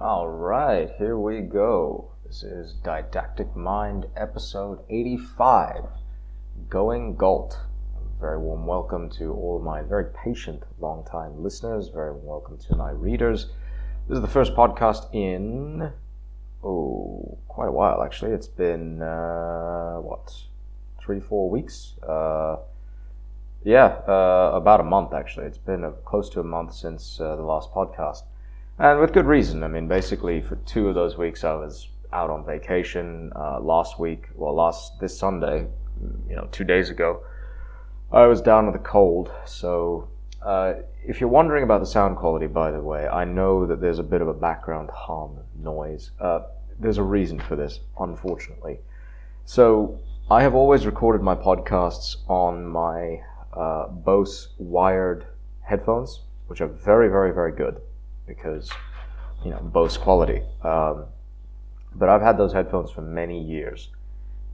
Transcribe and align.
All 0.00 0.28
right, 0.28 0.88
here 0.96 1.18
we 1.18 1.40
go. 1.40 2.12
This 2.24 2.44
is 2.44 2.74
Didactic 2.84 3.56
Mind 3.56 4.06
episode 4.16 4.78
85 4.88 5.86
Going 6.70 7.16
Galt. 7.16 7.58
Very 8.20 8.38
warm 8.38 8.64
welcome 8.64 9.10
to 9.18 9.32
all 9.32 9.58
my 9.58 9.82
very 9.82 10.04
patient, 10.04 10.62
long 10.78 11.04
time 11.04 11.42
listeners. 11.42 11.88
Very 11.88 12.12
welcome 12.12 12.58
to 12.58 12.76
my 12.76 12.92
readers. 12.92 13.46
This 14.06 14.18
is 14.18 14.22
the 14.22 14.28
first 14.28 14.54
podcast 14.54 15.12
in, 15.12 15.90
oh, 16.62 17.36
quite 17.48 17.66
a 17.66 17.72
while 17.72 18.00
actually. 18.00 18.30
It's 18.30 18.46
been, 18.46 19.02
uh, 19.02 19.96
what, 19.96 20.32
three, 21.00 21.18
four 21.18 21.50
weeks? 21.50 21.94
Uh, 22.08 22.58
yeah, 23.64 23.86
uh, 24.06 24.52
about 24.54 24.78
a 24.78 24.84
month 24.84 25.12
actually. 25.12 25.46
It's 25.46 25.58
been 25.58 25.82
a, 25.82 25.90
close 25.90 26.30
to 26.30 26.40
a 26.40 26.44
month 26.44 26.74
since 26.74 27.18
uh, 27.18 27.34
the 27.34 27.42
last 27.42 27.72
podcast 27.72 28.22
and 28.78 29.00
with 29.00 29.12
good 29.12 29.26
reason. 29.26 29.64
I 29.64 29.68
mean, 29.68 29.88
basically, 29.88 30.40
for 30.40 30.56
two 30.56 30.88
of 30.88 30.94
those 30.94 31.16
weeks, 31.18 31.42
I 31.42 31.54
was 31.54 31.88
out 32.12 32.30
on 32.30 32.44
vacation. 32.44 33.32
Uh, 33.34 33.58
last 33.60 33.98
week, 33.98 34.28
well, 34.34 34.54
last 34.54 35.00
this 35.00 35.18
Sunday, 35.18 35.66
you 36.28 36.36
know, 36.36 36.48
two 36.52 36.64
days 36.64 36.88
ago, 36.88 37.22
I 38.12 38.26
was 38.26 38.40
down 38.40 38.66
with 38.66 38.76
a 38.76 38.84
cold. 38.84 39.32
So, 39.46 40.08
uh, 40.42 40.74
if 41.04 41.20
you're 41.20 41.28
wondering 41.28 41.64
about 41.64 41.80
the 41.80 41.86
sound 41.86 42.16
quality, 42.16 42.46
by 42.46 42.70
the 42.70 42.80
way, 42.80 43.08
I 43.08 43.24
know 43.24 43.66
that 43.66 43.80
there's 43.80 43.98
a 43.98 44.04
bit 44.04 44.22
of 44.22 44.28
a 44.28 44.34
background 44.34 44.90
hum 44.90 45.38
noise. 45.60 46.12
Uh, 46.20 46.42
there's 46.78 46.98
a 46.98 47.02
reason 47.02 47.40
for 47.40 47.56
this, 47.56 47.80
unfortunately. 47.98 48.78
So, 49.44 49.98
I 50.30 50.42
have 50.42 50.54
always 50.54 50.86
recorded 50.86 51.22
my 51.22 51.34
podcasts 51.34 52.16
on 52.28 52.66
my 52.66 53.22
uh, 53.52 53.88
Bose 53.88 54.50
wired 54.58 55.26
headphones, 55.62 56.20
which 56.46 56.60
are 56.60 56.68
very, 56.68 57.08
very, 57.08 57.32
very 57.32 57.52
good 57.52 57.80
because 58.28 58.70
you 59.44 59.50
know 59.50 59.58
Bose 59.58 59.96
quality. 59.96 60.42
Um, 60.62 61.06
but 61.94 62.08
I've 62.08 62.22
had 62.22 62.38
those 62.38 62.52
headphones 62.52 62.90
for 62.90 63.00
many 63.00 63.42
years, 63.42 63.88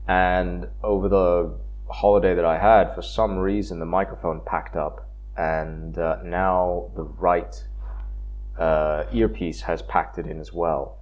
and 0.07 0.67
over 0.81 1.09
the 1.09 1.53
holiday 1.89 2.33
that 2.33 2.45
I 2.45 2.57
had, 2.57 2.95
for 2.95 3.01
some 3.01 3.37
reason 3.37 3.79
the 3.79 3.85
microphone 3.85 4.41
packed 4.45 4.75
up, 4.75 5.07
and 5.37 5.97
uh, 5.99 6.17
now 6.23 6.89
the 6.95 7.03
right 7.03 7.63
uh, 8.57 9.03
earpiece 9.11 9.61
has 9.61 9.81
packed 9.81 10.17
it 10.17 10.25
in 10.25 10.39
as 10.39 10.53
well. 10.53 10.97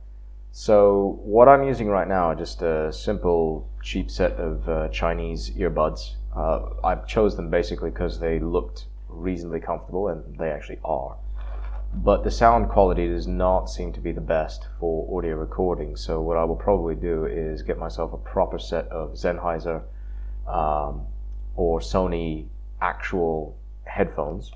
So 0.51 1.19
what 1.23 1.47
I'm 1.47 1.63
using 1.63 1.87
right 1.87 2.07
now 2.07 2.25
are 2.25 2.35
just 2.35 2.61
a 2.61 2.93
simple, 2.93 3.67
cheap 3.81 4.11
set 4.11 4.33
of 4.33 4.69
uh, 4.69 4.87
Chinese 4.89 5.49
earbuds. 5.51 6.15
Uh, 6.35 6.69
I 6.83 6.95
chose 6.95 7.35
them 7.35 7.49
basically 7.49 7.89
because 7.89 8.19
they 8.19 8.39
looked 8.39 8.85
reasonably 9.07 9.59
comfortable, 9.59 10.09
and 10.09 10.37
they 10.37 10.49
actually 10.49 10.79
are 10.83 11.17
but 11.95 12.23
the 12.23 12.31
sound 12.31 12.69
quality 12.69 13.07
does 13.07 13.27
not 13.27 13.65
seem 13.65 13.93
to 13.93 13.99
be 13.99 14.11
the 14.11 14.21
best 14.21 14.67
for 14.79 15.17
audio 15.17 15.35
recording. 15.35 15.95
So 15.95 16.21
what 16.21 16.37
I 16.37 16.43
will 16.43 16.55
probably 16.55 16.95
do 16.95 17.25
is 17.25 17.61
get 17.61 17.77
myself 17.77 18.13
a 18.13 18.17
proper 18.17 18.57
set 18.57 18.87
of 18.87 19.13
Sennheiser 19.13 19.83
um, 20.47 21.05
or 21.55 21.79
Sony 21.79 22.47
actual 22.81 23.55
headphones, 23.83 24.51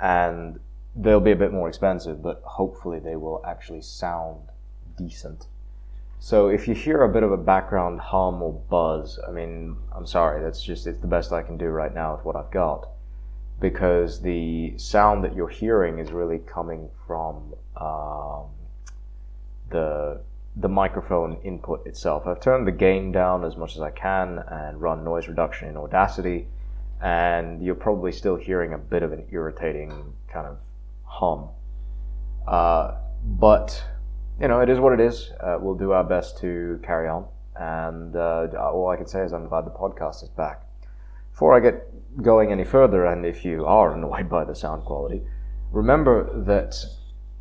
and 0.00 0.58
they'll 0.94 1.20
be 1.20 1.32
a 1.32 1.36
bit 1.36 1.52
more 1.52 1.68
expensive, 1.68 2.22
but 2.22 2.42
hopefully 2.44 3.00
they 3.00 3.16
will 3.16 3.44
actually 3.46 3.82
sound 3.82 4.40
decent. 4.96 5.46
So 6.18 6.48
if 6.48 6.66
you 6.66 6.74
hear 6.74 7.02
a 7.02 7.12
bit 7.12 7.22
of 7.22 7.30
a 7.30 7.36
background 7.36 8.00
hum 8.00 8.42
or 8.42 8.52
buzz, 8.52 9.20
I 9.28 9.30
mean, 9.30 9.76
I'm 9.94 10.06
sorry, 10.06 10.42
that's 10.42 10.62
just 10.62 10.86
it's 10.86 11.00
the 11.00 11.06
best 11.06 11.32
I 11.32 11.42
can 11.42 11.58
do 11.58 11.66
right 11.66 11.94
now 11.94 12.16
with 12.16 12.24
what 12.24 12.34
I've 12.34 12.50
got 12.50 12.88
because 13.60 14.20
the 14.20 14.76
sound 14.76 15.24
that 15.24 15.34
you're 15.34 15.48
hearing 15.48 15.98
is 15.98 16.12
really 16.12 16.38
coming 16.38 16.88
from 17.06 17.54
um, 17.76 18.46
the 19.70 20.20
the 20.58 20.68
microphone 20.68 21.36
input 21.44 21.86
itself. 21.86 22.26
I've 22.26 22.40
turned 22.40 22.66
the 22.66 22.72
gain 22.72 23.12
down 23.12 23.44
as 23.44 23.56
much 23.56 23.76
as 23.76 23.82
I 23.82 23.90
can 23.90 24.42
and 24.48 24.80
run 24.80 25.04
noise 25.04 25.28
reduction 25.28 25.68
in 25.68 25.76
Audacity, 25.76 26.48
and 27.02 27.62
you're 27.62 27.74
probably 27.74 28.10
still 28.10 28.36
hearing 28.36 28.72
a 28.72 28.78
bit 28.78 29.02
of 29.02 29.12
an 29.12 29.26
irritating 29.30 30.14
kind 30.32 30.46
of 30.46 30.56
hum. 31.04 31.48
Uh, 32.48 32.94
but 33.22 33.84
you 34.40 34.48
know, 34.48 34.60
it 34.60 34.70
is 34.70 34.78
what 34.78 34.92
it 34.92 35.00
is. 35.00 35.30
Uh, 35.40 35.58
we'll 35.60 35.74
do 35.74 35.92
our 35.92 36.04
best 36.04 36.38
to 36.38 36.80
carry 36.82 37.08
on, 37.08 37.26
and 37.56 38.16
uh, 38.16 38.48
all 38.58 38.88
I 38.88 38.96
can 38.96 39.06
say 39.06 39.20
is 39.20 39.32
I'm 39.32 39.48
glad 39.48 39.66
the 39.66 39.70
podcast 39.70 40.22
is 40.22 40.30
back. 40.30 40.65
Before 41.36 41.54
I 41.54 41.60
get 41.60 42.22
going 42.22 42.50
any 42.50 42.64
further, 42.64 43.04
and 43.04 43.26
if 43.26 43.44
you 43.44 43.66
are 43.66 43.92
annoyed 43.94 44.26
by 44.26 44.44
the 44.44 44.54
sound 44.54 44.86
quality, 44.86 45.20
remember 45.70 46.32
that 46.46 46.74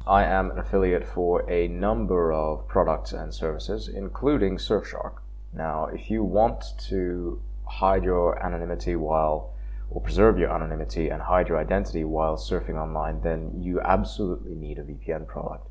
I 0.05 0.25
am 0.25 0.51
an 0.51 0.59
affiliate 0.59 1.07
for 1.07 1.49
a 1.49 1.69
number 1.69 2.33
of 2.33 2.67
products 2.67 3.13
and 3.13 3.33
services, 3.33 3.87
including 3.87 4.57
Surfshark. 4.57 5.21
Now, 5.53 5.85
if 5.85 6.11
you 6.11 6.25
want 6.25 6.77
to 6.89 7.41
hide 7.65 8.03
your 8.03 8.37
anonymity 8.45 8.97
while, 8.97 9.53
or 9.89 10.01
preserve 10.01 10.37
your 10.37 10.51
anonymity 10.51 11.07
and 11.07 11.21
hide 11.21 11.47
your 11.47 11.57
identity 11.57 12.03
while 12.03 12.35
surfing 12.35 12.75
online, 12.75 13.21
then 13.21 13.53
you 13.55 13.79
absolutely 13.79 14.55
need 14.55 14.77
a 14.77 14.83
VPN 14.83 15.25
product. 15.25 15.69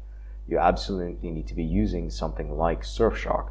You 0.49 0.59
absolutely 0.59 1.31
need 1.31 1.47
to 1.49 1.55
be 1.55 1.62
using 1.62 2.09
something 2.09 2.56
like 2.56 2.85
Surfshark 2.85 3.51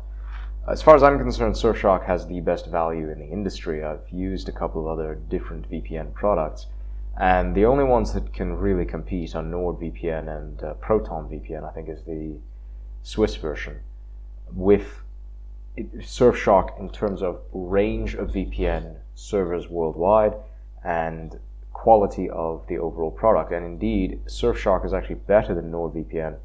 as 0.67 0.81
far 0.81 0.95
as 0.95 1.03
I'm 1.03 1.19
concerned, 1.19 1.55
Surfshark 1.55 2.05
has 2.05 2.27
the 2.27 2.39
best 2.39 2.67
value 2.67 3.09
in 3.09 3.19
the 3.19 3.27
industry. 3.27 3.83
I've 3.83 4.09
used 4.09 4.47
a 4.47 4.53
couple 4.53 4.81
of 4.81 4.87
other 4.87 5.15
different 5.15 5.69
VPN 5.69 6.13
products, 6.13 6.67
and 7.19 7.53
the 7.53 7.65
only 7.65 7.83
ones 7.83 8.13
that 8.13 8.33
can 8.33 8.53
really 8.53 8.85
compete 8.85 9.35
are 9.35 9.43
NordVPN 9.43 10.35
and 10.35 10.63
uh, 10.63 10.73
Proton 10.75 11.27
VPN, 11.29 11.67
I 11.69 11.71
think 11.71 11.89
is 11.89 12.03
the 12.03 12.37
Swiss 13.03 13.35
version. 13.35 13.79
With 14.53 15.01
Surfshark 15.77 16.79
in 16.79 16.89
terms 16.89 17.21
of 17.21 17.41
range 17.51 18.13
of 18.13 18.29
VPN 18.29 18.97
servers 19.15 19.69
worldwide 19.69 20.33
and 20.83 21.39
quality 21.71 22.29
of 22.29 22.65
the 22.67 22.77
overall 22.77 23.11
product. 23.11 23.51
And 23.51 23.65
indeed, 23.65 24.21
Surfshark 24.25 24.85
is 24.85 24.93
actually 24.93 25.15
better 25.15 25.53
than 25.53 25.71
NordVPN 25.71 26.37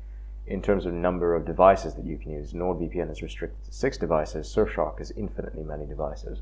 in 0.49 0.63
terms 0.63 0.87
of 0.87 0.93
number 0.93 1.35
of 1.35 1.45
devices 1.45 1.95
that 1.95 2.05
you 2.05 2.17
can 2.17 2.33
use. 2.33 2.53
NordVPN 2.53 3.11
is 3.11 3.23
restricted 3.23 3.65
to 3.65 3.73
six 3.73 3.97
devices. 3.97 4.47
Surfshark 4.47 5.01
is 5.01 5.13
infinitely 5.13 5.63
many 5.63 5.87
devices. 5.87 6.41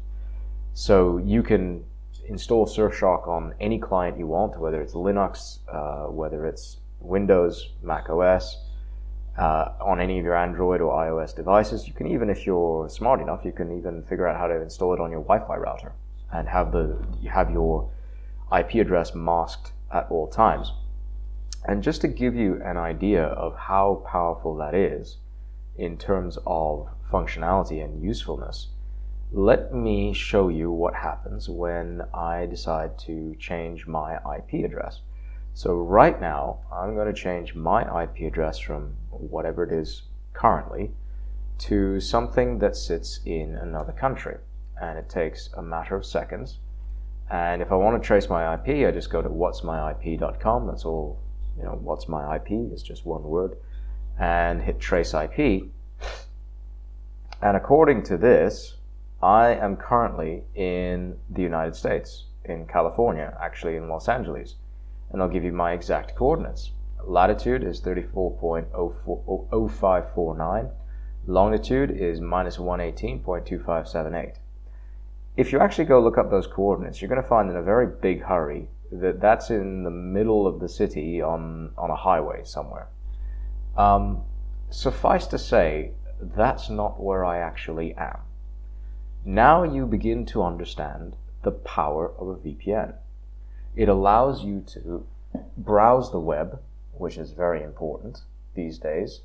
So 0.75 1.19
you 1.19 1.43
can 1.43 1.85
install 2.29 2.67
Surfshark 2.67 3.27
on 3.27 3.55
any 3.61 3.79
client 3.79 4.19
you 4.19 4.27
want, 4.27 4.59
whether 4.59 4.81
it's 4.81 4.95
Linux, 4.95 5.59
uh, 5.73 6.11
whether 6.11 6.47
it's 6.47 6.79
Windows, 7.01 7.73
Mac 7.83 8.09
OS, 8.11 8.59
uh, 9.39 9.73
on 9.81 10.01
any 10.01 10.19
of 10.19 10.25
your 10.25 10.37
Android 10.37 10.81
or 10.81 10.93
iOS 10.93 11.35
devices. 11.35 11.87
You 11.87 11.95
can 11.95 12.07
even, 12.07 12.31
if 12.31 12.47
you're 12.47 12.89
smart 12.89 13.21
enough, 13.21 13.45
you 13.45 13.53
can 13.53 13.77
even 13.77 14.03
figure 14.03 14.27
out 14.27 14.39
how 14.39 14.47
to 14.47 14.61
install 14.61 14.95
it 14.95 15.01
on 15.01 15.11
your 15.11 15.23
Wi-Fi 15.23 15.57
router 15.57 15.93
and 16.33 16.49
have 16.49 16.73
the 16.73 16.97
have 17.31 17.51
your 17.51 17.89
IP 18.57 18.75
address 18.75 19.15
masked 19.15 19.73
at 19.93 20.07
all 20.11 20.27
times. 20.27 20.73
And 21.69 21.83
just 21.83 22.01
to 22.03 22.09
give 22.09 22.37
you 22.37 22.63
an 22.65 22.77
idea 22.77 23.25
of 23.25 23.57
how 23.57 24.05
powerful 24.07 24.55
that 24.57 24.73
is 24.73 25.19
in 25.77 25.99
terms 25.99 26.39
of 26.47 26.89
functionality 27.11 27.85
and 27.85 28.01
usefulness, 28.01 28.69
let 29.33 29.75
me 29.75 30.13
show 30.13 30.49
you 30.49 30.71
what 30.71 30.95
happens 30.95 31.49
when 31.49 32.03
I 32.15 32.47
decide 32.47 32.97
to 33.01 33.35
change 33.41 33.89
my 33.89 34.15
IP 34.37 34.65
address. 34.65 35.01
So 35.55 35.75
right 35.75 36.21
now, 36.21 36.61
I'm 36.73 36.95
going 36.95 37.13
to 37.13 37.21
change 37.21 37.57
my 37.57 38.05
IP 38.05 38.33
address 38.33 38.61
from 38.61 38.95
whatever 39.11 39.65
it 39.65 39.73
is 39.73 40.03
currently 40.35 40.93
to 41.59 41.99
something 41.99 42.59
that 42.61 42.77
sits 42.77 43.21
in 43.25 43.57
another 43.57 43.93
country. 43.93 44.37
And 44.81 44.99
it 44.99 45.09
takes 45.09 45.51
a 45.57 45.63
matter 45.63 45.97
of 45.97 46.07
seconds. 46.07 46.59
And 47.29 47.61
if 47.61 47.73
I 47.73 47.75
want 47.75 48.01
to 48.01 48.07
trace 48.07 48.29
my 48.29 48.55
IP, 48.55 48.87
I 48.87 48.93
just 48.93 49.11
go 49.11 49.21
to 49.21 49.29
what'smyip.com. 49.29 50.67
That's 50.69 50.85
all 50.85 51.19
you 51.57 51.65
know, 51.65 51.79
what's 51.83 52.09
my 52.09 52.37
IP 52.37 52.53
is 52.73 52.83
just 52.83 53.07
one 53.07 53.23
word, 53.23 53.57
and 54.19 54.63
hit 54.63 54.81
trace 54.81 55.15
IP. 55.15 55.69
And 57.43 57.57
according 57.57 58.03
to 58.05 58.17
this, 58.17 58.77
I 59.23 59.49
am 59.49 59.77
currently 59.77 60.45
in 60.55 61.17
the 61.31 61.43
United 61.43 61.75
States, 61.75 62.27
in 62.45 62.67
California, 62.67 63.37
actually 63.41 63.77
in 63.77 63.89
Los 63.89 64.09
Angeles. 64.09 64.55
And 65.11 65.23
I'll 65.23 65.29
give 65.29 65.45
you 65.45 65.53
my 65.53 65.73
exact 65.73 66.15
coordinates. 66.15 66.71
Latitude 67.05 67.63
is 67.63 67.81
34.0549. 67.81 70.71
Longitude 71.27 71.91
is 71.91 72.21
minus 72.21 72.57
118.2578. 72.57 74.37
If 75.37 75.53
you 75.53 75.61
actually 75.61 75.85
go 75.85 76.01
look 76.01 76.19
up 76.19 76.31
those 76.31 76.47
coordinates, 76.47 77.01
you're 77.01 77.09
going 77.09 77.23
to 77.23 77.29
find 77.29 77.51
in 77.51 77.57
a 77.57 77.63
very 77.63 77.87
big 77.87 78.23
hurry 78.23 78.69
that 78.93 79.21
that's 79.21 79.51
in 79.51 79.85
the 79.85 79.91
middle 79.91 80.47
of 80.47 80.61
the 80.61 80.69
city 80.69 81.21
on, 81.21 81.73
on 81.77 81.91
a 81.91 81.97
highway 81.97 82.43
somewhere. 82.45 82.89
Um, 83.77 84.23
suffice 84.71 85.27
to 85.29 85.39
say, 85.39 85.93
that's 86.21 86.71
not 86.71 87.03
where 87.03 87.25
I 87.25 87.39
actually 87.39 87.95
am. 87.95 88.19
Now 89.25 89.65
you 89.65 89.87
begin 89.87 90.25
to 90.27 90.43
understand 90.43 91.17
the 91.43 91.51
power 91.51 92.13
of 92.19 92.29
a 92.29 92.37
VPN. 92.37 92.95
It 93.75 93.89
allows 93.89 94.45
you 94.45 94.61
to 94.69 95.07
browse 95.57 96.11
the 96.11 96.21
web, 96.21 96.61
which 96.93 97.19
is 97.19 97.33
very 97.33 97.63
important 97.63 98.23
these 98.55 98.79
days, 98.79 99.21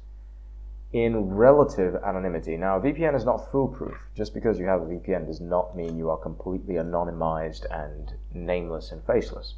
in 0.94 1.30
relative 1.34 1.96
anonymity. 2.04 2.58
Now, 2.58 2.78
a 2.78 2.82
VPN 2.82 3.16
is 3.16 3.24
not 3.24 3.50
foolproof. 3.50 3.98
Just 4.14 4.34
because 4.34 4.60
you 4.60 4.66
have 4.66 4.82
a 4.82 4.86
VPN 4.86 5.26
does 5.26 5.40
not 5.40 5.76
mean 5.76 5.98
you 5.98 6.10
are 6.10 6.18
completely 6.18 6.76
anonymized 6.76 7.66
and 7.72 8.14
nameless 8.34 8.92
and 8.92 9.02
faceless. 9.06 9.56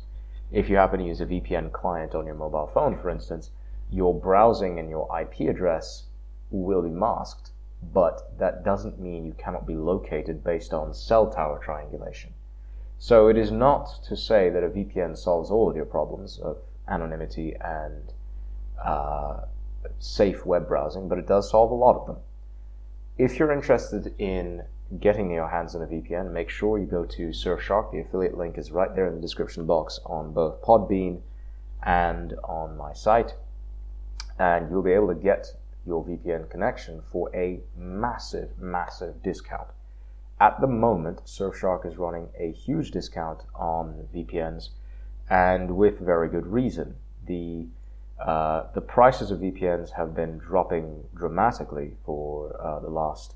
If 0.51 0.69
you 0.69 0.75
happen 0.75 0.99
to 0.99 1.05
use 1.05 1.21
a 1.21 1.25
VPN 1.25 1.71
client 1.71 2.13
on 2.13 2.27
your 2.27 2.35
mobile 2.35 2.67
phone, 2.67 2.97
for 2.97 3.09
instance, 3.09 3.49
your 3.89 4.13
browsing 4.13 4.77
and 4.77 4.89
your 4.89 5.07
IP 5.19 5.49
address 5.49 6.03
will 6.51 6.83
be 6.83 6.89
masked, 6.89 7.51
but 7.91 8.37
that 8.37 8.63
doesn't 8.63 8.99
mean 8.99 9.25
you 9.25 9.33
cannot 9.33 9.65
be 9.65 9.75
located 9.75 10.43
based 10.43 10.73
on 10.73 10.93
cell 10.93 11.31
tower 11.31 11.59
triangulation. 11.59 12.31
So 12.99 13.27
it 13.27 13.37
is 13.37 13.51
not 13.51 14.03
to 14.03 14.15
say 14.15 14.49
that 14.51 14.63
a 14.63 14.69
VPN 14.69 15.17
solves 15.17 15.49
all 15.49 15.69
of 15.69 15.75
your 15.75 15.85
problems 15.85 16.37
of 16.37 16.59
anonymity 16.87 17.55
and 17.59 18.13
uh, 18.83 19.41
safe 19.99 20.45
web 20.45 20.67
browsing, 20.67 21.07
but 21.07 21.17
it 21.17 21.27
does 21.27 21.49
solve 21.49 21.71
a 21.71 21.75
lot 21.75 21.95
of 21.95 22.07
them. 22.07 22.17
If 23.17 23.37
you're 23.37 23.51
interested 23.51 24.13
in 24.17 24.63
getting 24.99 25.31
your 25.31 25.47
hands 25.47 25.75
on 25.75 25.81
a 25.81 25.87
VPN, 25.87 26.31
make 26.31 26.49
sure 26.49 26.77
you 26.77 26.85
go 26.85 27.05
to 27.05 27.29
Surfshark. 27.29 27.91
The 27.91 27.99
affiliate 27.99 28.37
link 28.37 28.57
is 28.57 28.71
right 28.71 28.93
there 28.95 29.07
in 29.07 29.15
the 29.15 29.21
description 29.21 29.65
box 29.65 29.99
on 30.05 30.33
both 30.33 30.61
Podbean 30.61 31.21
and 31.83 32.33
on 32.43 32.77
my 32.77 32.93
site. 32.93 33.35
And 34.39 34.69
you'll 34.69 34.83
be 34.83 34.93
able 34.93 35.09
to 35.09 35.15
get 35.15 35.55
your 35.85 36.03
VPN 36.03 36.49
connection 36.49 37.01
for 37.11 37.29
a 37.35 37.61
massive, 37.77 38.57
massive 38.59 39.21
discount. 39.21 39.67
At 40.39 40.59
the 40.59 40.67
moment, 40.67 41.23
Surfshark 41.25 41.85
is 41.85 41.97
running 41.97 42.29
a 42.37 42.51
huge 42.51 42.91
discount 42.91 43.43
on 43.55 44.07
VPNs 44.13 44.69
and 45.29 45.77
with 45.77 45.99
very 45.99 46.29
good 46.29 46.47
reason. 46.47 46.95
The 47.25 47.67
uh, 48.19 48.67
the 48.73 48.81
prices 48.81 49.31
of 49.31 49.39
VPNs 49.39 49.91
have 49.91 50.15
been 50.15 50.37
dropping 50.37 51.03
dramatically 51.15 51.95
for 52.05 52.55
uh, 52.61 52.79
the 52.79 52.89
last 52.89 53.35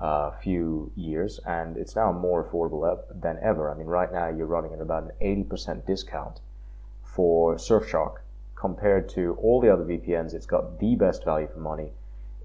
uh, 0.00 0.30
few 0.30 0.90
years, 0.96 1.40
and 1.46 1.76
it's 1.76 1.94
now 1.94 2.12
more 2.12 2.44
affordable 2.44 2.98
than 3.20 3.38
ever. 3.42 3.70
I 3.70 3.74
mean, 3.74 3.86
right 3.86 4.12
now 4.12 4.28
you're 4.28 4.46
running 4.46 4.72
at 4.72 4.80
about 4.80 5.04
an 5.04 5.10
80% 5.46 5.86
discount 5.86 6.40
for 7.02 7.54
Surfshark 7.56 8.16
compared 8.56 9.08
to 9.10 9.34
all 9.40 9.60
the 9.60 9.72
other 9.72 9.84
VPNs. 9.84 10.34
It's 10.34 10.46
got 10.46 10.80
the 10.80 10.94
best 10.94 11.24
value 11.24 11.48
for 11.52 11.60
money. 11.60 11.90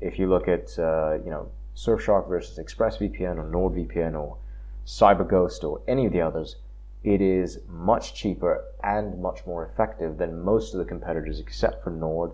If 0.01 0.19
you 0.19 0.29
look 0.29 0.47
at, 0.47 0.77
uh, 0.77 1.17
you 1.23 1.31
know, 1.31 1.49
Surfshark 1.75 2.27
versus 2.27 2.57
ExpressVPN 2.57 3.37
or 3.37 3.45
NordVPN 3.45 4.19
or 4.19 4.37
CyberGhost 4.85 5.63
or 5.63 5.81
any 5.87 6.05
of 6.05 6.11
the 6.11 6.21
others, 6.21 6.57
it 7.03 7.21
is 7.21 7.59
much 7.67 8.13
cheaper 8.13 8.65
and 8.83 9.21
much 9.21 9.45
more 9.45 9.65
effective 9.65 10.17
than 10.17 10.41
most 10.41 10.73
of 10.73 10.79
the 10.79 10.85
competitors 10.85 11.39
except 11.39 11.83
for 11.83 11.91
Nord. 11.91 12.31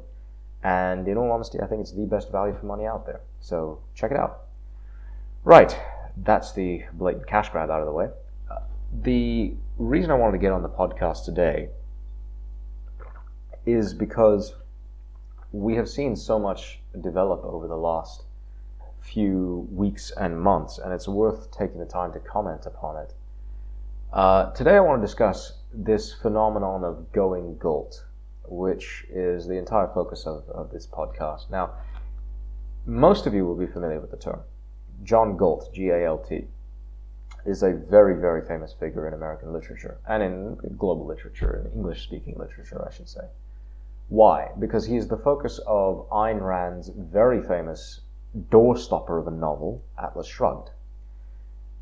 And 0.64 1.08
in 1.08 1.18
all 1.18 1.32
honesty, 1.32 1.60
I 1.62 1.68
think 1.68 1.82
it's 1.82 1.92
the 1.92 2.06
best 2.06 2.32
value 2.32 2.56
for 2.60 2.66
money 2.66 2.86
out 2.86 3.06
there. 3.06 3.22
So 3.40 3.80
check 3.94 4.12
it 4.12 4.18
out. 4.18 4.46
Right, 5.44 5.78
that's 6.18 6.54
the 6.54 6.84
blatant 6.94 7.28
cash 7.28 7.50
grab 7.50 7.70
out 7.70 7.82
of 7.82 7.86
the 7.86 7.92
way. 7.92 8.10
The 9.04 9.54
reason 9.78 10.10
I 10.10 10.16
wanted 10.16 10.34
to 10.34 10.38
get 10.40 10.52
on 10.52 10.64
the 10.64 10.70
podcast 10.70 11.26
today 11.26 11.70
is 13.66 13.94
because 13.94 14.56
we 15.52 15.76
have 15.76 15.88
seen 15.88 16.16
so 16.16 16.40
much 16.40 16.80
develop 17.02 17.44
over 17.44 17.68
the 17.68 17.78
last 17.78 18.24
few 19.00 19.68
weeks 19.72 20.12
and 20.18 20.40
months, 20.40 20.80
and 20.80 20.92
it's 20.92 21.08
worth 21.08 21.52
taking 21.52 21.80
the 21.80 21.86
time 21.86 22.12
to 22.14 22.20
comment 22.20 22.66
upon 22.66 22.98
it. 22.98 23.14
Uh, 24.16 24.50
today 24.54 24.78
I 24.78 24.80
want 24.80 25.02
to 25.02 25.06
discuss 25.06 25.58
this 25.74 26.14
phenomenon 26.14 26.86
of 26.86 27.12
going 27.12 27.58
Galt, 27.58 28.06
which 28.46 29.06
is 29.10 29.46
the 29.46 29.56
entire 29.56 29.90
focus 29.94 30.26
of, 30.26 30.48
of 30.48 30.72
this 30.72 30.88
podcast. 30.88 31.50
Now, 31.50 31.72
most 32.86 33.28
of 33.28 33.34
you 33.34 33.46
will 33.46 33.58
be 33.58 33.68
familiar 33.68 34.00
with 34.00 34.12
the 34.12 34.18
term. 34.18 34.40
John 35.04 35.36
Galt, 35.36 35.74
G 35.74 35.90
A 35.90 36.06
L 36.06 36.18
T, 36.18 36.46
is 37.46 37.62
a 37.62 37.74
very, 37.74 38.18
very 38.18 38.48
famous 38.48 38.72
figure 38.72 39.06
in 39.06 39.14
American 39.14 39.52
literature 39.52 39.98
and 40.08 40.24
in 40.24 40.56
global 40.78 41.06
literature, 41.06 41.66
in 41.66 41.78
English 41.78 42.02
speaking 42.02 42.36
literature, 42.38 42.88
I 42.90 42.94
should 42.94 43.10
say. 43.10 43.26
Why? 44.08 44.52
Because 44.58 44.86
he 44.86 44.96
is 44.96 45.10
the 45.10 45.18
focus 45.18 45.60
of 45.68 46.10
Ayn 46.10 46.40
Rand's 46.40 46.88
very 46.88 47.44
famous 47.44 48.00
doorstopper 48.50 49.20
of 49.20 49.28
a 49.28 49.32
novel, 49.32 49.84
Atlas 50.02 50.28
Shrugged. 50.28 50.70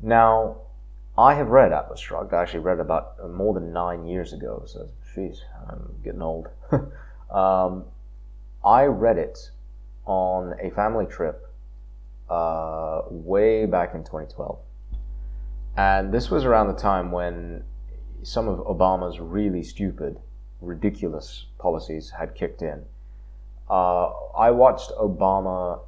Now, 0.00 0.56
I 1.16 1.34
have 1.34 1.48
read 1.48 1.72
Atlas 1.72 2.00
Shrugged. 2.00 2.34
I 2.34 2.42
actually 2.42 2.60
read 2.60 2.80
about 2.80 3.14
uh, 3.22 3.28
more 3.28 3.54
than 3.54 3.72
nine 3.72 4.04
years 4.04 4.32
ago, 4.32 4.64
so 4.66 4.88
jeez, 5.14 5.38
I'm 5.70 5.94
getting 6.02 6.22
old. 6.22 6.48
um, 7.30 7.84
I 8.64 8.84
read 8.84 9.18
it 9.18 9.38
on 10.06 10.54
a 10.60 10.70
family 10.70 11.06
trip 11.06 11.48
uh, 12.28 13.02
way 13.08 13.64
back 13.66 13.94
in 13.94 14.00
2012. 14.00 14.58
And 15.76 16.12
this 16.12 16.30
was 16.30 16.44
around 16.44 16.68
the 16.68 16.80
time 16.80 17.12
when 17.12 17.62
some 18.22 18.48
of 18.48 18.58
Obama's 18.60 19.20
really 19.20 19.62
stupid, 19.62 20.18
ridiculous 20.60 21.46
policies 21.58 22.10
had 22.10 22.34
kicked 22.34 22.62
in. 22.62 22.82
Uh, 23.70 24.10
I 24.36 24.50
watched 24.50 24.90
Obama 25.00 25.80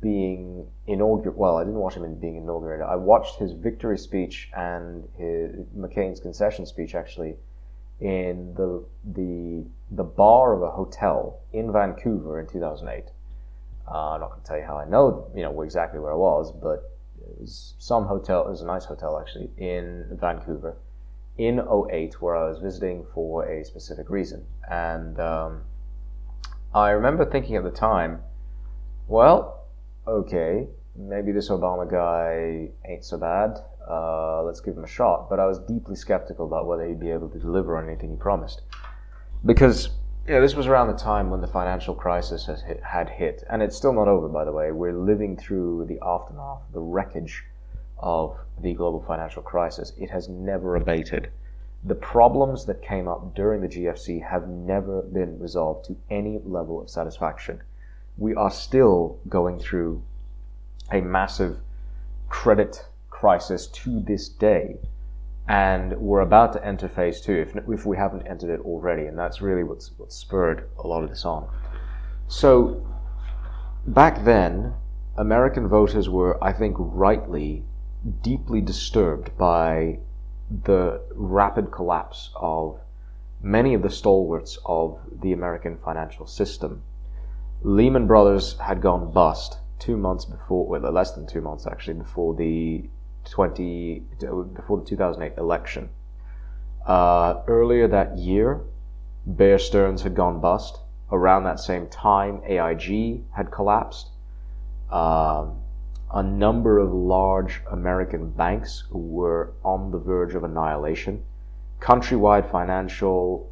being 0.00 0.66
inaugurated. 0.86 1.36
Well, 1.36 1.56
I 1.56 1.64
didn't 1.64 1.80
watch 1.80 1.94
him 1.94 2.04
in 2.04 2.18
being 2.18 2.36
inaugurated. 2.36 2.86
I 2.86 2.96
watched 2.96 3.38
his 3.38 3.52
victory 3.52 3.98
speech 3.98 4.50
and 4.56 5.08
his 5.16 5.66
McCain's 5.76 6.20
concession 6.20 6.64
speech 6.66 6.94
actually 6.94 7.36
in 8.00 8.54
the 8.54 8.84
the 9.04 9.64
the 9.90 10.04
bar 10.04 10.52
of 10.52 10.62
a 10.62 10.70
hotel 10.70 11.40
in 11.52 11.72
Vancouver 11.72 12.40
in 12.40 12.46
2008. 12.46 13.04
Uh, 13.86 13.90
I'm 13.90 14.20
not 14.20 14.30
going 14.30 14.40
to 14.40 14.46
tell 14.46 14.58
you 14.58 14.64
how 14.64 14.78
I 14.78 14.84
know 14.84 15.30
you 15.34 15.42
know 15.42 15.62
exactly 15.62 15.98
where 15.98 16.12
I 16.12 16.16
was, 16.16 16.52
but 16.52 16.90
it 17.20 17.40
was 17.40 17.74
some 17.78 18.06
hotel. 18.06 18.46
It 18.46 18.50
was 18.50 18.62
a 18.62 18.66
nice 18.66 18.84
hotel 18.84 19.18
actually 19.18 19.50
in 19.56 20.06
Vancouver 20.20 20.76
in 21.36 21.58
08 21.58 22.22
where 22.22 22.36
I 22.36 22.48
was 22.48 22.58
visiting 22.60 23.04
for 23.12 23.44
a 23.44 23.64
specific 23.64 24.08
reason, 24.08 24.44
and 24.70 25.18
um, 25.18 25.62
I 26.72 26.90
remember 26.90 27.24
thinking 27.24 27.56
at 27.56 27.64
the 27.64 27.70
time, 27.70 28.20
well 29.08 29.53
okay, 30.06 30.66
maybe 30.96 31.32
this 31.32 31.48
Obama 31.48 31.90
guy 31.90 32.68
ain't 32.88 33.04
so 33.04 33.18
bad. 33.18 33.58
Uh, 33.88 34.42
let's 34.42 34.60
give 34.60 34.76
him 34.76 34.84
a 34.84 34.88
shot. 34.88 35.28
But 35.28 35.40
I 35.40 35.46
was 35.46 35.58
deeply 35.58 35.96
skeptical 35.96 36.46
about 36.46 36.66
whether 36.66 36.86
he'd 36.86 37.00
be 37.00 37.10
able 37.10 37.28
to 37.30 37.38
deliver 37.38 37.76
on 37.76 37.88
anything 37.88 38.10
he 38.10 38.16
promised. 38.16 38.62
Because 39.44 39.90
yeah, 40.26 40.40
this 40.40 40.54
was 40.54 40.66
around 40.66 40.88
the 40.88 40.94
time 40.94 41.28
when 41.30 41.42
the 41.42 41.46
financial 41.46 41.94
crisis 41.94 42.46
hit, 42.46 42.82
had 42.82 43.10
hit. 43.10 43.44
And 43.50 43.62
it's 43.62 43.76
still 43.76 43.92
not 43.92 44.08
over, 44.08 44.28
by 44.28 44.44
the 44.44 44.52
way. 44.52 44.72
We're 44.72 44.98
living 44.98 45.36
through 45.36 45.86
the 45.86 45.98
aftermath, 46.02 46.62
the 46.72 46.80
wreckage 46.80 47.44
of 47.98 48.38
the 48.62 48.72
global 48.74 49.02
financial 49.06 49.42
crisis. 49.42 49.92
It 49.98 50.10
has 50.10 50.28
never 50.28 50.76
abated. 50.76 51.30
The 51.84 51.94
problems 51.94 52.64
that 52.64 52.80
came 52.80 53.06
up 53.08 53.34
during 53.34 53.60
the 53.60 53.68
GFC 53.68 54.26
have 54.26 54.48
never 54.48 55.02
been 55.02 55.38
resolved 55.38 55.84
to 55.86 55.96
any 56.08 56.40
level 56.42 56.80
of 56.80 56.88
satisfaction 56.88 57.60
we 58.16 58.34
are 58.34 58.50
still 58.50 59.18
going 59.28 59.58
through 59.58 60.02
a 60.92 61.00
massive 61.00 61.58
credit 62.28 62.86
crisis 63.10 63.66
to 63.68 64.00
this 64.00 64.28
day. 64.28 64.78
And 65.48 65.98
we're 65.98 66.20
about 66.20 66.52
to 66.54 66.64
enter 66.64 66.88
phase 66.88 67.20
two, 67.20 67.34
if, 67.34 67.56
if 67.68 67.84
we 67.84 67.96
haven't 67.96 68.26
entered 68.26 68.50
it 68.50 68.60
already. 68.60 69.06
And 69.06 69.18
that's 69.18 69.42
really 69.42 69.62
what's, 69.62 69.90
what 69.98 70.12
spurred 70.12 70.68
a 70.78 70.86
lot 70.86 71.02
of 71.04 71.10
this 71.10 71.24
on. 71.24 71.48
So, 72.28 72.86
back 73.86 74.24
then, 74.24 74.74
American 75.16 75.68
voters 75.68 76.08
were, 76.08 76.42
I 76.42 76.52
think, 76.52 76.76
rightly 76.78 77.64
deeply 78.22 78.60
disturbed 78.60 79.36
by 79.36 79.98
the 80.64 81.00
rapid 81.14 81.70
collapse 81.70 82.30
of 82.36 82.80
many 83.42 83.74
of 83.74 83.82
the 83.82 83.90
stalwarts 83.90 84.58
of 84.64 84.98
the 85.20 85.32
American 85.32 85.76
financial 85.78 86.26
system 86.26 86.82
Lehman 87.66 88.06
Brothers 88.06 88.58
had 88.58 88.82
gone 88.82 89.10
bust 89.10 89.56
two 89.78 89.96
months 89.96 90.26
before, 90.26 90.66
well, 90.66 90.82
less 90.92 91.12
than 91.12 91.26
two 91.26 91.40
months 91.40 91.66
actually, 91.66 91.94
before 91.94 92.34
the 92.34 92.90
20, 93.30 94.00
before 94.54 94.80
the 94.80 94.84
2008 94.84 95.38
election. 95.38 95.88
Uh, 96.86 97.40
earlier 97.48 97.88
that 97.88 98.18
year, 98.18 98.60
Bear 99.24 99.58
Stearns 99.58 100.02
had 100.02 100.14
gone 100.14 100.42
bust. 100.42 100.80
Around 101.10 101.44
that 101.44 101.58
same 101.58 101.88
time, 101.88 102.42
AIG 102.46 103.24
had 103.34 103.50
collapsed. 103.50 104.10
Uh, 104.90 105.46
a 106.12 106.22
number 106.22 106.78
of 106.78 106.92
large 106.92 107.62
American 107.70 108.30
banks 108.30 108.84
were 108.90 109.54
on 109.64 109.90
the 109.90 109.98
verge 109.98 110.34
of 110.34 110.44
annihilation. 110.44 111.24
Countrywide 111.80 112.50
Financial 112.50 113.50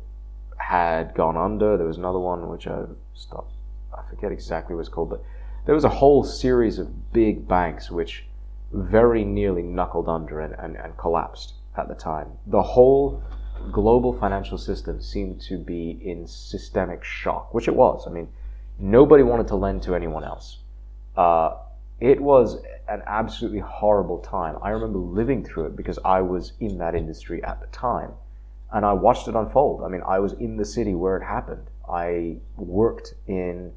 had 0.58 1.14
gone 1.14 1.38
under. 1.38 1.78
There 1.78 1.86
was 1.86 1.96
another 1.96 2.18
one 2.18 2.50
which 2.50 2.66
I 2.66 2.84
stopped 3.14 3.54
forget 4.14 4.32
exactly 4.32 4.74
what 4.74 4.80
it's 4.80 4.88
called, 4.88 5.10
but 5.10 5.24
there 5.66 5.74
was 5.74 5.84
a 5.84 5.88
whole 5.88 6.24
series 6.24 6.78
of 6.78 7.12
big 7.12 7.46
banks 7.46 7.90
which 7.90 8.24
very 8.72 9.24
nearly 9.24 9.62
knuckled 9.62 10.08
under 10.08 10.40
and, 10.40 10.54
and, 10.58 10.76
and 10.76 10.96
collapsed 10.96 11.54
at 11.76 11.88
the 11.88 11.94
time. 11.94 12.28
The 12.46 12.62
whole 12.62 13.22
global 13.70 14.12
financial 14.12 14.58
system 14.58 15.00
seemed 15.00 15.40
to 15.42 15.58
be 15.58 16.00
in 16.02 16.26
systemic 16.26 17.04
shock, 17.04 17.54
which 17.54 17.68
it 17.68 17.76
was. 17.76 18.06
I 18.06 18.10
mean, 18.10 18.28
Nobody 18.78 19.22
wanted 19.22 19.46
to 19.48 19.56
lend 19.56 19.82
to 19.82 19.94
anyone 19.94 20.24
else. 20.24 20.58
Uh, 21.16 21.54
it 22.00 22.20
was 22.20 22.62
an 22.88 23.02
absolutely 23.06 23.60
horrible 23.60 24.18
time. 24.18 24.56
I 24.60 24.70
remember 24.70 24.98
living 24.98 25.44
through 25.44 25.66
it 25.66 25.76
because 25.76 26.00
I 26.04 26.20
was 26.20 26.54
in 26.58 26.78
that 26.78 26.96
industry 26.96 27.44
at 27.44 27.60
the 27.60 27.68
time 27.68 28.10
and 28.72 28.84
I 28.84 28.92
watched 28.92 29.28
it 29.28 29.36
unfold. 29.36 29.84
I 29.84 29.88
mean, 29.88 30.02
I 30.04 30.18
was 30.18 30.32
in 30.32 30.56
the 30.56 30.64
city 30.64 30.94
where 30.94 31.16
it 31.16 31.22
happened. 31.22 31.68
I 31.88 32.38
worked 32.56 33.14
in 33.28 33.72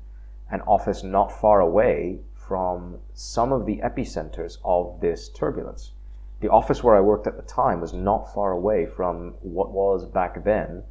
an 0.55 0.61
office 0.61 1.03
not 1.03 1.31
far 1.31 1.59
away 1.59 2.19
from 2.33 2.97
some 3.13 3.51
of 3.51 3.65
the 3.65 3.77
epicenters 3.83 4.57
of 4.63 4.99
this 5.01 5.29
turbulence. 5.29 5.91
The 6.39 6.49
office 6.49 6.83
where 6.83 6.95
I 6.95 7.01
worked 7.01 7.27
at 7.27 7.37
the 7.37 7.43
time 7.43 7.81
was 7.81 7.93
not 7.93 8.33
far 8.33 8.51
away 8.51 8.85
from 8.85 9.33
what 9.41 9.71
was 9.71 10.05
back 10.05 10.43
then 10.43 10.83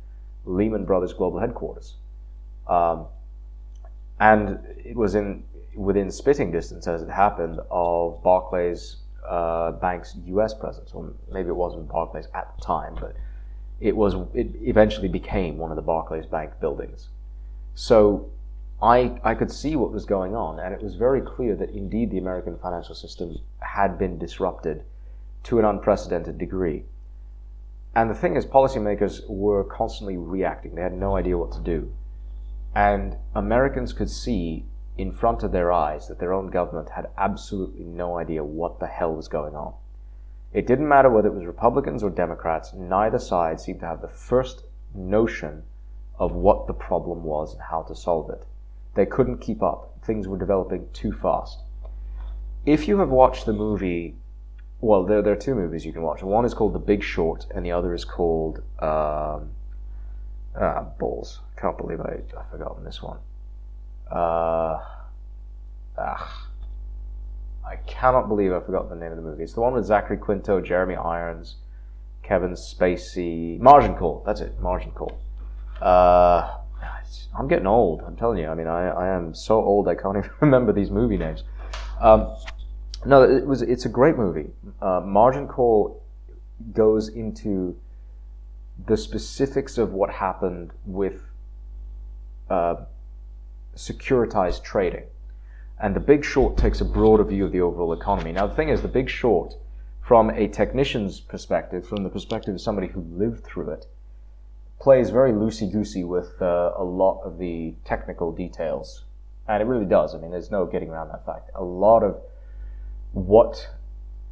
Lehman 0.45 0.85
Brothers 0.85 1.13
Global 1.13 1.39
Headquarters. 1.39 1.95
Um, 2.69 3.07
and 4.21 4.59
it 4.85 4.97
was 4.97 5.15
in 5.15 5.45
within 5.75 6.11
spitting 6.11 6.53
distance, 6.53 6.87
as 6.87 7.03
it 7.03 7.11
happened, 7.11 7.59
of 7.71 8.23
Barclays 8.23 8.97
uh, 9.27 9.73
Bank's 9.73 10.17
U.S. 10.27 10.55
presence, 10.55 10.91
or 10.93 11.13
maybe 11.33 11.49
it 11.49 11.57
wasn't 11.57 11.89
Barclays 11.89 12.29
at 12.35 12.55
the 12.57 12.63
time, 12.63 12.97
but 13.01 13.17
it 13.81 13.97
was. 13.97 14.15
It 14.35 14.49
eventually 14.63 15.09
became 15.09 15.59
one 15.59 15.71
of 15.71 15.77
the 15.77 15.83
Barclays 15.83 16.27
Bank 16.27 16.53
buildings. 16.61 17.09
So 17.75 18.31
I, 18.85 19.19
I 19.25 19.35
could 19.35 19.51
see 19.51 19.77
what 19.77 19.93
was 19.93 20.05
going 20.05 20.37
on, 20.37 20.61
and 20.61 20.75
it 20.75 20.83
was 20.83 20.97
very 20.97 21.23
clear 21.23 21.57
that 21.57 21.71
indeed 21.71 22.11
the 22.11 22.19
American 22.19 22.59
financial 22.59 22.95
system 22.95 23.39
had 23.61 23.97
been 23.97 24.19
disrupted 24.19 24.85
to 25.45 25.59
an 25.59 25.65
unprecedented 25.65 26.37
degree. 26.37 26.85
And 27.95 28.11
the 28.11 28.15
thing 28.15 28.37
is, 28.37 28.45
policymakers 28.45 29.27
were 29.27 29.65
constantly 29.65 30.19
reacting. 30.19 30.75
They 30.75 30.83
had 30.83 30.93
no 30.93 31.17
idea 31.17 31.39
what 31.39 31.53
to 31.53 31.61
do. 31.61 31.95
And 32.75 33.17
Americans 33.35 33.95
could 33.95 34.11
see 34.11 34.67
in 34.99 35.13
front 35.13 35.43
of 35.43 35.53
their 35.53 35.73
eyes 35.73 36.07
that 36.09 36.19
their 36.19 36.35
own 36.35 36.49
government 36.49 36.91
had 36.91 37.09
absolutely 37.17 37.85
no 37.85 38.19
idea 38.19 38.45
what 38.45 38.81
the 38.81 38.87
hell 38.87 39.15
was 39.15 39.29
going 39.29 39.57
on. 39.57 39.73
It 40.53 40.67
didn't 40.67 40.89
matter 40.89 41.09
whether 41.09 41.29
it 41.29 41.35
was 41.35 41.47
Republicans 41.47 42.03
or 42.03 42.11
Democrats, 42.11 42.75
neither 42.75 43.19
side 43.19 43.61
seemed 43.61 43.81
to 43.81 43.87
have 43.87 44.03
the 44.03 44.09
first 44.09 44.65
notion 44.95 45.63
of 46.19 46.33
what 46.33 46.67
the 46.67 46.75
problem 46.75 47.25
was 47.25 47.55
and 47.55 47.63
how 47.63 47.81
to 47.85 47.95
solve 47.95 48.29
it. 48.29 48.45
They 48.95 49.07
couldn't 49.07 49.39
keep 49.39 49.63
up. 49.63 49.99
Things 50.05 50.29
were 50.29 50.39
developing 50.39 50.89
too 50.93 51.13
fast. 51.13 51.61
If 52.67 52.89
you 52.89 52.99
have 52.99 53.11
watched 53.11 53.47
the 53.47 53.53
movie, 53.53 54.17
well, 54.81 55.05
there, 55.05 55.23
there 55.23 55.33
are 55.33 55.37
two 55.37 55.55
movies 55.55 55.85
you 55.85 55.93
can 55.93 56.03
watch. 56.03 56.23
One 56.23 56.45
is 56.45 56.55
called 56.55 56.73
The 56.73 56.79
Big 56.79 57.03
Short, 57.03 57.47
and 57.55 57.65
the 57.65 57.73
other 57.73 57.95
is 57.95 58.05
called 58.05 58.59
um, 58.81 59.51
ah, 60.57 60.87
Balls. 60.99 61.41
Can't 61.57 61.77
believe 61.77 62.01
I, 62.01 62.21
I've 62.39 62.51
forgotten 62.51 62.85
this 62.85 63.03
one. 63.03 63.19
Uh, 64.11 64.79
ah, 65.99 66.49
I 67.67 67.77
cannot 67.87 68.29
believe 68.29 68.53
I 68.53 68.61
forgot 68.61 68.89
the 68.89 68.97
name 68.97 69.11
of 69.11 69.17
the 69.17 69.23
movie. 69.23 69.43
It's 69.43 69.55
the 69.55 69.61
one 69.61 69.75
with 69.75 69.87
Zachary 69.87 70.19
Quinto, 70.19 70.61
Jeremy 70.61 70.97
Irons, 70.97 71.57
Kevin 72.23 72.53
Spacey, 72.53 73.59
Margin 73.61 73.95
Call. 73.95 74.23
That's 74.25 74.41
it, 74.41 74.61
Margin 74.61 74.91
Call. 74.93 75.19
Uh, 75.81 76.59
I'm 77.37 77.49
getting 77.49 77.67
old. 77.67 78.03
I'm 78.07 78.17
telling 78.17 78.39
you. 78.39 78.49
I 78.49 78.55
mean, 78.55 78.69
I, 78.69 78.89
I 78.89 79.09
am 79.09 79.35
so 79.35 79.63
old 79.63 79.89
I 79.89 79.95
can't 79.95 80.17
even 80.19 80.31
remember 80.41 80.73
these 80.73 80.91
movie 80.91 81.17
names. 81.17 81.45
Um, 82.01 82.35
no, 83.05 83.23
it 83.23 83.47
was. 83.47 83.63
It's 83.63 83.85
a 83.85 83.89
great 83.89 84.17
movie. 84.17 84.51
Uh, 84.81 85.01
Margin 85.05 85.47
Call 85.47 86.03
goes 86.73 87.09
into 87.09 87.77
the 88.87 88.97
specifics 88.97 89.79
of 89.79 89.93
what 89.93 90.11
happened 90.11 90.73
with 90.87 91.23
uh, 92.51 92.77
securitized 93.77 94.63
trading. 94.63 95.05
And 95.81 95.95
The 95.95 96.01
Big 96.01 96.25
Short 96.25 96.57
takes 96.57 96.81
a 96.81 96.85
broader 96.85 97.25
view 97.25 97.45
of 97.45 97.53
the 97.53 97.61
overall 97.61 97.93
economy. 97.93 98.33
Now, 98.33 98.47
the 98.47 98.55
thing 98.55 98.69
is, 98.69 98.81
The 98.81 98.89
Big 98.89 99.09
Short, 99.09 99.55
from 100.01 100.31
a 100.31 100.49
technician's 100.49 101.21
perspective, 101.21 101.87
from 101.87 102.05
the 102.05 102.09
perspective 102.09 102.55
of 102.55 102.61
somebody 102.61 102.87
who 102.89 103.01
lived 103.01 103.45
through 103.45 103.71
it, 103.71 103.87
plays 104.81 105.11
very 105.11 105.33
loosey 105.33 105.71
goosey 105.71 106.05
with 106.05 106.41
uh, 106.43 106.73
a 106.77 106.85
lot 106.85 107.23
of 107.23 107.39
the 107.39 107.75
technical 107.85 108.33
details. 108.33 109.05
And 109.49 109.63
it 109.63 109.67
really 109.67 109.87
does. 109.87 110.15
I 110.15 110.19
mean, 110.19 110.31
there's 110.31 110.51
no 110.51 110.67
getting 110.67 110.89
around 110.91 111.09
that 111.09 111.25
fact. 111.25 111.51
A 111.55 111.65
lot 111.65 112.03
of 112.03 112.21
what 113.13 113.69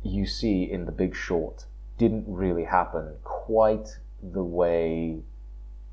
you 0.03 0.27
see 0.27 0.65
in 0.71 0.85
The 0.87 0.93
Big 0.93 1.15
Short 1.15 1.67
didn't 1.99 2.25
really 2.27 2.65
happen 2.65 3.15
quite 3.23 3.99
the 4.23 4.43
way 4.43 5.21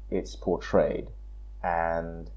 it's 0.10 0.36
portrayed. 0.36 1.10
And 1.64 2.30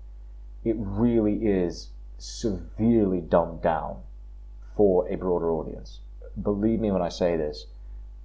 it 0.65 0.77
really 0.79 1.47
is 1.47 1.91
severely 2.19 3.21
dumbed 3.21 3.63
down 3.63 3.99
for 4.77 5.09
a 5.09 5.17
broader 5.17 5.51
audience. 5.51 6.01
Believe 6.41 6.81
me 6.81 6.91
when 6.91 7.03
I 7.03 7.09
say 7.09 7.37
this, 7.37 7.67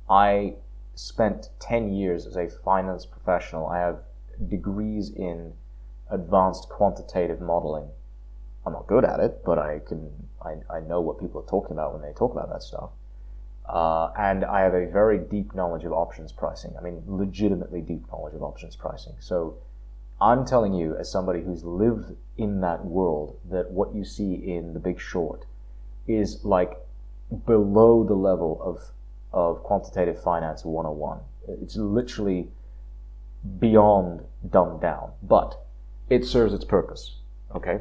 I 0.09 0.55
spent 0.97 1.49
10 1.59 1.93
years 1.93 2.25
as 2.25 2.35
a 2.35 2.49
finance 2.49 3.05
professional. 3.05 3.67
I 3.67 3.77
have 3.77 3.99
degrees 4.49 5.11
in 5.11 5.53
advanced 6.09 6.69
quantitative 6.69 7.39
modeling. 7.39 7.89
I'm 8.65 8.73
not 8.73 8.87
good 8.87 9.05
at 9.05 9.19
it, 9.19 9.43
but 9.45 9.59
I 9.59 9.79
can 9.79 10.11
I, 10.41 10.55
I 10.69 10.79
know 10.81 10.99
what 11.01 11.19
people 11.19 11.41
are 11.41 11.49
talking 11.49 11.73
about 11.73 11.93
when 11.93 12.01
they 12.01 12.13
talk 12.13 12.31
about 12.31 12.49
that 12.51 12.63
stuff. 12.63 12.89
Uh, 13.67 14.11
and 14.17 14.43
I 14.43 14.61
have 14.61 14.73
a 14.73 14.87
very 14.87 15.17
deep 15.19 15.53
knowledge 15.53 15.83
of 15.83 15.91
options 15.91 16.31
pricing. 16.31 16.73
I 16.77 16.81
mean, 16.81 17.03
legitimately 17.05 17.81
deep 17.81 18.07
knowledge 18.11 18.33
of 18.33 18.41
options 18.41 18.75
pricing. 18.75 19.13
So 19.19 19.57
I'm 20.19 20.45
telling 20.45 20.73
you, 20.73 20.95
as 20.95 21.11
somebody 21.11 21.43
who's 21.43 21.63
lived 21.63 22.15
in 22.37 22.61
that 22.61 22.85
world, 22.85 23.37
that 23.49 23.71
what 23.71 23.93
you 23.93 24.03
see 24.03 24.33
in 24.33 24.73
The 24.73 24.79
Big 24.79 24.99
Short 24.99 25.45
is 26.07 26.43
like 26.43 26.79
below 27.45 28.03
the 28.03 28.15
level 28.15 28.59
of 28.63 28.91
of 29.33 29.63
quantitative 29.63 30.21
finance 30.21 30.63
101. 30.65 31.19
It's 31.61 31.75
literally 31.75 32.49
beyond 33.59 34.21
dumbed 34.49 34.81
down, 34.81 35.11
but 35.23 35.59
it 36.09 36.25
serves 36.25 36.53
its 36.53 36.65
purpose. 36.65 37.15
Okay, 37.55 37.79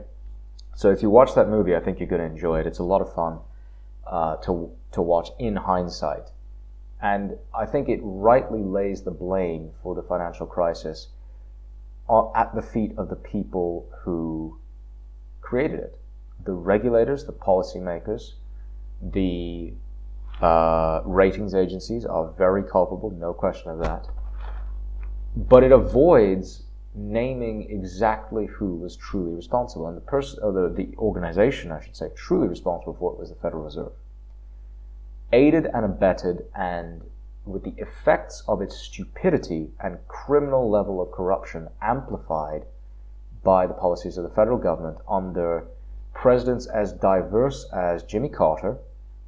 so 0.74 0.90
if 0.90 1.02
you 1.02 1.10
watch 1.10 1.34
that 1.34 1.48
movie, 1.48 1.74
I 1.74 1.80
think 1.80 1.98
you're 1.98 2.08
going 2.08 2.20
to 2.20 2.26
enjoy 2.26 2.60
it. 2.60 2.66
It's 2.66 2.78
a 2.78 2.84
lot 2.84 3.00
of 3.00 3.12
fun 3.12 3.38
uh, 4.06 4.36
to 4.36 4.70
to 4.92 5.02
watch 5.02 5.30
in 5.38 5.56
hindsight, 5.56 6.30
and 7.02 7.36
I 7.54 7.66
think 7.66 7.88
it 7.88 8.00
rightly 8.02 8.62
lays 8.62 9.02
the 9.02 9.10
blame 9.10 9.70
for 9.82 9.94
the 9.94 10.02
financial 10.02 10.46
crisis 10.46 11.08
at 12.34 12.54
the 12.54 12.62
feet 12.62 12.92
of 12.96 13.08
the 13.08 13.16
people 13.16 13.88
who 14.04 14.58
created 15.40 15.80
it 15.80 15.98
the 16.44 16.52
regulators, 16.52 17.24
the 17.24 17.32
policymakers, 17.32 18.34
the 19.02 19.72
uh, 20.40 21.00
ratings 21.04 21.54
agencies 21.54 22.04
are 22.04 22.30
very 22.32 22.62
culpable, 22.62 23.10
no 23.10 23.32
question 23.32 23.70
of 23.70 23.78
that. 23.80 24.08
But 25.36 25.64
it 25.64 25.72
avoids 25.72 26.64
naming 26.94 27.70
exactly 27.70 28.46
who 28.46 28.76
was 28.76 28.96
truly 28.96 29.34
responsible. 29.34 29.86
And 29.86 29.96
the 29.96 30.02
person, 30.02 30.40
or 30.42 30.52
the, 30.52 30.68
the 30.68 30.96
organization, 30.96 31.70
I 31.70 31.80
should 31.80 31.96
say, 31.96 32.10
truly 32.14 32.48
responsible 32.48 32.94
for 32.94 33.12
it 33.12 33.18
was 33.18 33.28
the 33.28 33.36
Federal 33.36 33.64
Reserve. 33.64 33.92
Aided 35.32 35.66
and 35.66 35.84
abetted 35.84 36.46
and 36.54 37.02
with 37.44 37.64
the 37.64 37.74
effects 37.78 38.42
of 38.48 38.60
its 38.60 38.76
stupidity 38.76 39.70
and 39.80 39.98
criminal 40.08 40.68
level 40.68 41.00
of 41.00 41.12
corruption 41.12 41.68
amplified 41.80 42.64
by 43.44 43.66
the 43.66 43.74
policies 43.74 44.16
of 44.16 44.24
the 44.24 44.34
federal 44.34 44.58
government 44.58 44.98
under 45.08 45.66
presidents 46.12 46.66
as 46.66 46.92
diverse 46.92 47.68
as 47.72 48.02
Jimmy 48.02 48.28
Carter, 48.28 48.78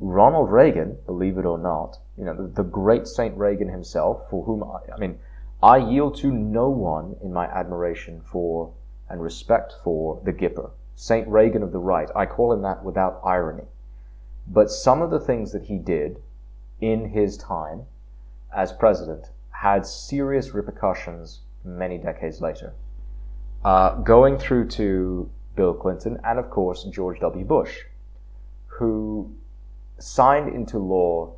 Ronald 0.01 0.51
Reagan, 0.51 0.97
believe 1.07 1.39
it 1.39 1.45
or 1.45 1.59
not, 1.59 1.99
you 2.17 2.25
know, 2.25 2.35
the, 2.35 2.49
the 2.49 2.63
great 2.63 3.07
Saint 3.07 3.37
Reagan 3.37 3.69
himself, 3.69 4.29
for 4.31 4.45
whom 4.45 4.63
I, 4.63 4.93
I 4.95 4.99
mean, 4.99 5.19
I 5.63 5.79
yield 5.79 6.17
to 6.19 6.31
no 6.31 6.69
one 6.69 7.17
in 7.23 7.33
my 7.33 7.47
admiration 7.47 8.21
for 8.21 8.73
and 9.09 9.21
respect 9.21 9.75
for 9.83 10.21
the 10.25 10.33
Gipper, 10.33 10.71
Saint 10.95 11.27
Reagan 11.27 11.63
of 11.63 11.73
the 11.73 11.79
right. 11.79 12.09
I 12.15 12.27
call 12.27 12.53
him 12.53 12.63
that 12.63 12.85
without 12.85 13.21
irony. 13.25 13.65
But 14.47 14.71
some 14.71 15.03
of 15.03 15.11
the 15.11 15.21
things 15.21 15.53
that 15.53 15.65
he 15.65 15.79
did 15.79 16.23
in 16.81 17.11
his 17.11 17.37
time 17.37 17.87
as 18.55 18.73
president 18.73 19.31
had 19.51 19.85
serious 19.85 20.55
repercussions 20.55 21.41
many 21.65 21.99
decades 21.99 22.41
later. 22.41 22.73
Uh, 23.65 23.97
going 23.97 24.39
through 24.39 24.69
to 24.69 25.29
Bill 25.57 25.75
Clinton 25.75 26.19
and, 26.25 26.39
of 26.39 26.51
course, 26.51 26.85
George 26.85 27.19
W. 27.19 27.45
Bush, 27.45 27.81
who 28.67 29.35
signed 29.99 30.49
into 30.55 30.79
law 30.79 31.35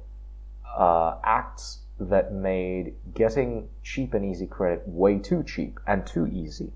uh, 0.77 1.17
acts 1.25 1.81
that 1.99 2.33
made 2.33 2.95
getting 3.15 3.69
cheap 3.83 4.15
and 4.15 4.25
easy 4.25 4.47
credit 4.47 4.83
way 4.87 5.19
too 5.19 5.43
cheap 5.43 5.79
and 5.87 6.07
too 6.07 6.27
easy. 6.27 6.73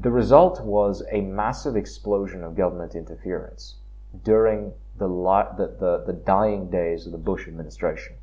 The 0.00 0.10
result 0.10 0.60
was 0.62 1.02
a 1.10 1.20
massive 1.20 1.76
explosion 1.76 2.44
of 2.44 2.56
government 2.56 2.94
interference 2.94 3.74
during 4.24 4.72
the, 4.98 5.08
the, 5.08 5.76
the, 5.78 6.04
the 6.06 6.12
dying 6.12 6.70
days 6.70 7.06
of 7.06 7.12
the 7.12 7.18
Bush 7.18 7.46
administration. 7.48 8.14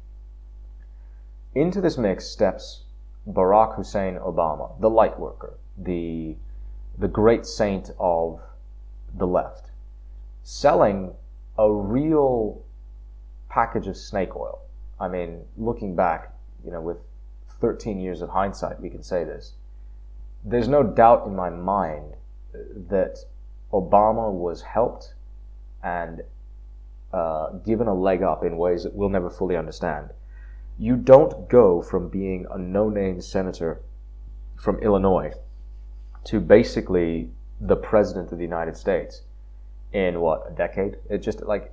Into 1.53 1.81
this 1.81 1.97
mix 1.97 2.25
steps 2.25 2.83
Barack 3.27 3.75
Hussein 3.75 4.15
Obama, 4.15 4.79
the 4.79 4.89
light 4.89 5.19
worker, 5.19 5.53
the 5.77 6.35
the 6.97 7.07
great 7.07 7.45
saint 7.45 7.91
of 7.99 8.41
the 9.15 9.27
left, 9.27 9.69
selling 10.43 11.13
a 11.57 11.71
real 11.71 12.61
package 13.49 13.87
of 13.87 13.97
snake 13.97 14.35
oil. 14.35 14.59
I 14.99 15.07
mean, 15.07 15.41
looking 15.57 15.95
back, 15.95 16.33
you 16.63 16.71
know, 16.71 16.81
with 16.81 16.97
13 17.59 17.99
years 17.99 18.21
of 18.21 18.29
hindsight, 18.29 18.79
we 18.79 18.89
can 18.89 19.03
say 19.03 19.23
this. 19.23 19.53
There's 20.43 20.67
no 20.67 20.83
doubt 20.83 21.25
in 21.25 21.35
my 21.35 21.49
mind 21.49 22.13
that 22.89 23.17
Obama 23.73 24.31
was 24.31 24.61
helped 24.61 25.13
and 25.83 26.21
uh, 27.13 27.49
given 27.65 27.87
a 27.87 27.93
leg 27.93 28.21
up 28.21 28.43
in 28.43 28.57
ways 28.57 28.83
that 28.83 28.93
we'll 28.93 29.09
never 29.09 29.29
fully 29.29 29.55
understand. 29.55 30.09
You 30.77 30.95
don't 30.95 31.49
go 31.49 31.81
from 31.81 32.09
being 32.09 32.45
a 32.51 32.57
no 32.57 32.89
name 32.89 33.21
senator 33.21 33.81
from 34.55 34.79
Illinois 34.79 35.33
to 36.25 36.39
basically 36.39 37.31
the 37.59 37.75
president 37.75 38.31
of 38.31 38.37
the 38.37 38.43
United 38.43 38.77
States 38.77 39.21
in 39.97 40.21
what, 40.21 40.45
a 40.47 40.51
decade? 40.53 40.97
It 41.09 41.19
just 41.19 41.41
like 41.41 41.71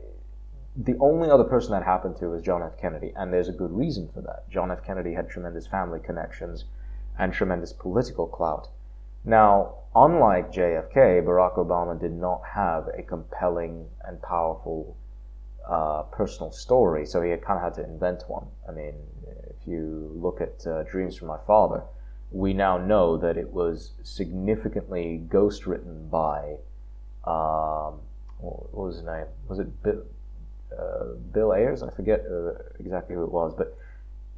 the 0.77 0.97
only 0.99 1.31
other 1.31 1.45
person 1.45 1.73
that 1.73 1.85
happened 1.85 2.17
to 2.17 2.31
was 2.31 2.43
John 2.43 2.63
F. 2.63 2.79
Kennedy, 2.81 3.13
and 3.17 3.33
there's 3.33 3.49
a 3.49 3.53
good 3.53 3.71
reason 3.71 4.09
for 4.13 4.23
that. 4.23 4.49
John 4.51 4.71
F. 4.71 4.83
Kennedy 4.83 5.13
had 5.13 5.29
tremendous 5.29 5.67
family 5.67 6.01
connections 6.01 6.65
and 7.19 7.33
tremendous 7.33 7.73
political 7.73 8.27
clout. 8.27 8.69
Now, 9.25 9.75
unlike 9.95 10.53
JFK, 10.53 11.23
Barack 11.25 11.57
Obama 11.57 11.99
did 12.01 12.13
not 12.13 12.43
have 12.55 12.89
a 12.99 13.03
compelling 13.03 13.87
and 14.05 14.21
powerful 14.23 14.97
uh, 15.69 16.03
personal 16.05 16.51
story, 16.51 17.07
so 17.07 17.23
he 17.23 17.31
had 17.31 17.43
kind 17.43 17.59
of 17.59 17.65
had 17.65 17.75
to 17.75 17.85
invent 17.89 18.25
one. 18.29 18.47
I 18.69 18.73
mean, 18.73 18.95
if 19.49 19.67
you 19.67 20.11
look 20.15 20.41
at 20.41 20.67
uh, 20.67 20.83
Dreams 20.85 21.17
from 21.17 21.29
My 21.29 21.39
Father, 21.47 21.83
we 22.31 22.53
now 22.53 22.79
know 22.79 23.17
that 23.19 23.37
it 23.37 23.53
was 23.53 23.93
significantly 24.03 25.23
ghostwritten 25.29 26.11
by, 26.11 26.57
um, 27.31 28.01
what 28.45 28.87
was 28.87 28.97
his 28.97 29.05
name? 29.05 29.27
Was 29.49 29.59
it 29.59 29.83
Bill, 29.83 30.03
uh, 30.79 31.05
Bill 31.33 31.53
Ayers? 31.53 31.83
I 31.83 31.91
forget 31.91 32.25
uh, 32.31 32.55
exactly 32.79 33.15
who 33.15 33.25
it 33.25 33.33
was, 33.33 33.55
but 33.55 33.77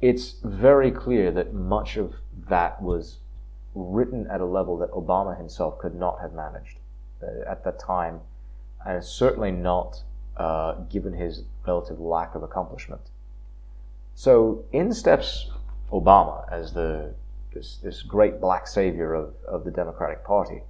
it's 0.01 0.35
very 0.43 0.91
clear 0.91 1.31
that 1.31 1.53
much 1.53 1.97
of 1.97 2.15
that 2.49 2.81
was 2.81 3.17
written 3.73 4.27
at 4.27 4.41
a 4.41 4.45
level 4.45 4.77
that 4.77 4.91
Obama 4.91 5.37
himself 5.37 5.79
could 5.79 5.95
not 5.95 6.19
have 6.21 6.33
managed 6.33 6.79
uh, 7.21 7.49
at 7.49 7.63
that 7.63 7.79
time, 7.79 8.21
and 8.85 9.03
certainly 9.03 9.51
not 9.51 10.01
uh, 10.37 10.73
given 10.89 11.13
his 11.13 11.43
relative 11.65 11.99
lack 11.99 12.35
of 12.35 12.43
accomplishment. 12.43 13.01
So 14.15 14.65
in 14.71 14.93
steps 14.93 15.49
Obama 15.91 16.51
as 16.51 16.73
the 16.73 17.13
this, 17.53 17.77
this 17.83 18.03
great 18.03 18.39
black 18.39 18.67
savior 18.67 19.13
of, 19.13 19.33
of 19.47 19.63
the 19.63 19.71
Democratic 19.71 20.23
Party, 20.23 20.61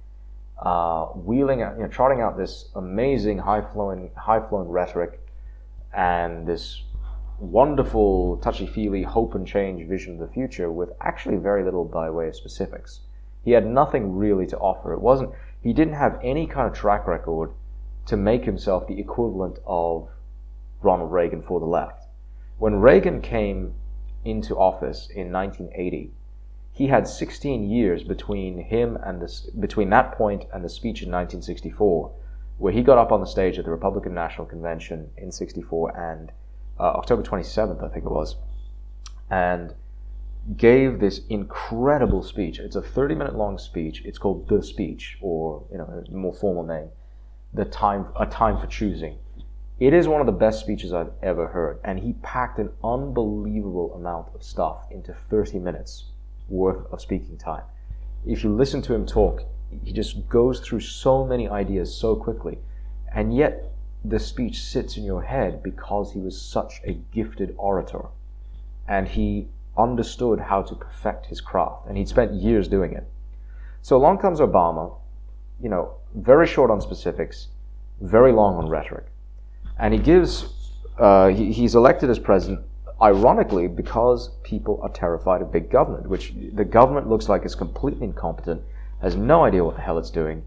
uh, 0.60 1.06
wheeling 1.06 1.62
out, 1.62 1.76
you 1.76 1.82
know, 1.82 1.88
trotting 1.88 2.20
out 2.20 2.36
this 2.36 2.70
amazing 2.74 3.38
high 3.38 3.60
flowing 3.60 4.10
high 4.16 4.40
flowing 4.48 4.68
rhetoric 4.68 5.20
and 5.94 6.46
this 6.46 6.82
wonderful, 7.38 8.36
touchy 8.38 8.66
feely 8.66 9.02
hope 9.02 9.34
and 9.34 9.46
change 9.46 9.86
vision 9.88 10.14
of 10.14 10.20
the 10.20 10.34
future 10.34 10.70
with 10.72 10.90
actually 11.00 11.36
very 11.36 11.62
little 11.62 11.84
by 11.84 12.10
way 12.10 12.28
of 12.28 12.36
specifics. 12.36 13.00
He 13.44 13.52
had 13.52 13.66
nothing 13.66 14.16
really 14.16 14.46
to 14.46 14.58
offer. 14.58 14.92
It 14.92 15.00
wasn't, 15.00 15.30
he 15.62 15.72
didn't 15.72 15.94
have 15.94 16.18
any 16.22 16.46
kind 16.46 16.68
of 16.68 16.74
track 16.74 17.06
record 17.06 17.52
to 18.06 18.16
make 18.16 18.44
himself 18.44 18.86
the 18.86 18.98
equivalent 18.98 19.58
of 19.66 20.08
Ronald 20.82 21.12
Reagan 21.12 21.42
for 21.42 21.60
the 21.60 21.66
left. 21.66 22.06
When 22.58 22.80
Reagan 22.80 23.20
came 23.20 23.74
into 24.24 24.56
office 24.56 25.08
in 25.08 25.30
1980, 25.32 26.12
he 26.78 26.86
had 26.86 27.08
16 27.08 27.68
years 27.68 28.04
between 28.04 28.56
him 28.56 28.96
and 29.02 29.20
this, 29.20 29.50
between 29.58 29.90
that 29.90 30.12
point 30.12 30.44
and 30.52 30.64
the 30.64 30.68
speech 30.68 31.02
in 31.02 31.10
1964 31.10 32.12
where 32.58 32.72
he 32.72 32.82
got 32.82 32.98
up 32.98 33.10
on 33.10 33.18
the 33.18 33.26
stage 33.26 33.58
at 33.58 33.64
the 33.64 33.70
Republican 33.72 34.14
National 34.14 34.46
Convention 34.46 35.10
in 35.16 35.32
64 35.32 35.98
and 35.98 36.30
uh, 36.78 36.84
October 36.84 37.24
27th, 37.24 37.82
I 37.82 37.88
think 37.92 38.04
it 38.04 38.12
was, 38.12 38.36
and 39.28 39.74
gave 40.56 41.00
this 41.00 41.22
incredible 41.28 42.22
speech. 42.22 42.60
It's 42.60 42.76
a 42.76 42.82
30 42.82 43.16
minute 43.16 43.34
long 43.34 43.58
speech. 43.58 44.04
It's 44.04 44.18
called 44.18 44.48
The 44.48 44.62
Speech, 44.62 45.18
or, 45.20 45.64
you 45.72 45.78
know, 45.78 46.04
a 46.06 46.14
more 46.14 46.32
formal 46.32 46.62
name, 46.62 46.90
The 47.52 47.64
Time, 47.64 48.06
A 48.14 48.26
Time 48.26 48.56
for 48.56 48.68
Choosing. 48.68 49.18
It 49.80 49.92
is 49.92 50.06
one 50.06 50.20
of 50.20 50.26
the 50.26 50.32
best 50.32 50.60
speeches 50.60 50.92
I've 50.92 51.10
ever 51.24 51.48
heard, 51.48 51.80
and 51.82 51.98
he 51.98 52.12
packed 52.22 52.60
an 52.60 52.70
unbelievable 52.84 53.94
amount 53.94 54.28
of 54.32 54.44
stuff 54.44 54.86
into 54.92 55.12
30 55.12 55.58
minutes 55.58 56.04
worth 56.48 56.90
of 56.92 57.00
speaking 57.00 57.36
time. 57.36 57.62
If 58.26 58.42
you 58.42 58.54
listen 58.54 58.82
to 58.82 58.94
him 58.94 59.06
talk, 59.06 59.42
he 59.84 59.92
just 59.92 60.28
goes 60.28 60.60
through 60.60 60.80
so 60.80 61.24
many 61.24 61.48
ideas 61.48 61.94
so 61.94 62.16
quickly. 62.16 62.58
And 63.14 63.34
yet, 63.36 63.72
the 64.04 64.18
speech 64.18 64.62
sits 64.62 64.96
in 64.96 65.04
your 65.04 65.22
head 65.22 65.62
because 65.62 66.12
he 66.12 66.20
was 66.20 66.40
such 66.40 66.80
a 66.84 66.94
gifted 67.12 67.54
orator. 67.58 68.06
And 68.86 69.08
he 69.08 69.48
understood 69.76 70.40
how 70.40 70.62
to 70.62 70.74
perfect 70.74 71.26
his 71.26 71.40
craft. 71.40 71.86
And 71.86 71.96
he'd 71.96 72.08
spent 72.08 72.32
years 72.32 72.68
doing 72.68 72.92
it. 72.92 73.06
So 73.82 73.96
along 73.96 74.18
comes 74.18 74.40
Obama, 74.40 74.94
you 75.62 75.68
know, 75.68 75.94
very 76.14 76.46
short 76.46 76.70
on 76.70 76.80
specifics, 76.80 77.48
very 78.00 78.32
long 78.32 78.56
on 78.56 78.68
rhetoric. 78.68 79.06
And 79.78 79.94
he 79.94 80.00
gives, 80.00 80.52
uh, 80.98 81.28
he, 81.28 81.52
he's 81.52 81.74
elected 81.74 82.10
as 82.10 82.18
president 82.18 82.64
ironically 83.00 83.68
because 83.68 84.30
people 84.42 84.80
are 84.82 84.88
terrified 84.88 85.42
of 85.42 85.52
big 85.52 85.70
government, 85.70 86.08
which 86.08 86.34
the 86.52 86.64
government 86.64 87.08
looks 87.08 87.28
like 87.28 87.44
is 87.44 87.54
completely 87.54 88.04
incompetent 88.04 88.62
has 89.00 89.14
no 89.14 89.44
idea 89.44 89.64
what 89.64 89.76
the 89.76 89.82
hell 89.82 89.98
it's 89.98 90.10
doing, 90.10 90.44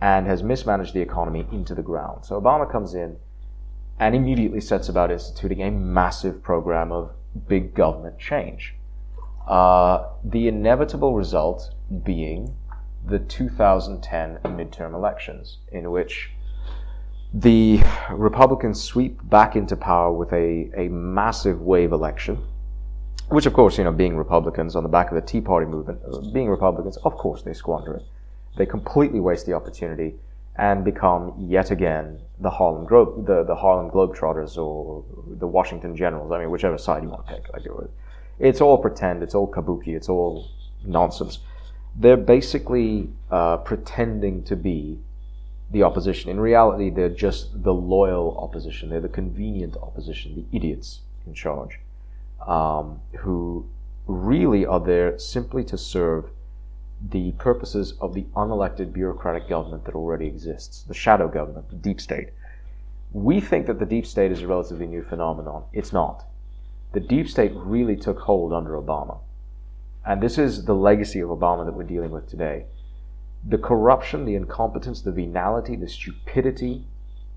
and 0.00 0.26
has 0.26 0.42
mismanaged 0.42 0.92
the 0.92 1.00
economy 1.00 1.46
into 1.50 1.74
the 1.74 1.82
ground. 1.82 2.24
So 2.24 2.40
Obama 2.40 2.70
comes 2.70 2.94
in 2.94 3.16
and 3.98 4.14
immediately 4.14 4.60
sets 4.60 4.88
about 4.88 5.10
instituting 5.10 5.62
a 5.62 5.70
massive 5.70 6.42
program 6.42 6.92
of 6.92 7.12
big 7.48 7.74
government 7.74 8.18
change. 8.18 8.74
Uh, 9.46 10.08
the 10.22 10.48
inevitable 10.48 11.14
result 11.14 11.74
being 12.02 12.54
the 13.06 13.18
2010 13.18 14.38
midterm 14.44 14.94
elections, 14.94 15.58
in 15.70 15.90
which 15.90 16.30
the 17.34 17.82
Republicans 18.10 18.82
sweep 18.82 19.18
back 19.28 19.56
into 19.56 19.76
power 19.76 20.12
with 20.12 20.32
a, 20.32 20.70
a 20.76 20.88
massive 20.88 21.60
wave 21.60 21.92
election 21.92 22.38
which, 23.28 23.46
of 23.46 23.52
course, 23.52 23.78
you 23.78 23.84
know, 23.84 23.92
being 23.92 24.16
Republicans 24.16 24.76
on 24.76 24.82
the 24.82 24.88
back 24.88 25.10
of 25.10 25.14
the 25.14 25.22
Tea 25.22 25.40
Party 25.40 25.66
movement, 25.66 26.00
uh, 26.06 26.20
being 26.32 26.48
Republicans, 26.48 26.96
of 26.98 27.16
course 27.16 27.42
they 27.42 27.54
squander 27.54 27.94
it. 27.94 28.02
They 28.56 28.66
completely 28.66 29.20
waste 29.20 29.46
the 29.46 29.54
opportunity 29.54 30.14
and 30.56 30.84
become 30.84 31.34
yet 31.38 31.70
again 31.70 32.20
the 32.38 32.50
Harlem 32.50 32.86
Glo- 32.86 33.22
the, 33.22 33.42
the 33.44 33.54
Harlem 33.54 33.90
Globetrotters 33.90 34.56
or 34.56 35.04
the 35.38 35.46
Washington 35.46 35.96
Generals. 35.96 36.30
I 36.32 36.38
mean, 36.38 36.50
whichever 36.50 36.78
side 36.78 37.02
you 37.02 37.08
want 37.08 37.26
to 37.26 37.34
pick. 37.34 37.52
Like 37.52 37.64
it, 37.64 37.72
it's 38.38 38.60
all 38.60 38.78
pretend. 38.78 39.22
It's 39.22 39.34
all 39.34 39.50
kabuki. 39.50 39.96
It's 39.96 40.08
all 40.08 40.48
nonsense. 40.84 41.38
They're 41.96 42.16
basically 42.16 43.08
uh, 43.30 43.58
pretending 43.58 44.42
to 44.44 44.54
be 44.54 44.98
the 45.74 45.82
opposition. 45.82 46.30
In 46.30 46.40
reality, 46.40 46.88
they're 46.88 47.10
just 47.10 47.62
the 47.62 47.74
loyal 47.74 48.38
opposition. 48.38 48.88
They're 48.88 49.00
the 49.00 49.08
convenient 49.08 49.76
opposition, 49.76 50.34
the 50.34 50.56
idiots 50.56 51.00
in 51.26 51.34
charge 51.34 51.78
um, 52.46 53.00
who 53.18 53.66
really 54.06 54.66
are 54.66 54.80
there 54.80 55.18
simply 55.18 55.64
to 55.64 55.78
serve 55.78 56.30
the 57.10 57.32
purposes 57.32 57.94
of 58.00 58.14
the 58.14 58.26
unelected 58.34 58.92
bureaucratic 58.92 59.48
government 59.48 59.84
that 59.84 59.94
already 59.94 60.26
exists, 60.26 60.82
the 60.82 60.94
shadow 60.94 61.28
government, 61.28 61.68
the 61.70 61.76
deep 61.76 62.00
state. 62.00 62.30
We 63.12 63.40
think 63.40 63.66
that 63.66 63.78
the 63.78 63.86
deep 63.86 64.06
state 64.06 64.32
is 64.32 64.42
a 64.42 64.46
relatively 64.46 64.86
new 64.86 65.02
phenomenon. 65.02 65.64
It's 65.72 65.92
not. 65.92 66.24
The 66.92 67.00
deep 67.00 67.28
state 67.28 67.52
really 67.54 67.96
took 67.96 68.20
hold 68.20 68.52
under 68.52 68.80
Obama. 68.80 69.18
And 70.06 70.22
this 70.22 70.38
is 70.38 70.64
the 70.64 70.74
legacy 70.74 71.20
of 71.20 71.30
Obama 71.30 71.64
that 71.64 71.74
we're 71.74 71.84
dealing 71.84 72.10
with 72.10 72.28
today. 72.28 72.66
The 73.46 73.58
corruption, 73.58 74.24
the 74.24 74.36
incompetence, 74.36 75.02
the 75.02 75.12
venality, 75.12 75.76
the 75.76 75.88
stupidity, 75.88 76.86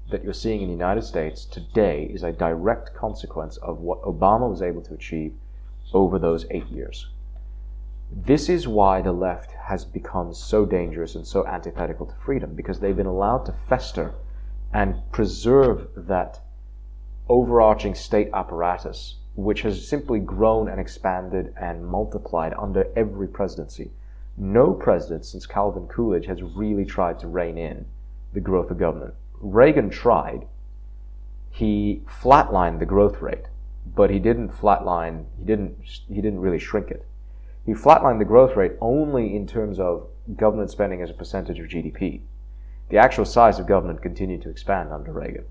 that 0.09 0.23
you're 0.23 0.31
seeing 0.31 0.61
in 0.61 0.67
the 0.67 0.73
United 0.73 1.03
States 1.03 1.43
today 1.43 2.05
is 2.05 2.23
a 2.23 2.31
direct 2.31 2.93
consequence 2.93 3.57
of 3.57 3.79
what 3.79 4.01
Obama 4.03 4.49
was 4.49 4.61
able 4.61 4.81
to 4.83 4.93
achieve 4.93 5.33
over 5.93 6.17
those 6.17 6.45
eight 6.49 6.67
years. 6.67 7.09
This 8.09 8.47
is 8.47 8.69
why 8.69 9.01
the 9.01 9.11
left 9.11 9.51
has 9.51 9.83
become 9.83 10.33
so 10.33 10.65
dangerous 10.65 11.15
and 11.15 11.27
so 11.27 11.45
antithetical 11.45 12.05
to 12.05 12.15
freedom, 12.15 12.55
because 12.55 12.79
they've 12.79 12.95
been 12.95 13.05
allowed 13.05 13.45
to 13.47 13.55
fester 13.67 14.15
and 14.71 14.95
preserve 15.11 15.89
that 15.97 16.39
overarching 17.27 17.93
state 17.93 18.29
apparatus, 18.33 19.17
which 19.35 19.63
has 19.63 19.85
simply 19.85 20.21
grown 20.21 20.69
and 20.69 20.79
expanded 20.79 21.53
and 21.59 21.85
multiplied 21.85 22.53
under 22.57 22.87
every 22.95 23.27
presidency. 23.27 23.91
No 24.37 24.73
president 24.73 25.25
since 25.25 25.47
Calvin 25.47 25.87
Coolidge 25.87 26.27
has 26.27 26.43
really 26.43 26.85
tried 26.85 27.17
to 27.19 27.27
rein 27.27 27.57
in 27.57 27.87
the 28.33 28.39
growth 28.39 28.69
of 28.69 28.77
government. 28.77 29.15
Reagan 29.39 29.89
tried. 29.89 30.47
He 31.49 32.03
flatlined 32.07 32.77
the 32.77 32.85
growth 32.85 33.19
rate, 33.19 33.45
but 33.95 34.11
he 34.11 34.19
didn't 34.19 34.49
flatline. 34.49 35.25
He 35.39 35.45
didn't. 35.45 35.77
He 36.07 36.21
didn't 36.21 36.39
really 36.39 36.59
shrink 36.59 36.91
it. 36.91 37.07
He 37.65 37.73
flatlined 37.73 38.19
the 38.19 38.25
growth 38.25 38.55
rate 38.55 38.73
only 38.79 39.35
in 39.35 39.47
terms 39.47 39.79
of 39.79 40.07
government 40.35 40.69
spending 40.69 41.01
as 41.01 41.09
a 41.09 41.15
percentage 41.15 41.59
of 41.59 41.67
GDP. 41.67 42.21
The 42.89 42.97
actual 42.97 43.25
size 43.25 43.57
of 43.59 43.65
government 43.65 44.03
continued 44.03 44.43
to 44.43 44.49
expand 44.49 44.93
under 44.93 45.11
Reagan. 45.11 45.45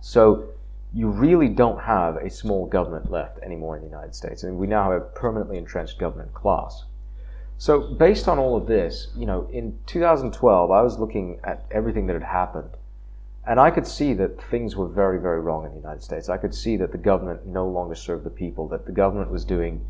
So 0.00 0.50
you 0.94 1.08
really 1.08 1.48
don't 1.48 1.80
have 1.80 2.16
a 2.16 2.30
small 2.30 2.66
government 2.66 3.10
left 3.10 3.38
anymore 3.40 3.76
in 3.76 3.82
the 3.82 3.88
United 3.88 4.14
States, 4.14 4.44
and 4.44 4.56
we 4.56 4.66
now 4.66 4.90
have 4.90 5.02
a 5.02 5.04
permanently 5.04 5.58
entrenched 5.58 5.98
government 5.98 6.32
class. 6.32 6.84
So, 7.58 7.80
based 7.80 8.26
on 8.28 8.38
all 8.38 8.56
of 8.56 8.66
this, 8.66 9.08
you 9.16 9.26
know, 9.26 9.48
in 9.52 9.78
2012, 9.86 10.70
I 10.70 10.82
was 10.82 10.98
looking 10.98 11.38
at 11.44 11.64
everything 11.70 12.06
that 12.08 12.14
had 12.14 12.24
happened, 12.24 12.70
and 13.46 13.60
I 13.60 13.70
could 13.70 13.86
see 13.86 14.14
that 14.14 14.42
things 14.50 14.76
were 14.76 14.88
very, 14.88 15.20
very 15.20 15.40
wrong 15.40 15.64
in 15.64 15.70
the 15.70 15.76
United 15.76 16.02
States. 16.02 16.28
I 16.28 16.38
could 16.38 16.54
see 16.54 16.76
that 16.76 16.92
the 16.92 16.98
government 16.98 17.46
no 17.46 17.68
longer 17.68 17.94
served 17.94 18.24
the 18.24 18.30
people, 18.30 18.68
that 18.68 18.86
the 18.86 18.92
government 18.92 19.30
was 19.30 19.44
doing 19.44 19.84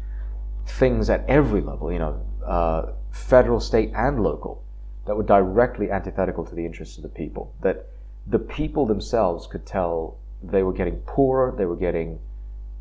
things 0.66 1.10
at 1.10 1.24
every 1.28 1.60
level, 1.60 1.92
you 1.92 1.98
know, 1.98 2.20
uh, 2.44 2.92
federal, 3.10 3.60
state, 3.60 3.90
and 3.94 4.22
local, 4.22 4.62
that 5.06 5.16
were 5.16 5.22
directly 5.22 5.90
antithetical 5.90 6.44
to 6.44 6.54
the 6.54 6.64
interests 6.64 6.96
of 6.96 7.02
the 7.02 7.08
people. 7.08 7.54
That 7.62 7.86
the 8.26 8.38
people 8.38 8.86
themselves 8.86 9.46
could 9.46 9.66
tell 9.66 10.18
they 10.42 10.62
were 10.62 10.72
getting 10.72 10.96
poorer, 11.06 11.54
they 11.56 11.66
were 11.66 11.76
getting 11.76 12.18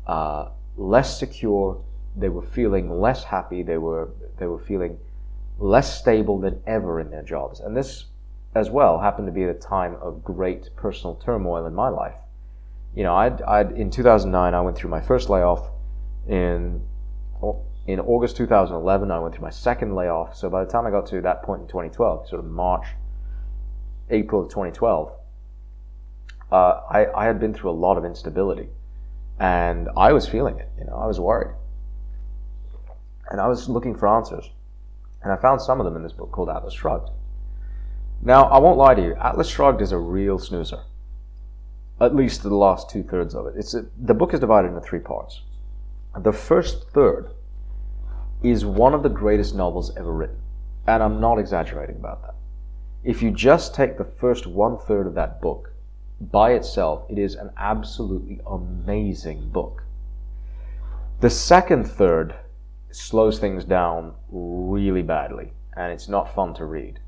uh, 0.06 0.48
less 0.76 1.18
secure, 1.18 1.80
they 2.16 2.28
were 2.28 2.42
feeling 2.42 3.00
less 3.00 3.24
happy, 3.24 3.62
they 3.62 3.78
were 3.78 4.10
they 4.38 4.46
were 4.46 4.58
feeling 4.58 4.98
less 5.58 5.98
stable 5.98 6.38
than 6.40 6.60
ever 6.66 7.00
in 7.00 7.10
their 7.10 7.22
jobs. 7.22 7.60
And 7.60 7.76
this 7.76 8.06
as 8.54 8.70
well 8.70 8.98
happened 8.98 9.26
to 9.26 9.32
be 9.32 9.44
at 9.44 9.50
a 9.50 9.58
time 9.58 9.96
of 10.02 10.22
great 10.22 10.68
personal 10.76 11.14
turmoil 11.14 11.66
in 11.66 11.74
my 11.74 11.88
life. 11.88 12.16
You 12.94 13.04
know, 13.04 13.14
I'd, 13.14 13.40
I'd 13.42 13.72
in 13.72 13.90
2009 13.90 14.54
I 14.54 14.60
went 14.60 14.76
through 14.76 14.90
my 14.90 15.00
first 15.00 15.30
layoff. 15.30 15.70
In 16.28 16.82
in 17.86 17.98
August 17.98 18.36
2011 18.36 19.10
I 19.10 19.18
went 19.18 19.34
through 19.34 19.42
my 19.42 19.50
second 19.50 19.94
layoff. 19.94 20.36
So 20.36 20.50
by 20.50 20.64
the 20.64 20.70
time 20.70 20.86
I 20.86 20.90
got 20.90 21.06
to 21.06 21.20
that 21.22 21.42
point 21.42 21.62
in 21.62 21.68
2012, 21.68 22.28
sort 22.28 22.44
of 22.44 22.50
March, 22.50 22.86
April 24.10 24.42
of 24.42 24.48
2012, 24.50 25.12
uh, 26.52 26.54
I, 26.54 27.06
I 27.14 27.24
had 27.24 27.40
been 27.40 27.54
through 27.54 27.70
a 27.70 27.72
lot 27.72 27.96
of 27.96 28.04
instability, 28.04 28.68
and 29.40 29.88
I 29.96 30.12
was 30.12 30.28
feeling 30.28 30.58
it. 30.58 30.68
You 30.78 30.84
know, 30.84 30.96
I 30.96 31.06
was 31.06 31.18
worried 31.18 31.56
and 33.32 33.40
I 33.40 33.48
was 33.48 33.66
looking 33.66 33.96
for 33.96 34.06
answers. 34.06 34.50
And 35.22 35.32
I 35.32 35.36
found 35.36 35.62
some 35.62 35.80
of 35.80 35.86
them 35.86 35.96
in 35.96 36.02
this 36.02 36.12
book 36.12 36.30
called 36.30 36.50
Atlas 36.50 36.74
Shrugged. 36.74 37.08
Now, 38.20 38.44
I 38.44 38.58
won't 38.58 38.76
lie 38.76 38.94
to 38.94 39.02
you, 39.02 39.14
Atlas 39.14 39.48
Shrugged 39.48 39.80
is 39.80 39.90
a 39.90 39.98
real 39.98 40.38
snoozer. 40.38 40.82
At 41.98 42.14
least 42.14 42.42
the 42.42 42.54
last 42.54 42.90
two 42.90 43.02
thirds 43.02 43.34
of 43.34 43.46
it. 43.46 43.54
It's 43.56 43.72
a, 43.72 43.86
the 43.96 44.12
book 44.12 44.34
is 44.34 44.40
divided 44.40 44.68
into 44.68 44.82
three 44.82 44.98
parts. 44.98 45.40
The 46.16 46.32
first 46.32 46.90
third 46.90 47.30
is 48.42 48.66
one 48.66 48.92
of 48.92 49.02
the 49.02 49.08
greatest 49.08 49.54
novels 49.54 49.96
ever 49.96 50.12
written. 50.12 50.36
And 50.86 51.02
I'm 51.02 51.18
not 51.18 51.38
exaggerating 51.38 51.96
about 51.96 52.20
that. 52.22 52.34
If 53.02 53.22
you 53.22 53.30
just 53.30 53.74
take 53.74 53.96
the 53.96 54.04
first 54.04 54.46
one 54.46 54.76
third 54.76 55.06
of 55.06 55.14
that 55.14 55.40
book 55.40 55.72
by 56.20 56.52
itself, 56.52 57.06
it 57.08 57.18
is 57.18 57.34
an 57.34 57.50
absolutely 57.56 58.40
amazing 58.46 59.48
book. 59.48 59.84
The 61.20 61.30
second 61.30 61.84
third 61.84 62.34
slows 62.94 63.38
things 63.38 63.64
down 63.64 64.14
really 64.30 65.02
badly, 65.02 65.52
and 65.76 65.92
it's 65.92 66.08
not 66.08 66.34
fun 66.34 66.54
to 66.54 66.64
read. 66.64 67.00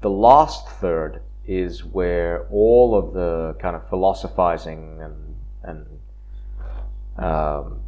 The 0.00 0.10
last 0.10 0.68
third 0.68 1.22
is 1.46 1.84
where 1.84 2.46
all 2.50 2.96
of 2.96 3.14
the 3.14 3.56
kind 3.60 3.76
of 3.76 3.88
philosophizing 3.88 5.00
and, 5.02 5.36
and 5.62 7.24
um, 7.24 7.80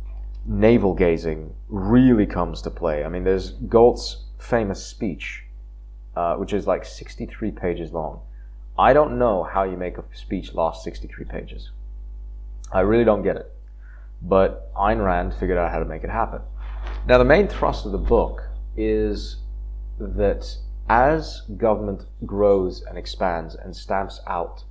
navel 0.47 0.95
gazing 0.95 1.55
really 1.69 2.27
comes 2.27 2.63
to 2.63 2.71
play. 2.71 3.05
I 3.05 3.09
mean, 3.09 3.25
there's 3.25 3.51
Galt's 3.51 4.25
famous 4.39 4.85
speech, 4.85 5.45
uh, 6.17 6.37
which 6.37 6.53
is 6.53 6.67
like 6.67 6.85
63 6.85 7.51
pages 7.51 7.93
long. 7.93 8.21
I 8.79 8.93
don't 8.93 9.19
know 9.19 9.43
how 9.43 9.65
you 9.65 9.77
make 9.77 9.99
a 9.99 10.05
speech 10.15 10.55
last 10.55 10.85
63 10.85 11.25
pages. 11.25 11.71
I 12.73 12.81
really 12.81 13.05
don't 13.05 13.23
get 13.23 13.37
it. 13.37 13.53
But 14.23 14.73
Ayn 14.75 15.05
Rand 15.05 15.35
figured 15.35 15.59
out 15.59 15.71
how 15.71 15.79
to 15.79 15.85
make 15.85 16.05
it 16.05 16.11
happen. 16.11 16.41
Now, 17.07 17.19
the 17.19 17.25
main 17.25 17.49
thrust 17.49 17.87
of 17.87 17.93
the 17.93 17.99
book 17.99 18.43
is 18.77 19.37
that 19.99 20.57
as 20.89 21.43
government 21.57 22.05
grows 22.27 22.83
and 22.83 22.99
expands 22.99 23.55
and 23.55 23.75
stamps 23.75 24.21
out 24.27 24.65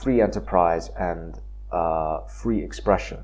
free 0.00 0.20
enterprise 0.20 0.88
and 0.98 1.40
uh, 1.72 2.20
free 2.22 2.62
expression, 2.62 3.18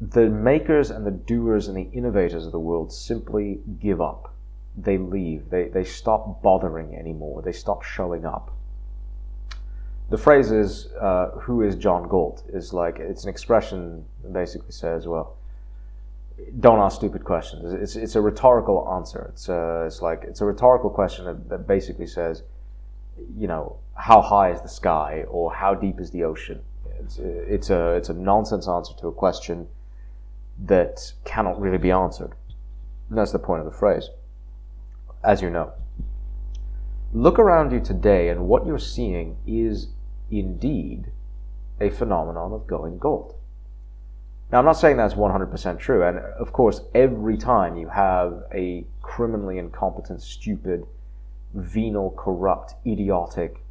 the 0.00 0.28
makers 0.28 0.90
and 0.90 1.06
the 1.06 1.12
doers 1.12 1.68
and 1.68 1.76
the 1.76 1.88
innovators 1.96 2.44
of 2.44 2.52
the 2.52 2.58
world 2.58 2.92
simply 2.92 3.60
give 3.80 4.00
up. 4.00 4.34
They 4.76 4.98
leave. 4.98 5.50
They, 5.50 5.68
they 5.68 5.84
stop 5.84 6.42
bothering 6.42 6.96
anymore. 6.96 7.42
They 7.42 7.52
stop 7.52 7.82
showing 7.82 8.24
up. 8.24 8.50
The 10.10 10.18
phrase 10.18 10.50
is, 10.50 10.88
uh, 11.00 11.30
who 11.40 11.62
is 11.62 11.76
John 11.76 12.08
Galt? 12.08 12.42
is 12.52 12.72
like, 12.72 12.98
it's 12.98 13.22
an 13.22 13.30
expression 13.30 14.04
that 14.22 14.32
basically 14.32 14.72
says, 14.72 15.06
well, 15.06 15.36
don't 16.60 16.78
ask 16.78 16.96
stupid 16.96 17.24
questions. 17.24 17.72
It's, 17.72 17.96
it's 17.96 18.14
a 18.14 18.20
rhetorical 18.20 18.88
answer. 18.94 19.30
It's, 19.32 19.48
a, 19.48 19.82
uh, 19.82 19.86
it's 19.86 20.02
like 20.02 20.24
it's 20.24 20.40
a 20.40 20.44
rhetorical 20.44 20.90
question 20.90 21.24
that, 21.24 21.48
that 21.48 21.66
basically 21.66 22.06
says, 22.06 22.42
you 23.36 23.46
know, 23.46 23.76
how 23.94 24.20
high 24.20 24.50
is 24.50 24.60
the 24.60 24.68
sky 24.68 25.24
or 25.28 25.52
how 25.52 25.74
deep 25.74 26.00
is 26.00 26.10
the 26.10 26.24
ocean? 26.24 26.60
It's, 27.00 27.18
it's 27.18 27.70
a 27.70 27.94
it's 27.94 28.08
a 28.08 28.14
nonsense 28.14 28.68
answer 28.68 28.94
to 29.00 29.08
a 29.08 29.12
question 29.12 29.68
that 30.64 31.12
cannot 31.24 31.60
really 31.60 31.78
be 31.78 31.90
answered. 31.90 32.34
And 33.08 33.18
that's 33.18 33.32
the 33.32 33.38
point 33.38 33.60
of 33.60 33.66
the 33.66 33.76
phrase. 33.76 34.08
As 35.24 35.42
you 35.42 35.50
know, 35.50 35.72
look 37.12 37.38
around 37.38 37.72
you 37.72 37.80
today, 37.80 38.28
and 38.28 38.46
what 38.46 38.66
you're 38.66 38.78
seeing 38.78 39.36
is 39.46 39.88
indeed 40.30 41.10
a 41.80 41.90
phenomenon 41.90 42.52
of 42.52 42.66
going 42.66 42.98
Galt. 42.98 43.36
Now, 44.52 44.58
I'm 44.58 44.66
not 44.66 44.74
saying 44.74 44.98
that's 44.98 45.14
100% 45.14 45.78
true, 45.78 46.04
and 46.04 46.18
of 46.18 46.52
course, 46.52 46.82
every 46.94 47.38
time 47.38 47.78
you 47.78 47.88
have 47.88 48.44
a 48.52 48.84
criminally 49.00 49.56
incompetent, 49.56 50.20
stupid, 50.20 50.86
venal, 51.54 52.10
corrupt, 52.18 52.74
idiotic, 52.86 53.64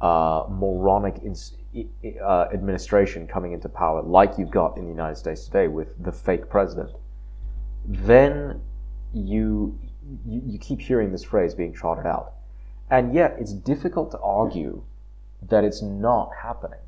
uh, 0.00 0.44
moronic 0.48 1.20
uh, 2.24 2.46
administration 2.50 3.26
coming 3.26 3.52
into 3.52 3.68
power, 3.68 4.00
like 4.00 4.38
you've 4.38 4.50
got 4.50 4.78
in 4.78 4.84
the 4.84 4.90
United 4.90 5.16
States 5.16 5.44
today 5.44 5.68
with 5.68 6.02
the 6.02 6.10
fake 6.12 6.48
president, 6.48 6.90
then 7.84 8.58
you, 9.12 9.78
you, 10.26 10.42
you 10.46 10.58
keep 10.58 10.80
hearing 10.80 11.12
this 11.12 11.24
phrase 11.24 11.54
being 11.54 11.74
trotted 11.74 12.06
out. 12.06 12.32
And 12.90 13.14
yet, 13.14 13.36
it's 13.38 13.52
difficult 13.52 14.10
to 14.12 14.18
argue 14.20 14.82
that 15.50 15.62
it's 15.62 15.82
not 15.82 16.30
happening. 16.42 16.80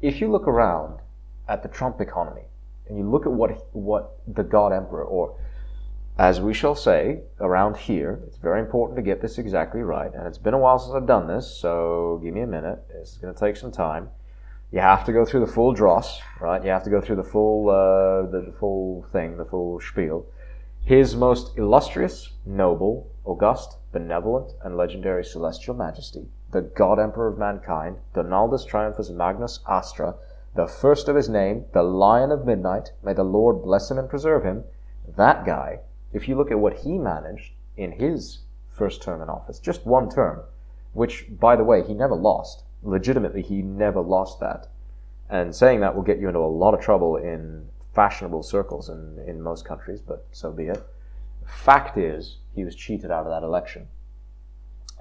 If 0.00 0.20
you 0.20 0.30
look 0.30 0.46
around, 0.46 1.00
at 1.48 1.62
the 1.62 1.68
Trump 1.68 2.00
economy 2.00 2.48
and 2.88 2.98
you 2.98 3.08
look 3.08 3.26
at 3.26 3.32
what 3.32 3.66
what 3.72 4.18
the 4.26 4.42
God 4.42 4.72
Emperor, 4.72 5.04
or 5.04 5.36
as 6.18 6.40
we 6.40 6.52
shall 6.52 6.74
say 6.74 7.20
around 7.40 7.76
here, 7.76 8.20
it's 8.26 8.38
very 8.38 8.60
important 8.60 8.96
to 8.96 9.02
get 9.02 9.20
this 9.20 9.38
exactly 9.38 9.82
right. 9.82 10.12
And 10.12 10.26
it's 10.26 10.38
been 10.38 10.54
a 10.54 10.58
while 10.58 10.78
since 10.78 10.94
I've 10.94 11.06
done 11.06 11.28
this, 11.28 11.46
so 11.60 12.20
give 12.24 12.34
me 12.34 12.40
a 12.40 12.46
minute. 12.46 12.80
It's 12.94 13.18
going 13.18 13.32
to 13.32 13.38
take 13.38 13.56
some 13.56 13.70
time. 13.70 14.08
You 14.72 14.80
have 14.80 15.04
to 15.04 15.12
go 15.12 15.24
through 15.24 15.40
the 15.40 15.52
full 15.52 15.72
dross, 15.72 16.20
right? 16.40 16.62
You 16.62 16.70
have 16.70 16.84
to 16.84 16.90
go 16.90 17.00
through 17.00 17.16
the 17.16 17.24
full 17.24 17.70
uh, 17.70 18.30
the 18.30 18.52
full 18.58 19.06
thing, 19.12 19.36
the 19.36 19.44
full 19.44 19.80
spiel. 19.80 20.26
His 20.84 21.14
most 21.14 21.56
illustrious, 21.58 22.32
noble, 22.46 23.10
august, 23.24 23.76
benevolent, 23.92 24.52
and 24.64 24.76
legendary 24.76 25.24
celestial 25.24 25.74
majesty, 25.74 26.26
the 26.50 26.62
God 26.62 26.98
Emperor 26.98 27.28
of 27.28 27.38
mankind, 27.38 27.98
Donaldus 28.14 28.64
Triumphus 28.64 29.10
Magnus 29.10 29.60
Astra, 29.68 30.14
the 30.54 30.66
first 30.66 31.08
of 31.08 31.16
his 31.16 31.28
name, 31.28 31.66
the 31.72 31.82
Lion 31.82 32.30
of 32.30 32.46
Midnight, 32.46 32.92
may 33.02 33.12
the 33.12 33.22
Lord 33.22 33.62
bless 33.62 33.90
him 33.90 33.98
and 33.98 34.08
preserve 34.08 34.44
him, 34.44 34.64
that 35.16 35.44
guy, 35.44 35.80
if 36.12 36.28
you 36.28 36.36
look 36.36 36.50
at 36.50 36.58
what 36.58 36.78
he 36.78 36.98
managed 36.98 37.52
in 37.76 37.92
his 37.92 38.40
first 38.68 39.02
term 39.02 39.22
in 39.22 39.28
office, 39.28 39.58
just 39.58 39.86
one 39.86 40.10
term, 40.10 40.42
which, 40.92 41.26
by 41.38 41.56
the 41.56 41.64
way, 41.64 41.82
he 41.82 41.94
never 41.94 42.14
lost. 42.14 42.64
Legitimately, 42.82 43.42
he 43.42 43.62
never 43.62 44.00
lost 44.00 44.40
that. 44.40 44.68
And 45.28 45.54
saying 45.54 45.80
that 45.80 45.94
will 45.94 46.02
get 46.02 46.18
you 46.18 46.28
into 46.28 46.40
a 46.40 46.46
lot 46.46 46.74
of 46.74 46.80
trouble 46.80 47.16
in 47.16 47.68
fashionable 47.94 48.42
circles 48.42 48.88
in, 48.88 49.18
in 49.26 49.42
most 49.42 49.64
countries, 49.64 50.00
but 50.00 50.26
so 50.32 50.52
be 50.52 50.64
it. 50.64 50.82
Fact 51.44 51.98
is, 51.98 52.38
he 52.54 52.64
was 52.64 52.74
cheated 52.74 53.10
out 53.10 53.26
of 53.26 53.30
that 53.30 53.44
election. 53.44 53.88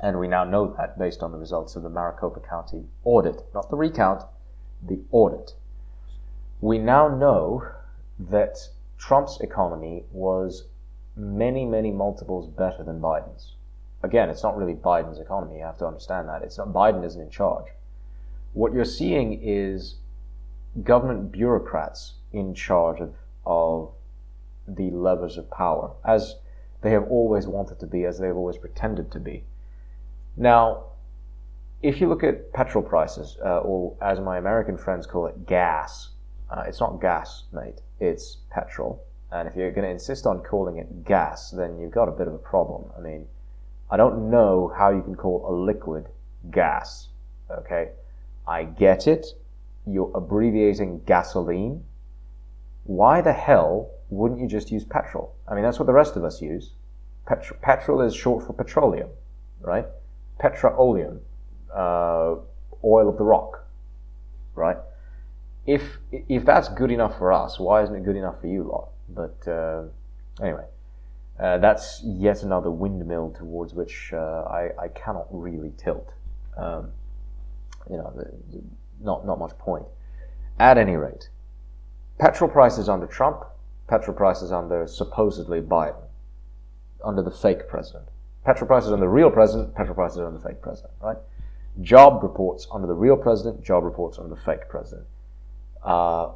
And 0.01 0.19
we 0.19 0.27
now 0.27 0.43
know 0.43 0.73
that 0.77 0.99
based 0.99 1.23
on 1.23 1.31
the 1.31 1.37
results 1.37 1.75
of 1.75 1.83
the 1.83 1.89
Maricopa 1.89 2.39
County 2.39 2.85
audit, 3.03 3.43
not 3.53 3.69
the 3.69 3.75
recount, 3.75 4.23
the 4.81 4.99
audit. 5.11 5.53
We 6.61 6.77
now 6.77 7.07
know 7.07 7.67
that 8.19 8.57
Trump's 8.97 9.39
economy 9.41 10.05
was 10.11 10.65
many, 11.15 11.65
many 11.65 11.91
multiples 11.91 12.47
better 12.47 12.83
than 12.83 12.99
Biden's. 12.99 13.53
Again, 14.03 14.29
it's 14.29 14.43
not 14.43 14.57
really 14.57 14.73
Biden's 14.73 15.19
economy. 15.19 15.57
You 15.57 15.63
have 15.63 15.77
to 15.79 15.87
understand 15.87 16.29
that. 16.29 16.43
It's 16.43 16.57
not 16.57 16.69
Biden 16.69 17.03
isn't 17.03 17.21
in 17.21 17.29
charge. 17.29 17.65
What 18.53 18.73
you're 18.73 18.85
seeing 18.85 19.39
is 19.41 19.95
government 20.83 21.31
bureaucrats 21.31 22.13
in 22.31 22.53
charge 22.53 22.99
of, 22.99 23.15
of 23.45 23.91
the 24.67 24.91
levers 24.91 25.37
of 25.37 25.49
power. 25.49 25.91
As 26.05 26.35
They 26.81 26.91
have 26.91 27.07
always 27.09 27.47
wanted 27.47 27.79
to 27.79 27.87
be 27.87 28.05
as 28.05 28.19
they've 28.19 28.35
always 28.35 28.57
pretended 28.57 29.11
to 29.11 29.19
be. 29.19 29.43
Now, 30.35 30.83
if 31.81 32.01
you 32.01 32.09
look 32.09 32.23
at 32.23 32.51
petrol 32.53 32.83
prices, 32.83 33.37
uh, 33.45 33.59
or 33.59 33.95
as 34.01 34.19
my 34.19 34.37
American 34.37 34.77
friends 34.77 35.05
call 35.05 35.27
it, 35.27 35.45
gas, 35.45 36.09
uh, 36.49 36.63
it's 36.67 36.79
not 36.79 36.99
gas, 37.01 37.43
mate, 37.51 37.81
it's 37.99 38.37
petrol. 38.49 39.03
And 39.31 39.47
if 39.47 39.55
you're 39.55 39.71
going 39.71 39.85
to 39.85 39.91
insist 39.91 40.25
on 40.25 40.41
calling 40.41 40.77
it 40.77 41.05
gas, 41.05 41.51
then 41.51 41.77
you've 41.79 41.91
got 41.91 42.07
a 42.07 42.11
bit 42.11 42.27
of 42.27 42.33
a 42.33 42.39
problem. 42.39 42.85
I 42.97 43.01
mean, 43.01 43.27
I 43.91 43.97
don't 43.97 44.29
know 44.29 44.73
how 44.77 44.89
you 44.91 45.01
can 45.01 45.15
call 45.15 45.45
a 45.47 45.53
liquid 45.53 46.07
gas. 46.49 47.09
Okay? 47.51 47.89
I 48.47 48.63
get 48.63 49.07
it. 49.07 49.27
You're 49.85 50.11
abbreviating 50.15 51.01
gasoline. 51.05 51.83
Why 52.85 53.21
the 53.21 53.33
hell 53.33 53.91
wouldn't 54.09 54.39
you 54.39 54.47
just 54.47 54.71
use 54.71 54.85
petrol? 54.85 55.35
I 55.47 55.55
mean, 55.55 55.63
that's 55.63 55.79
what 55.79 55.85
the 55.85 55.93
rest 55.93 56.15
of 56.15 56.23
us 56.23 56.41
use. 56.41 56.71
Petro- 57.25 57.57
petrol 57.61 58.01
is 58.01 58.15
short 58.15 58.47
for 58.47 58.53
petroleum, 58.53 59.09
right? 59.61 59.85
Petroleum, 60.39 61.21
uh, 61.73 62.35
oil 62.83 63.09
of 63.09 63.17
the 63.17 63.23
rock, 63.23 63.65
right? 64.55 64.77
If 65.65 65.97
if 66.11 66.45
that's 66.45 66.69
good 66.69 66.91
enough 66.91 67.17
for 67.17 67.31
us, 67.31 67.59
why 67.59 67.83
isn't 67.83 67.95
it 67.95 68.03
good 68.03 68.15
enough 68.15 68.39
for 68.41 68.47
you 68.47 68.63
lot? 68.63 68.89
But 69.09 69.47
uh, 69.47 69.83
anyway, 70.41 70.65
uh, 71.39 71.57
that's 71.57 72.01
yet 72.03 72.43
another 72.43 72.71
windmill 72.71 73.35
towards 73.37 73.73
which 73.73 74.11
uh, 74.13 74.43
I, 74.43 74.69
I 74.79 74.87
cannot 74.89 75.27
really 75.29 75.71
tilt. 75.77 76.13
Um, 76.55 76.91
you 77.89 77.97
know, 77.97 78.13
not 79.01 79.25
not 79.25 79.39
much 79.39 79.57
point. 79.57 79.85
At 80.59 80.77
any 80.77 80.95
rate, 80.95 81.29
petrol 82.17 82.49
prices 82.49 82.89
under 82.89 83.05
Trump, 83.05 83.43
petrol 83.87 84.15
prices 84.15 84.51
under 84.51 84.87
supposedly 84.87 85.61
Biden, 85.61 86.03
under 87.03 87.21
the 87.21 87.31
fake 87.31 87.67
president. 87.67 88.05
Petrol 88.43 88.67
prices 88.67 88.91
under 88.91 89.05
the 89.05 89.09
real 89.09 89.29
president, 89.29 89.75
petrol 89.75 89.95
prices 89.95 90.19
under 90.19 90.31
the 90.31 90.39
fake 90.39 90.61
president, 90.61 90.93
right? 91.01 91.17
Job 91.81 92.23
reports 92.23 92.67
under 92.71 92.87
the 92.87 92.93
real 92.93 93.17
president, 93.17 93.63
job 93.63 93.83
reports 93.83 94.17
under 94.17 94.33
the 94.33 94.41
fake 94.41 94.67
president. 94.69 95.07
Uh, 95.83 96.31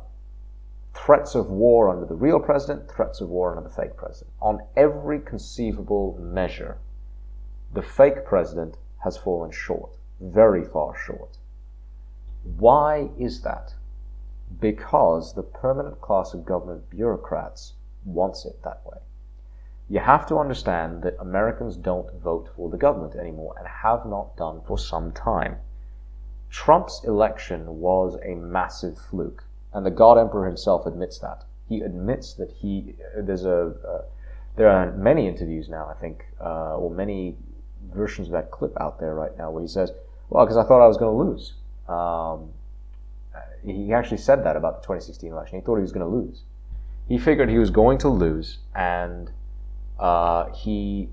threats 0.93 1.36
of 1.36 1.49
war 1.49 1.89
under 1.89 2.06
the 2.06 2.15
real 2.15 2.39
president, 2.39 2.89
threats 2.91 3.21
of 3.21 3.30
war 3.30 3.56
under 3.56 3.67
the 3.67 3.75
fake 3.75 3.95
president. 3.97 4.32
On 4.41 4.62
every 4.75 5.19
conceivable 5.19 6.17
measure, 6.21 6.77
the 7.73 7.82
fake 7.82 8.25
president 8.25 8.77
has 9.04 9.17
fallen 9.17 9.51
short, 9.51 9.91
very 10.19 10.63
far 10.63 10.95
short. 10.95 11.38
Why 12.43 13.10
is 13.17 13.41
that? 13.41 13.73
Because 14.60 15.34
the 15.34 15.43
permanent 15.43 16.01
class 16.01 16.34
of 16.34 16.45
government 16.45 16.89
bureaucrats 16.89 17.73
wants 18.06 18.45
it 18.45 18.62
that 18.63 18.82
way. 18.86 18.97
You 19.91 19.99
have 19.99 20.25
to 20.27 20.38
understand 20.38 21.04
that 21.04 21.17
Americans 21.19 21.75
don't 21.75 22.10
vote 22.21 22.47
for 22.56 22.69
the 22.69 22.77
government 22.77 23.15
anymore 23.15 23.56
and 23.58 23.67
have 23.67 24.06
not 24.06 24.38
done 24.38 24.62
for 24.65 24.77
some 24.77 25.12
time. 25.12 25.58
Trump's 26.49 27.04
election 27.04 27.82
was 27.82 28.17
a 28.23 28.36
massive 28.36 28.97
fluke 28.97 29.43
and 29.73 29.86
the 29.86 29.91
God 29.91 30.17
Emperor 30.17 30.47
himself 30.47 30.86
admits 30.86 31.19
that. 31.19 31.43
He 31.67 31.82
admits 31.82 32.36
that 32.36 32.51
he 32.51 32.95
there's 33.17 33.43
a 33.43 33.73
uh, 33.86 34.01
there 34.56 34.69
are 34.69 34.93
many 34.93 35.27
interviews 35.27 35.67
now, 35.67 35.88
I 35.88 35.99
think, 35.99 36.23
uh, 36.39 36.77
or 36.77 36.89
many 36.89 37.36
versions 37.93 38.30
of 38.30 38.32
that 38.32 38.49
clip 38.49 38.80
out 38.80 38.97
there 38.97 39.13
right 39.13 39.38
now 39.38 39.51
where 39.51 39.62
he 39.62 39.67
says, 39.67 39.91
"Well, 40.30 40.45
because 40.45 40.58
I 40.58 40.63
thought 40.63 40.82
I 40.82 40.88
was 40.88 40.95
going 40.95 41.12
to 41.12 41.32
lose." 41.32 41.54
Um, 41.89 42.49
he 43.62 43.91
actually 43.91 44.19
said 44.19 44.45
that 44.45 44.56
about 44.56 44.82
the 44.82 44.88
2016 44.88 45.34
election. 45.34 45.60
He 45.60 45.65
thought 45.65 45.75
he 45.75 45.82
was 45.82 45.91
going 45.91 46.10
to 46.10 46.17
lose. 46.17 46.43
He 47.10 47.17
figured 47.17 47.49
he 47.49 47.60
was 47.60 47.71
going 47.71 47.97
to 47.99 48.10
lose, 48.10 48.60
and 48.73 49.32
uh, 50.02 50.52
he 50.52 51.08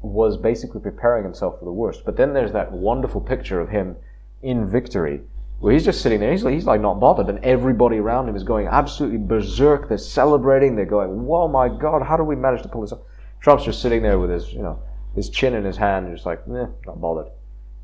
was 0.00 0.36
basically 0.36 0.80
preparing 0.80 1.22
himself 1.22 1.58
for 1.58 1.64
the 1.64 1.72
worst. 1.72 2.04
But 2.04 2.16
then 2.16 2.32
there's 2.32 2.52
that 2.52 2.72
wonderful 2.72 3.20
picture 3.20 3.60
of 3.60 3.68
him 3.68 3.96
in 4.42 4.68
victory 4.68 5.20
where 5.60 5.72
he's 5.72 5.84
just 5.84 6.00
sitting 6.00 6.20
there. 6.20 6.32
He's 6.32 6.44
like, 6.44 6.54
he's 6.54 6.66
like 6.66 6.80
not 6.80 6.98
bothered, 6.98 7.28
and 7.28 7.42
everybody 7.44 7.98
around 7.98 8.28
him 8.28 8.36
is 8.36 8.42
going 8.42 8.66
absolutely 8.66 9.18
berserk. 9.18 9.88
They're 9.88 9.98
celebrating. 9.98 10.74
They're 10.74 10.84
going, 10.84 11.24
"Whoa, 11.24 11.46
my 11.48 11.68
God! 11.68 12.02
How 12.02 12.16
do 12.16 12.24
we 12.24 12.36
manage 12.36 12.62
to 12.62 12.68
pull 12.68 12.80
this 12.80 12.92
off?" 12.92 13.00
Trump's 13.40 13.64
just 13.64 13.80
sitting 13.80 14.02
there 14.02 14.18
with 14.18 14.30
his, 14.30 14.52
you 14.52 14.62
know, 14.62 14.78
his 15.14 15.28
chin 15.28 15.54
in 15.54 15.64
his 15.64 15.76
hand, 15.76 16.10
just 16.12 16.26
like, 16.26 16.40
eh, 16.48 16.66
not 16.86 17.00
bothered. 17.00 17.28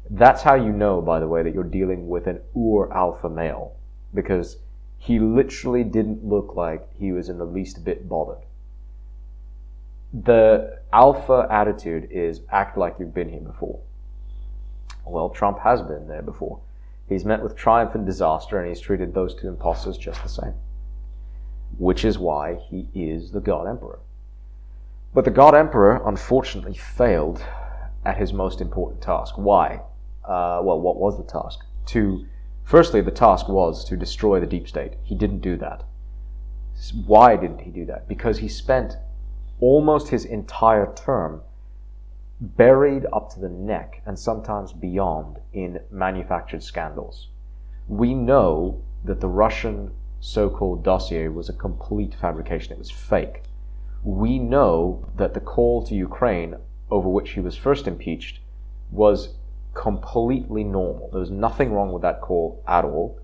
That's 0.08 0.42
how 0.42 0.54
you 0.54 0.72
know, 0.72 1.00
by 1.00 1.20
the 1.20 1.28
way, 1.28 1.42
that 1.42 1.54
you're 1.54 1.62
dealing 1.62 2.08
with 2.08 2.26
an 2.26 2.40
ur 2.56 2.92
alpha 2.92 3.28
male, 3.28 3.76
because 4.14 4.56
he 4.98 5.18
literally 5.18 5.84
didn't 5.84 6.24
look 6.24 6.56
like 6.56 6.88
he 6.98 7.12
was 7.12 7.28
in 7.28 7.38
the 7.38 7.44
least 7.44 7.84
bit 7.84 8.08
bothered. 8.08 8.44
The 10.12 10.80
alpha 10.92 11.46
attitude 11.50 12.08
is 12.10 12.40
act 12.50 12.76
like 12.76 12.96
you've 12.98 13.14
been 13.14 13.28
here 13.28 13.40
before. 13.40 13.80
Well, 15.06 15.30
Trump 15.30 15.60
has 15.60 15.82
been 15.82 16.08
there 16.08 16.22
before. 16.22 16.60
He's 17.08 17.24
met 17.24 17.42
with 17.42 17.56
triumph 17.56 17.94
and 17.94 18.06
disaster, 18.06 18.58
and 18.58 18.68
he's 18.68 18.80
treated 18.80 19.14
those 19.14 19.34
two 19.34 19.48
impostors 19.48 19.96
just 19.96 20.22
the 20.22 20.28
same. 20.28 20.54
Which 21.78 22.04
is 22.04 22.18
why 22.18 22.56
he 22.68 22.88
is 22.94 23.30
the 23.30 23.40
God 23.40 23.68
Emperor. 23.68 24.00
But 25.14 25.24
the 25.24 25.30
God 25.30 25.54
Emperor 25.54 26.02
unfortunately 26.06 26.74
failed 26.74 27.44
at 28.04 28.16
his 28.16 28.32
most 28.32 28.60
important 28.60 29.02
task. 29.02 29.34
Why? 29.36 29.80
Uh, 30.24 30.60
well, 30.62 30.80
what 30.80 30.96
was 30.96 31.16
the 31.18 31.24
task? 31.24 31.60
To 31.86 32.26
firstly, 32.64 33.00
the 33.00 33.10
task 33.10 33.48
was 33.48 33.84
to 33.86 33.96
destroy 33.96 34.40
the 34.40 34.46
deep 34.46 34.68
state. 34.68 34.94
He 35.02 35.14
didn't 35.14 35.40
do 35.40 35.56
that. 35.56 35.84
Why 37.06 37.36
didn't 37.36 37.60
he 37.60 37.70
do 37.70 37.84
that? 37.86 38.08
Because 38.08 38.38
he 38.38 38.48
spent 38.48 38.96
almost 39.60 40.08
his 40.08 40.24
entire 40.24 40.92
term 40.94 41.42
buried 42.40 43.06
up 43.12 43.30
to 43.30 43.40
the 43.40 43.48
neck 43.48 44.02
and 44.06 44.18
sometimes 44.18 44.72
beyond 44.72 45.38
in 45.52 45.78
manufactured 45.90 46.62
scandals. 46.62 47.28
We 47.86 48.14
know 48.14 48.82
that 49.04 49.20
the 49.20 49.28
Russian 49.28 49.92
so 50.20 50.48
called 50.48 50.82
dossier 50.82 51.28
was 51.28 51.48
a 51.48 51.54
complete 51.54 52.14
fabrication, 52.14 52.72
it 52.72 52.78
was 52.78 52.90
fake. 52.90 53.42
We 54.02 54.38
know 54.38 55.06
that 55.16 55.34
the 55.34 55.40
call 55.40 55.82
to 55.86 55.94
Ukraine, 55.94 56.56
over 56.90 57.08
which 57.08 57.32
he 57.32 57.40
was 57.40 57.56
first 57.56 57.86
impeached, 57.86 58.40
was 58.90 59.34
completely 59.74 60.64
normal. 60.64 61.10
There 61.10 61.20
was 61.20 61.30
nothing 61.30 61.72
wrong 61.72 61.92
with 61.92 62.02
that 62.02 62.20
call 62.20 62.62
at 62.66 62.84
all. 62.84 63.20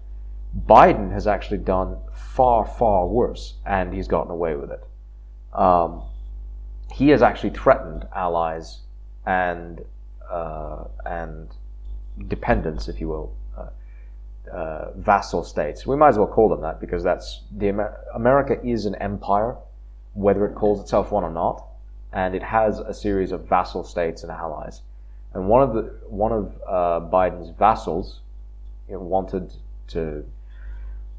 Biden 0.67 1.13
has 1.13 1.27
actually 1.27 1.59
done 1.59 1.99
far, 2.13 2.65
far 2.65 3.07
worse, 3.07 3.55
and 3.65 3.93
he's 3.93 4.09
gotten 4.09 4.31
away 4.31 4.55
with 4.57 4.71
it. 4.71 4.83
Um, 5.53 6.03
he 6.97 7.11
has 7.11 7.21
actually 7.21 7.51
threatened 7.51 8.09
allies 8.15 8.79
and 9.27 9.85
uh, 10.31 10.85
and 11.05 11.51
dependents, 12.29 12.89
if 12.89 13.03
you 13.03 13.09
will, 13.09 13.37
uh, 13.55 13.69
uh, 14.51 14.93
vassal 14.97 15.45
states. 15.45 15.87
We 15.87 15.95
might 15.95 16.09
as 16.09 16.19
well 16.19 16.27
call 16.27 16.49
them 16.49 16.63
that 16.63 16.81
because 16.81 17.05
that's 17.05 17.43
the 17.55 17.69
Amer- 17.69 18.01
America 18.15 18.59
is 18.67 18.87
an 18.87 18.95
empire, 18.95 19.57
whether 20.15 20.47
it 20.47 20.55
calls 20.55 20.81
itself 20.81 21.13
one 21.13 21.23
or 21.23 21.31
not, 21.31 21.67
and 22.15 22.35
it 22.35 22.43
has 22.43 22.79
a 22.79 22.95
series 22.95 23.31
of 23.31 23.47
vassal 23.47 23.85
states 23.85 24.23
and 24.23 24.33
allies. 24.33 24.81
And 25.35 25.49
one 25.49 25.63
of 25.63 25.75
the 25.75 25.83
one 26.09 26.33
of 26.33 26.55
uh, 26.67 27.01
Biden's 27.13 27.51
vassals 27.51 28.21
you 28.89 28.95
know, 28.95 29.01
wanted 29.01 29.53
to 29.89 30.25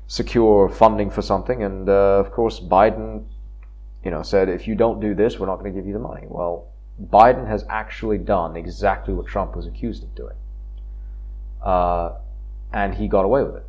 secure 0.08 0.70
funding 0.70 1.12
for 1.12 1.22
something, 1.22 1.62
and 1.62 1.88
uh, 1.88 2.18
of 2.18 2.32
course 2.32 2.60
Biden, 2.60 3.26
you 4.08 4.12
know, 4.12 4.24
said 4.24 4.48
if 4.48 4.70
you 4.70 4.74
don't 4.74 5.02
do 5.02 5.13
this, 5.13 5.38
we're 5.38 5.48
not 5.48 5.60
going 5.60 5.74
to 5.74 5.78
give 5.78 5.86
you 5.86 5.91
the 5.91 6.00
money. 6.00 6.26
Well 6.30 6.70
Biden 7.12 7.46
has 7.46 7.65
actually 7.70 8.20
done 8.20 8.56
exactly 8.56 9.13
what 9.13 9.28
Trump 9.28 9.54
was 9.54 9.67
accused 9.67 10.02
of 10.02 10.15
doing. 10.15 10.38
Uh, 11.62 12.13
and 12.72 12.93
he 12.93 13.10
got 13.10 13.26
away 13.26 13.43
with 13.43 13.58
it. 13.58 13.65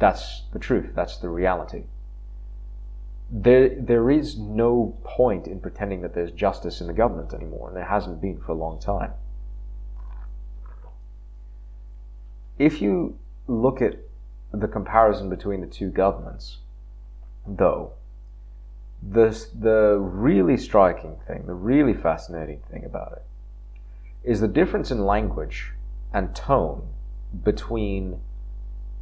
That's 0.00 0.42
the 0.52 0.58
truth. 0.58 0.90
That's 0.96 1.18
the 1.18 1.28
reality. 1.28 1.84
There, 3.30 3.68
there 3.68 4.10
is 4.10 4.36
no 4.36 4.98
point 5.04 5.46
in 5.46 5.60
pretending 5.60 6.02
that 6.02 6.12
there's 6.12 6.32
justice 6.32 6.80
in 6.80 6.88
the 6.88 6.92
government 6.92 7.32
anymore, 7.32 7.68
and 7.68 7.76
there 7.76 7.84
hasn't 7.84 8.20
been 8.20 8.40
for 8.40 8.50
a 8.50 8.56
long 8.56 8.80
time. 8.80 9.12
If 12.58 12.82
you 12.82 13.16
look 13.46 13.80
at 13.80 13.98
the 14.52 14.66
comparison 14.66 15.30
between 15.30 15.60
the 15.60 15.68
two 15.68 15.90
governments, 15.90 16.58
though, 17.46 17.92
the, 19.02 19.46
the 19.58 19.98
really 19.98 20.56
striking 20.56 21.16
thing, 21.26 21.46
the 21.46 21.54
really 21.54 21.94
fascinating 21.94 22.60
thing 22.70 22.84
about 22.84 23.12
it, 23.12 23.24
is 24.24 24.40
the 24.40 24.48
difference 24.48 24.90
in 24.90 25.04
language 25.04 25.72
and 26.12 26.34
tone 26.34 26.88
between 27.44 28.20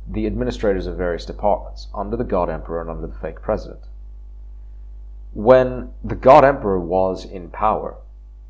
the 0.08 0.26
administrators 0.26 0.86
of 0.86 0.96
various 0.96 1.24
departments 1.24 1.88
under 1.94 2.16
the 2.16 2.24
God 2.24 2.50
Emperor 2.50 2.80
and 2.80 2.90
under 2.90 3.06
the 3.06 3.14
fake 3.14 3.40
president. 3.40 3.80
When 5.32 5.90
the 6.04 6.14
God 6.14 6.44
Emperor 6.44 6.78
was 6.78 7.24
in 7.24 7.50
power, 7.50 7.96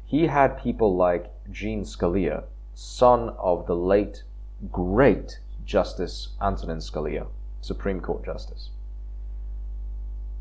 he 0.04 0.26
had 0.26 0.62
people 0.62 0.94
like 0.94 1.32
Gene 1.50 1.84
Scalia, 1.84 2.44
son 2.74 3.30
of 3.38 3.66
the 3.66 3.76
late, 3.76 4.22
great 4.70 5.40
Justice 5.64 6.28
Antonin 6.40 6.78
Scalia, 6.78 7.26
Supreme 7.60 8.00
Court 8.00 8.24
Justice 8.24 8.70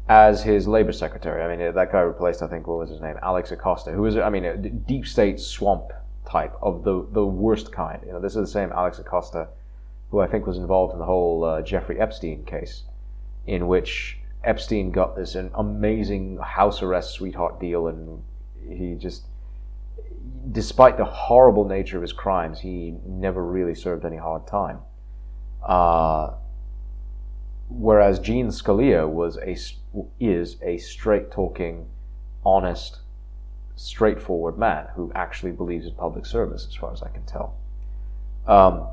as 0.07 0.43
his 0.43 0.67
labor 0.67 0.91
secretary. 0.91 1.41
I 1.41 1.55
mean, 1.55 1.73
that 1.73 1.91
guy 1.91 2.01
replaced, 2.01 2.41
I 2.41 2.47
think, 2.47 2.67
what 2.67 2.77
was 2.77 2.89
his 2.89 3.01
name? 3.01 3.15
Alex 3.21 3.51
Acosta, 3.51 3.91
who 3.91 4.03
was, 4.03 4.17
I 4.17 4.29
mean, 4.29 4.45
a 4.45 4.57
deep 4.57 5.07
state 5.07 5.39
swamp 5.39 5.91
type 6.29 6.53
of 6.61 6.83
the, 6.83 7.07
the 7.11 7.25
worst 7.25 7.71
kind. 7.71 8.01
You 8.05 8.13
know, 8.13 8.21
this 8.21 8.35
is 8.35 8.41
the 8.41 8.47
same 8.47 8.71
Alex 8.71 8.99
Acosta 8.99 9.47
who 10.11 10.19
I 10.19 10.27
think 10.27 10.45
was 10.45 10.57
involved 10.57 10.93
in 10.93 10.99
the 10.99 11.05
whole 11.05 11.43
uh, 11.43 11.61
Jeffrey 11.61 11.99
Epstein 11.99 12.45
case, 12.45 12.83
in 13.47 13.67
which 13.67 14.19
Epstein 14.43 14.91
got 14.91 15.15
this 15.15 15.35
an 15.35 15.51
amazing 15.55 16.37
house 16.37 16.81
arrest 16.81 17.13
sweetheart 17.13 17.59
deal, 17.59 17.87
and 17.87 18.21
he 18.69 18.95
just, 18.95 19.25
despite 20.51 20.97
the 20.97 21.05
horrible 21.05 21.65
nature 21.65 21.97
of 21.97 22.01
his 22.01 22.13
crimes, 22.13 22.59
he 22.59 22.95
never 23.05 23.43
really 23.43 23.75
served 23.75 24.05
any 24.05 24.17
hard 24.17 24.45
time. 24.47 24.79
Uh, 25.63 26.33
whereas 27.69 28.19
Gene 28.19 28.47
Scalia 28.47 29.09
was 29.09 29.37
a 29.37 29.55
is 30.19 30.57
a 30.61 30.77
straight 30.77 31.31
talking, 31.31 31.87
honest, 32.45 32.99
straightforward 33.75 34.57
man 34.57 34.87
who 34.95 35.11
actually 35.15 35.51
believes 35.51 35.85
in 35.85 35.93
public 35.95 36.25
service, 36.25 36.65
as 36.67 36.75
far 36.75 36.93
as 36.93 37.01
I 37.01 37.09
can 37.09 37.23
tell. 37.25 37.55
Um, 38.47 38.87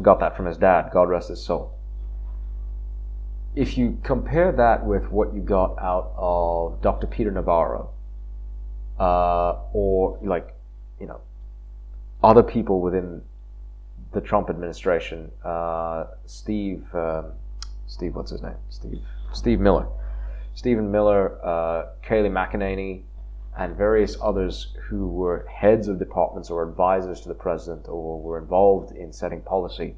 got 0.00 0.20
that 0.20 0.36
from 0.36 0.46
his 0.46 0.56
dad. 0.56 0.90
God 0.92 1.08
rest 1.08 1.28
his 1.28 1.42
soul. 1.42 1.72
If 3.54 3.76
you 3.76 3.98
compare 4.02 4.52
that 4.52 4.84
with 4.86 5.10
what 5.10 5.34
you 5.34 5.40
got 5.40 5.78
out 5.78 6.12
of 6.16 6.80
Dr. 6.80 7.06
Peter 7.06 7.30
Navarro, 7.30 7.90
uh, 8.98 9.56
or 9.72 10.18
like, 10.22 10.54
you 11.00 11.06
know, 11.06 11.20
other 12.22 12.42
people 12.42 12.80
within 12.80 13.22
the 14.12 14.20
Trump 14.20 14.48
administration, 14.48 15.30
uh, 15.44 16.06
Steve. 16.26 16.84
Um, 16.94 17.32
Steve, 17.86 18.14
what's 18.14 18.30
his 18.30 18.42
name? 18.42 18.54
Steve, 18.70 19.00
Steve 19.34 19.60
Miller, 19.60 19.86
Stephen 20.54 20.90
Miller, 20.90 21.38
uh, 21.44 21.86
Kayleigh 22.02 22.30
McEnany, 22.30 23.02
and 23.56 23.76
various 23.76 24.16
others 24.20 24.74
who 24.88 25.06
were 25.06 25.46
heads 25.46 25.88
of 25.88 25.98
departments 25.98 26.50
or 26.50 26.62
advisors 26.62 27.20
to 27.20 27.28
the 27.28 27.34
president 27.34 27.88
or 27.88 28.20
were 28.20 28.38
involved 28.38 28.94
in 28.96 29.12
setting 29.12 29.40
policy. 29.42 29.96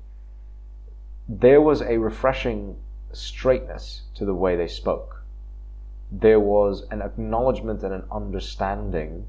There 1.29 1.61
was 1.61 1.81
a 1.83 1.99
refreshing 1.99 2.77
straightness 3.13 4.03
to 4.15 4.25
the 4.25 4.35
way 4.35 4.57
they 4.57 4.69
spoke. 4.69 5.23
There 6.11 6.41
was 6.41 6.87
an 6.91 7.01
acknowledgement 7.03 7.83
and 7.83 7.95
an 7.95 8.05
understanding 8.11 9.27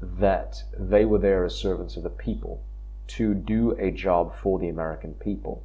that 0.00 0.62
they 0.78 1.04
were 1.04 1.18
there 1.18 1.44
as 1.44 1.54
servants 1.54 1.96
of 1.96 2.02
the 2.02 2.10
people 2.10 2.62
to 3.06 3.34
do 3.34 3.72
a 3.78 3.90
job 3.90 4.34
for 4.34 4.58
the 4.58 4.68
American 4.68 5.14
people. 5.14 5.62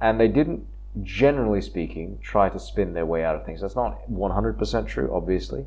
And 0.00 0.18
they 0.18 0.28
didn't 0.28 0.66
generally 1.02 1.60
speaking, 1.60 2.18
try 2.20 2.48
to 2.48 2.58
spin 2.58 2.92
their 2.92 3.06
way 3.06 3.24
out 3.24 3.36
of 3.36 3.44
things. 3.44 3.60
That's 3.60 3.76
not 3.76 4.00
100% 4.10 4.86
true, 4.86 5.10
obviously, 5.14 5.66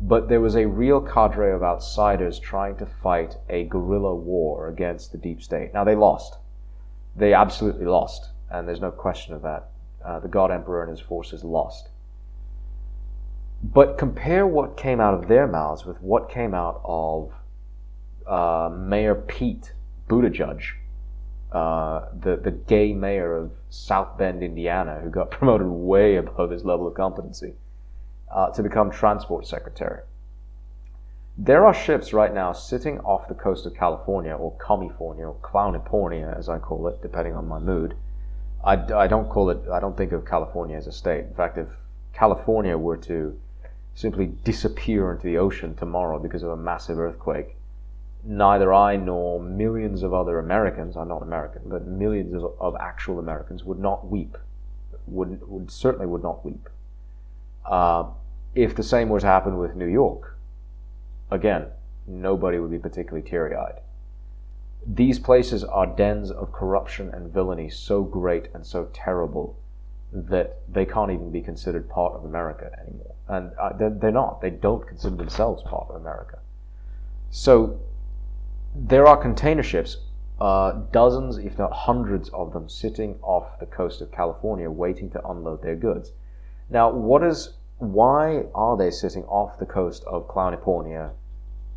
but 0.00 0.28
there 0.28 0.40
was 0.40 0.56
a 0.56 0.66
real 0.66 1.00
cadre 1.00 1.52
of 1.52 1.62
outsiders 1.62 2.38
trying 2.38 2.76
to 2.76 2.86
fight 2.86 3.36
a 3.48 3.64
guerrilla 3.64 4.14
war 4.14 4.68
against 4.68 5.12
the 5.12 5.18
deep 5.18 5.42
state. 5.42 5.72
Now, 5.74 5.84
they 5.84 5.94
lost. 5.94 6.38
They 7.14 7.32
absolutely 7.34 7.86
lost, 7.86 8.30
and 8.50 8.66
there's 8.66 8.80
no 8.80 8.90
question 8.90 9.34
of 9.34 9.42
that. 9.42 9.70
Uh, 10.04 10.20
the 10.20 10.28
God 10.28 10.50
Emperor 10.50 10.82
and 10.82 10.90
his 10.90 11.00
forces 11.00 11.42
lost. 11.44 11.88
But 13.62 13.98
compare 13.98 14.46
what 14.46 14.76
came 14.76 15.00
out 15.00 15.14
of 15.14 15.28
their 15.28 15.46
mouths 15.46 15.84
with 15.84 16.00
what 16.00 16.30
came 16.30 16.54
out 16.54 16.80
of 16.84 17.32
uh, 18.26 18.70
Mayor 18.72 19.14
Pete 19.14 19.72
Buttigieg 20.08 20.62
uh, 21.52 22.06
the 22.20 22.36
the 22.36 22.50
gay 22.50 22.92
mayor 22.92 23.36
of 23.36 23.52
South 23.70 24.18
Bend, 24.18 24.42
Indiana, 24.42 25.00
who 25.02 25.10
got 25.10 25.30
promoted 25.38 25.68
way 25.68 26.16
above 26.16 26.50
his 26.50 26.64
level 26.64 26.86
of 26.86 26.94
competency 26.94 27.54
uh, 28.34 28.50
to 28.50 28.62
become 28.62 28.90
transport 28.90 29.46
secretary. 29.46 30.02
There 31.38 31.66
are 31.66 31.74
ships 31.74 32.12
right 32.12 32.32
now 32.32 32.52
sitting 32.52 32.98
off 33.00 33.28
the 33.28 33.34
coast 33.34 33.66
of 33.66 33.74
California, 33.74 34.34
or 34.34 34.56
California, 34.58 35.26
or 35.26 35.34
Clownipornia, 35.42 36.36
as 36.36 36.48
I 36.48 36.58
call 36.58 36.88
it, 36.88 37.02
depending 37.02 37.34
on 37.34 37.46
my 37.46 37.58
mood. 37.58 37.94
I, 38.64 38.72
I 38.94 39.06
don't 39.06 39.28
call 39.28 39.50
it. 39.50 39.60
I 39.70 39.78
don't 39.78 39.96
think 39.96 40.12
of 40.12 40.24
California 40.24 40.76
as 40.76 40.86
a 40.86 40.92
state. 40.92 41.24
In 41.26 41.34
fact, 41.34 41.58
if 41.58 41.68
California 42.14 42.76
were 42.76 42.96
to 42.98 43.38
simply 43.94 44.26
disappear 44.44 45.12
into 45.12 45.26
the 45.26 45.38
ocean 45.38 45.74
tomorrow 45.74 46.18
because 46.18 46.42
of 46.42 46.50
a 46.50 46.56
massive 46.56 46.98
earthquake, 46.98 47.55
neither 48.26 48.74
I 48.74 48.96
nor 48.96 49.40
millions 49.40 50.02
of 50.02 50.12
other 50.12 50.38
Americans, 50.38 50.96
I'm 50.96 51.08
not 51.08 51.22
American, 51.22 51.62
but 51.66 51.86
millions 51.86 52.34
of, 52.34 52.52
of 52.60 52.76
actual 52.80 53.18
Americans 53.18 53.64
would 53.64 53.78
not 53.78 54.06
weep, 54.06 54.36
would, 55.06 55.48
would 55.48 55.70
certainly 55.70 56.06
would 56.06 56.22
not 56.22 56.44
weep. 56.44 56.68
Uh, 57.64 58.06
if 58.54 58.74
the 58.74 58.82
same 58.82 59.08
were 59.08 59.20
to 59.20 59.26
happen 59.26 59.58
with 59.58 59.76
New 59.76 59.86
York, 59.86 60.36
again, 61.30 61.66
nobody 62.06 62.58
would 62.58 62.70
be 62.70 62.78
particularly 62.78 63.26
teary 63.26 63.54
eyed. 63.54 63.80
These 64.86 65.18
places 65.18 65.64
are 65.64 65.86
dens 65.86 66.30
of 66.30 66.52
corruption 66.52 67.10
and 67.12 67.32
villainy 67.32 67.68
so 67.68 68.02
great 68.02 68.48
and 68.54 68.64
so 68.64 68.88
terrible 68.92 69.58
that 70.12 70.58
they 70.68 70.84
can't 70.84 71.10
even 71.10 71.30
be 71.30 71.42
considered 71.42 71.88
part 71.88 72.14
of 72.14 72.24
America 72.24 72.70
anymore. 72.80 73.14
And 73.28 73.50
uh, 73.60 73.72
they're, 73.76 73.90
they're 73.90 74.10
not. 74.12 74.40
They 74.40 74.50
don't 74.50 74.86
consider 74.86 75.16
themselves 75.16 75.62
part 75.64 75.88
of 75.90 75.96
America. 75.96 76.38
So 77.30 77.80
there 78.78 79.06
are 79.06 79.16
container 79.16 79.62
ships, 79.62 79.96
uh, 80.40 80.72
dozens, 80.92 81.38
if 81.38 81.58
not 81.58 81.72
hundreds 81.72 82.28
of 82.30 82.52
them, 82.52 82.68
sitting 82.68 83.18
off 83.22 83.58
the 83.58 83.66
coast 83.66 84.00
of 84.00 84.12
California 84.12 84.70
waiting 84.70 85.10
to 85.10 85.28
unload 85.28 85.62
their 85.62 85.76
goods. 85.76 86.12
Now, 86.68 86.90
what 86.90 87.22
is 87.24 87.54
why 87.78 88.44
are 88.54 88.76
they 88.76 88.90
sitting 88.90 89.24
off 89.24 89.58
the 89.58 89.66
coast 89.66 90.04
of 90.04 90.28
Clownipornia 90.28 91.10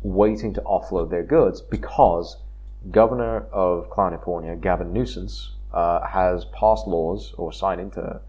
waiting 0.02 0.52
to 0.54 0.60
offload 0.62 1.10
their 1.10 1.22
goods? 1.22 1.60
Because 1.60 2.36
Governor 2.90 3.46
of 3.52 3.90
Clownipornia, 3.90 4.60
Gavin 4.60 4.92
Newsom, 4.92 5.28
uh, 5.72 6.06
has 6.06 6.46
passed 6.46 6.86
laws 6.86 7.34
or 7.36 7.52
signed 7.52 7.80
into 7.80 8.20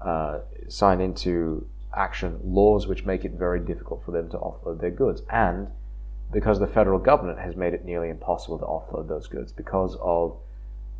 uh, 0.00 0.38
signed 0.68 1.02
into 1.02 1.66
action 1.94 2.40
laws 2.42 2.86
which 2.86 3.04
make 3.04 3.24
it 3.24 3.32
very 3.32 3.60
difficult 3.60 4.02
for 4.04 4.12
them 4.12 4.30
to 4.30 4.38
offload 4.38 4.80
their 4.80 4.90
goods 4.90 5.22
and 5.30 5.68
because 6.32 6.58
the 6.58 6.66
federal 6.66 6.98
government 6.98 7.38
has 7.38 7.56
made 7.56 7.74
it 7.74 7.84
nearly 7.84 8.08
impossible 8.08 8.58
to 8.58 8.64
offload 8.64 9.08
those 9.08 9.26
goods 9.26 9.52
because 9.52 9.96
of 10.00 10.36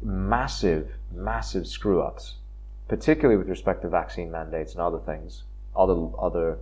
massive, 0.03 0.93
massive 1.15 1.67
screw 1.67 2.03
ups, 2.03 2.37
particularly 2.89 3.37
with 3.37 3.49
respect 3.49 3.83
to 3.83 3.89
vaccine 3.89 4.31
mandates 4.31 4.73
and 4.73 4.81
other 4.81 4.99
things, 4.99 5.45
other, 5.77 6.09
other 6.19 6.59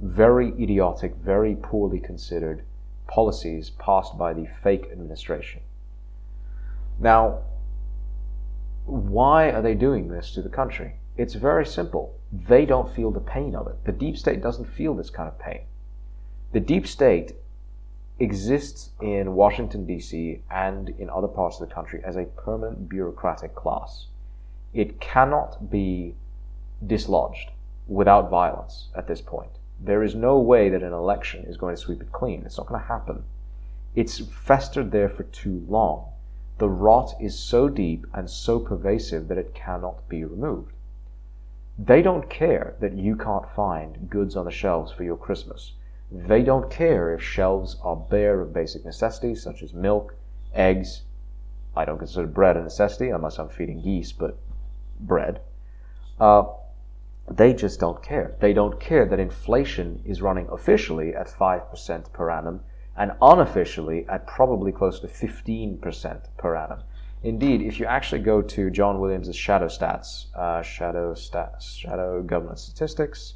very 0.00 0.48
idiotic, 0.60 1.14
very 1.16 1.54
poorly 1.56 2.00
considered 2.00 2.62
policies 3.06 3.70
passed 3.70 4.18
by 4.18 4.32
the 4.32 4.48
fake 4.62 4.88
administration. 4.90 5.60
Now, 6.98 7.40
why 8.84 9.50
are 9.50 9.62
they 9.62 9.74
doing 9.74 10.08
this 10.08 10.32
to 10.32 10.42
the 10.42 10.48
country? 10.48 10.94
It's 11.16 11.34
very 11.34 11.66
simple. 11.66 12.14
They 12.32 12.64
don't 12.64 12.94
feel 12.94 13.10
the 13.10 13.20
pain 13.20 13.54
of 13.54 13.66
it. 13.66 13.84
The 13.84 13.92
deep 13.92 14.16
state 14.16 14.42
doesn't 14.42 14.66
feel 14.66 14.94
this 14.94 15.10
kind 15.10 15.28
of 15.28 15.38
pain. 15.38 15.62
The 16.52 16.60
deep 16.60 16.86
state 16.86 17.32
exists 18.18 18.90
in 19.00 19.34
Washington, 19.34 19.86
D.C., 19.86 20.42
and 20.50 20.88
in 20.90 21.08
other 21.08 21.28
parts 21.28 21.60
of 21.60 21.68
the 21.68 21.74
country 21.74 22.02
as 22.04 22.16
a 22.16 22.24
permanent 22.24 22.88
bureaucratic 22.88 23.54
class. 23.54 24.06
It 24.74 25.00
cannot 25.00 25.70
be 25.70 26.14
dislodged 26.84 27.50
without 27.86 28.30
violence 28.30 28.88
at 28.94 29.06
this 29.06 29.20
point. 29.20 29.50
There 29.80 30.02
is 30.02 30.14
no 30.14 30.38
way 30.38 30.68
that 30.68 30.82
an 30.82 30.92
election 30.92 31.44
is 31.44 31.56
going 31.56 31.74
to 31.76 31.80
sweep 31.80 32.02
it 32.02 32.12
clean. 32.12 32.42
It's 32.44 32.58
not 32.58 32.66
going 32.66 32.80
to 32.80 32.86
happen. 32.86 33.22
It's 33.94 34.18
festered 34.18 34.90
there 34.90 35.08
for 35.08 35.22
too 35.22 35.64
long. 35.68 36.06
The 36.58 36.68
rot 36.68 37.14
is 37.20 37.38
so 37.38 37.68
deep 37.68 38.04
and 38.12 38.28
so 38.28 38.58
pervasive 38.58 39.28
that 39.28 39.38
it 39.38 39.54
cannot 39.54 40.08
be 40.08 40.24
removed. 40.24 40.72
They 41.78 42.02
don't 42.02 42.28
care 42.28 42.74
that 42.80 42.94
you 42.94 43.14
can't 43.14 43.48
find 43.54 44.10
goods 44.10 44.34
on 44.34 44.44
the 44.44 44.50
shelves 44.50 44.90
for 44.90 45.04
your 45.04 45.16
Christmas. 45.16 45.74
They 46.10 46.42
don't 46.42 46.70
care 46.70 47.12
if 47.12 47.22
shelves 47.22 47.76
are 47.82 47.96
bare 47.96 48.40
of 48.40 48.52
basic 48.52 48.84
necessities 48.84 49.42
such 49.42 49.62
as 49.62 49.74
milk, 49.74 50.14
eggs. 50.54 51.02
I 51.76 51.84
don't 51.84 51.98
consider 51.98 52.26
bread 52.26 52.56
a 52.56 52.62
necessity 52.62 53.10
unless 53.10 53.38
I'm 53.38 53.50
feeding 53.50 53.82
geese, 53.82 54.12
but 54.12 54.38
bread. 54.98 55.40
Uh, 56.18 56.44
they 57.30 57.52
just 57.52 57.78
don't 57.78 58.02
care. 58.02 58.36
They 58.40 58.54
don't 58.54 58.80
care 58.80 59.04
that 59.04 59.18
inflation 59.20 60.00
is 60.04 60.22
running 60.22 60.48
officially 60.50 61.14
at 61.14 61.28
5% 61.28 62.12
per 62.12 62.30
annum 62.30 62.60
and 62.96 63.12
unofficially 63.20 64.06
at 64.08 64.26
probably 64.26 64.72
close 64.72 65.00
to 65.00 65.08
15% 65.08 66.24
per 66.38 66.56
annum. 66.56 66.82
Indeed, 67.22 67.62
if 67.62 67.78
you 67.78 67.86
actually 67.86 68.22
go 68.22 68.40
to 68.42 68.70
John 68.70 68.98
Williams' 68.98 69.34
Shadow 69.36 69.66
Stats, 69.66 70.34
uh, 70.34 70.62
Shadow 70.62 71.14
Stats, 71.14 71.76
Shadow 71.76 72.22
Government 72.22 72.58
Statistics, 72.58 73.34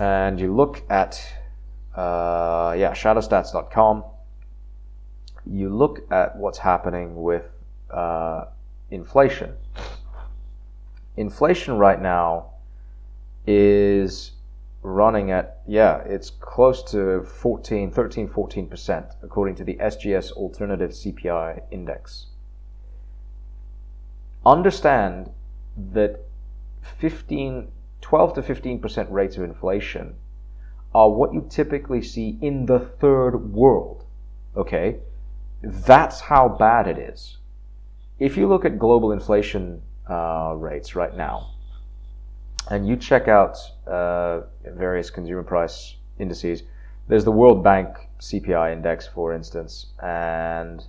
and 0.00 0.40
you 0.40 0.54
look 0.54 0.82
at 0.90 1.20
uh, 1.96 2.74
yeah 2.78 2.92
shadowstats.com 2.92 4.04
you 5.46 5.68
look 5.68 6.00
at 6.12 6.36
what's 6.36 6.58
happening 6.58 7.22
with 7.22 7.44
uh, 7.90 8.44
inflation 8.90 9.54
inflation 11.16 11.76
right 11.76 12.00
now 12.00 12.50
is 13.46 14.32
running 14.82 15.30
at, 15.30 15.60
yeah, 15.66 15.98
it's 15.98 16.30
close 16.30 16.82
to 16.90 17.22
14, 17.22 17.90
13, 17.90 18.28
14%, 18.28 19.14
according 19.22 19.54
to 19.56 19.64
the 19.64 19.74
SGS 19.74 20.32
Alternative 20.32 20.90
CPI 20.90 21.62
Index. 21.70 22.26
Understand 24.46 25.30
that 25.92 26.20
15, 27.00 27.68
12 28.00 28.34
to 28.34 28.42
15% 28.42 29.10
rates 29.10 29.36
of 29.36 29.42
inflation 29.42 30.14
are 30.94 31.10
what 31.10 31.34
you 31.34 31.46
typically 31.50 32.02
see 32.02 32.38
in 32.40 32.66
the 32.66 32.78
third 32.78 33.52
world. 33.52 34.04
Okay? 34.56 34.96
That's 35.62 36.20
how 36.20 36.48
bad 36.48 36.86
it 36.86 36.98
is. 36.98 37.38
If 38.18 38.36
you 38.36 38.48
look 38.48 38.64
at 38.64 38.78
global 38.78 39.12
inflation 39.12 39.82
uh, 40.08 40.54
rates 40.56 40.96
right 40.96 41.16
now, 41.16 41.50
and 42.70 42.86
you 42.86 42.96
check 42.96 43.28
out 43.28 43.58
uh, 43.86 44.42
various 44.64 45.10
consumer 45.10 45.42
price 45.42 45.96
indices, 46.18 46.62
there's 47.08 47.24
the 47.24 47.32
World 47.32 47.64
Bank 47.64 47.88
CPI 48.20 48.72
index, 48.72 49.06
for 49.06 49.32
instance, 49.32 49.86
and 50.02 50.84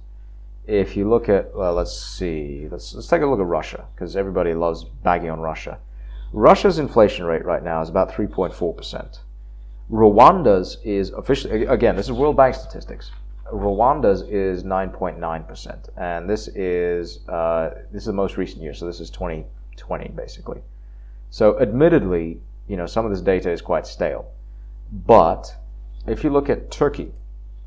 if 0.68 0.96
you 0.96 1.10
look 1.10 1.30
at, 1.30 1.56
well, 1.56 1.74
let's 1.74 2.00
see, 2.00 2.68
let's, 2.70 2.94
let's 2.94 3.08
take 3.08 3.22
a 3.22 3.26
look 3.26 3.40
at 3.40 3.46
Russia, 3.46 3.86
because 3.96 4.16
everybody 4.16 4.54
loves 4.54 4.84
bagging 4.84 5.30
on 5.30 5.40
Russia. 5.40 5.80
Russia's 6.32 6.78
inflation 6.78 7.26
rate 7.26 7.44
right 7.44 7.64
now 7.64 7.82
is 7.82 7.90
about 7.90 8.12
3.4%. 8.12 9.20
Rwanda's 9.92 10.78
is 10.84 11.10
officially, 11.12 11.66
again, 11.66 11.96
this 11.96 12.06
is 12.06 12.12
World 12.12 12.38
Bank 12.38 12.54
statistics. 12.54 13.12
Rwanda's 13.52 14.22
is 14.22 14.64
9.9%, 14.64 15.90
and 15.98 16.30
this 16.30 16.48
is 16.50 17.28
uh, 17.28 17.72
this 17.92 18.04
is 18.04 18.06
the 18.06 18.14
most 18.14 18.38
recent 18.38 18.62
year, 18.62 18.76
so 18.76 18.86
this 18.86 19.00
is 19.00 19.10
2020 19.10 20.10
basically. 20.10 20.62
So, 21.32 21.60
admittedly, 21.60 22.40
you 22.68 22.78
know, 22.78 22.86
some 22.86 23.06
of 23.06 23.12
this 23.12 23.22
data 23.22 23.50
is 23.50 23.62
quite 23.62 23.88
stale, 23.88 24.32
but 24.92 25.56
if 26.06 26.24
you 26.24 26.30
look 26.30 26.50
at 26.50 26.70
Turkey, 26.70 27.12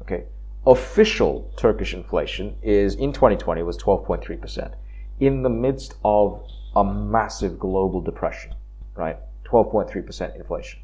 okay, 0.03 0.25
official 0.65 1.51
Turkish 1.57 1.95
inflation 1.95 2.55
is 2.63 2.95
in 2.95 3.13
2020 3.13 3.65
was 3.65 3.77
12.3% 3.77 4.75
in 5.19 5.43
the 5.43 5.51
midst 5.51 5.95
of 6.05 6.45
a 6.77 6.85
massive 6.85 7.59
global 7.59 8.01
depression, 8.01 8.55
right? 8.95 9.19
12.3% 9.45 10.37
inflation 10.37 10.81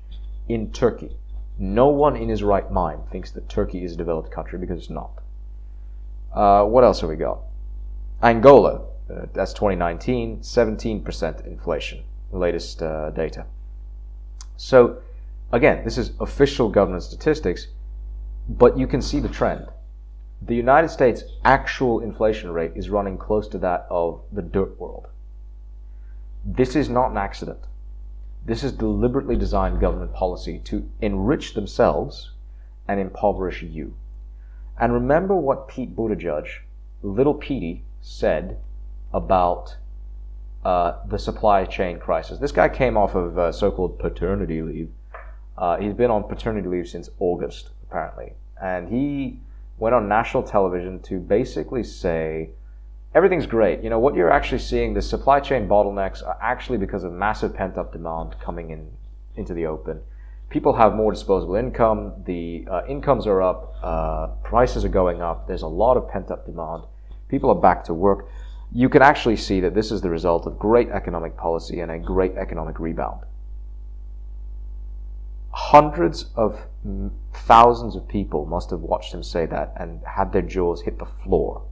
in 0.48 0.70
Turkey. 0.72 1.16
No 1.58 1.88
one 1.88 2.16
in 2.16 2.28
his 2.28 2.42
right 2.42 2.70
mind 2.70 3.02
thinks 3.10 3.30
that 3.32 3.48
Turkey 3.48 3.84
is 3.84 3.94
a 3.94 3.96
developed 3.96 4.30
country 4.30 4.58
because 4.58 4.78
it's 4.78 4.90
not. 4.90 5.10
Uh, 6.32 6.64
what 6.64 6.84
else 6.84 7.00
have 7.00 7.10
we 7.10 7.16
got? 7.16 7.40
Angola, 8.22 8.82
uh, 9.10 9.26
that's 9.32 9.52
2019, 9.52 10.40
17% 10.40 11.46
inflation, 11.46 12.02
latest 12.32 12.82
uh, 12.82 13.10
data. 13.10 13.46
So, 14.56 14.98
again, 15.52 15.84
this 15.84 15.98
is 15.98 16.12
official 16.20 16.68
government 16.68 17.02
statistics, 17.02 17.68
but 18.48 18.78
you 18.78 18.86
can 18.86 19.00
see 19.00 19.20
the 19.20 19.28
trend. 19.28 19.66
The 20.42 20.54
United 20.54 20.88
States' 20.88 21.24
actual 21.44 22.00
inflation 22.00 22.50
rate 22.52 22.72
is 22.76 22.90
running 22.90 23.18
close 23.18 23.48
to 23.48 23.58
that 23.58 23.86
of 23.90 24.20
the 24.32 24.42
dirt 24.42 24.78
world. 24.78 25.08
This 26.44 26.76
is 26.76 26.88
not 26.88 27.10
an 27.10 27.16
accident. 27.16 27.60
This 28.44 28.64
is 28.64 28.72
deliberately 28.72 29.36
designed 29.36 29.80
government 29.80 30.14
policy 30.14 30.60
to 30.64 30.88
enrich 31.00 31.54
themselves 31.54 32.30
and 32.86 32.98
impoverish 32.98 33.62
you. 33.62 33.94
And 34.78 34.92
remember 34.92 35.34
what 35.34 35.68
Pete 35.68 35.94
Buttigieg, 35.94 36.46
little 37.02 37.34
Petey, 37.34 37.84
said 38.00 38.58
about 39.12 39.76
uh, 40.64 40.94
the 41.06 41.18
supply 41.18 41.64
chain 41.64 41.98
crisis. 41.98 42.38
This 42.38 42.52
guy 42.52 42.68
came 42.68 42.96
off 42.96 43.14
of 43.14 43.38
uh, 43.38 43.52
so-called 43.52 43.98
paternity 43.98 44.62
leave. 44.62 44.90
Uh, 45.56 45.76
he's 45.78 45.94
been 45.94 46.10
on 46.10 46.24
paternity 46.24 46.68
leave 46.68 46.88
since 46.88 47.10
August, 47.18 47.70
apparently, 47.82 48.32
and 48.62 48.88
he 48.88 49.40
went 49.78 49.94
on 49.94 50.08
national 50.08 50.42
television 50.42 51.00
to 51.00 51.18
basically 51.18 51.82
say 51.82 52.50
everything's 53.18 53.46
great. 53.46 53.82
You 53.82 53.90
know, 53.90 53.98
what 53.98 54.14
you're 54.14 54.30
actually 54.30 54.60
seeing, 54.60 54.94
the 54.94 55.02
supply 55.02 55.40
chain 55.40 55.66
bottlenecks 55.66 56.24
are 56.24 56.38
actually 56.40 56.78
because 56.78 57.02
of 57.02 57.12
massive 57.12 57.52
pent 57.52 57.76
up 57.76 57.92
demand 57.92 58.36
coming 58.40 58.70
in 58.70 58.88
into 59.34 59.54
the 59.54 59.66
open. 59.66 60.00
People 60.50 60.72
have 60.76 60.94
more 60.94 61.10
disposable 61.10 61.56
income. 61.56 62.12
The 62.26 62.64
uh, 62.70 62.82
incomes 62.88 63.26
are 63.26 63.42
up. 63.42 63.74
Uh, 63.82 64.28
prices 64.44 64.84
are 64.84 64.88
going 64.88 65.20
up. 65.20 65.48
There's 65.48 65.62
a 65.62 65.66
lot 65.84 65.96
of 65.96 66.08
pent 66.08 66.30
up 66.30 66.46
demand. 66.46 66.84
People 67.28 67.50
are 67.50 67.60
back 67.60 67.82
to 67.86 67.92
work. 67.92 68.28
You 68.72 68.88
can 68.88 69.02
actually 69.02 69.36
see 69.36 69.58
that 69.62 69.74
this 69.74 69.90
is 69.90 70.00
the 70.00 70.10
result 70.10 70.46
of 70.46 70.56
great 70.56 70.88
economic 70.90 71.36
policy 71.36 71.80
and 71.80 71.90
a 71.90 71.98
great 71.98 72.36
economic 72.36 72.78
rebound. 72.78 73.22
Hundreds 75.50 76.26
of 76.36 76.60
thousands 77.32 77.96
of 77.96 78.06
people 78.06 78.46
must 78.46 78.70
have 78.70 78.80
watched 78.80 79.12
him 79.12 79.24
say 79.24 79.44
that 79.46 79.72
and 79.76 80.00
had 80.04 80.32
their 80.32 80.42
jaws 80.42 80.82
hit 80.82 81.00
the 81.00 81.10
floor 81.24 81.64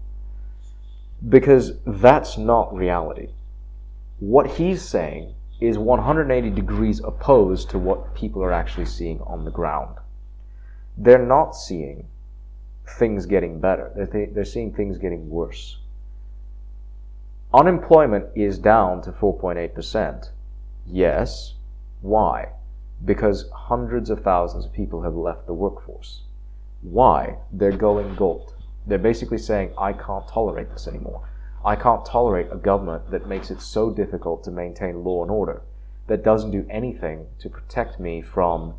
because 1.29 1.73
that's 1.87 2.37
not 2.39 2.75
reality. 2.75 3.31
What 4.19 4.47
he's 4.53 4.83
saying 4.83 5.35
is 5.61 5.79
180 5.79 6.51
degrees 6.51 7.01
opposed 7.01 7.71
to 7.71 7.79
what 7.79 8.15
people 8.15 8.43
are 8.43 8.53
actually 8.53 8.85
seeing 8.85 9.21
on 9.23 9.45
the 9.45 9.51
ground. 9.51 9.97
They're 10.97 11.25
not 11.25 11.55
seeing 11.55 12.07
things 12.99 13.27
getting 13.27 13.61
better, 13.61 13.91
they're, 13.95 14.07
th- 14.07 14.31
they're 14.33 14.45
seeing 14.45 14.73
things 14.73 14.99
getting 14.99 15.29
worse. 15.29 15.79
Unemployment 17.53 18.27
is 18.35 18.59
down 18.59 19.03
to 19.03 19.13
4.8%. 19.13 20.31
Yes. 20.87 21.55
Why? 22.03 22.51
Because 23.05 23.49
hundreds 23.51 24.11
of 24.11 24.23
thousands 24.23 24.67
of 24.67 24.73
people 24.73 25.03
have 25.03 25.15
left 25.15 25.47
the 25.47 25.55
workforce. 25.55 26.23
Why? 26.83 27.39
They're 27.53 27.73
going 27.73 28.15
Galt. 28.15 28.56
They're 28.87 28.99
basically 28.99 29.39
saying, 29.39 29.73
I 29.77 29.93
can't 29.93 30.29
tolerate 30.29 30.71
this 30.71 30.87
anymore. 30.87 31.29
I 31.65 31.75
can't 31.75 32.05
tolerate 32.05 32.53
a 32.53 32.57
government 32.57 33.11
that 33.11 33.27
makes 33.27 33.51
it 33.51 33.61
so 33.61 33.91
difficult 33.91 34.45
to 34.45 34.53
maintain 34.53 35.03
law 35.03 35.23
and 35.23 35.31
order, 35.31 35.63
that 36.07 36.23
doesn't 36.23 36.53
do 36.53 36.65
anything 36.71 37.27
to 37.41 37.51
protect 37.51 37.99
me 37.99 38.23
from 38.23 38.75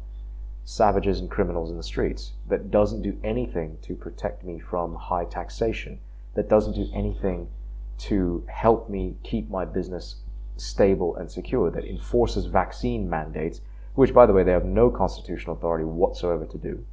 savages 0.63 1.19
and 1.19 1.29
criminals 1.29 1.69
in 1.69 1.75
the 1.75 1.83
streets, 1.83 2.31
that 2.47 2.71
doesn't 2.71 3.01
do 3.01 3.17
anything 3.21 3.77
to 3.81 3.95
protect 3.95 4.45
me 4.45 4.59
from 4.59 4.95
high 4.95 5.25
taxation, 5.25 5.99
that 6.35 6.47
doesn't 6.47 6.73
do 6.73 6.87
anything 6.93 7.49
to 7.97 8.45
help 8.47 8.89
me 8.89 9.17
keep 9.23 9.49
my 9.49 9.65
business 9.65 10.21
stable 10.55 11.17
and 11.17 11.29
secure, 11.29 11.69
that 11.69 11.83
enforces 11.83 12.45
vaccine 12.45 13.09
mandates, 13.09 13.59
which, 13.95 14.13
by 14.13 14.25
the 14.25 14.31
way, 14.31 14.43
they 14.43 14.51
have 14.51 14.63
no 14.63 14.89
constitutional 14.89 15.57
authority 15.57 15.83
whatsoever 15.83 16.45
to 16.45 16.57
do 16.57 16.85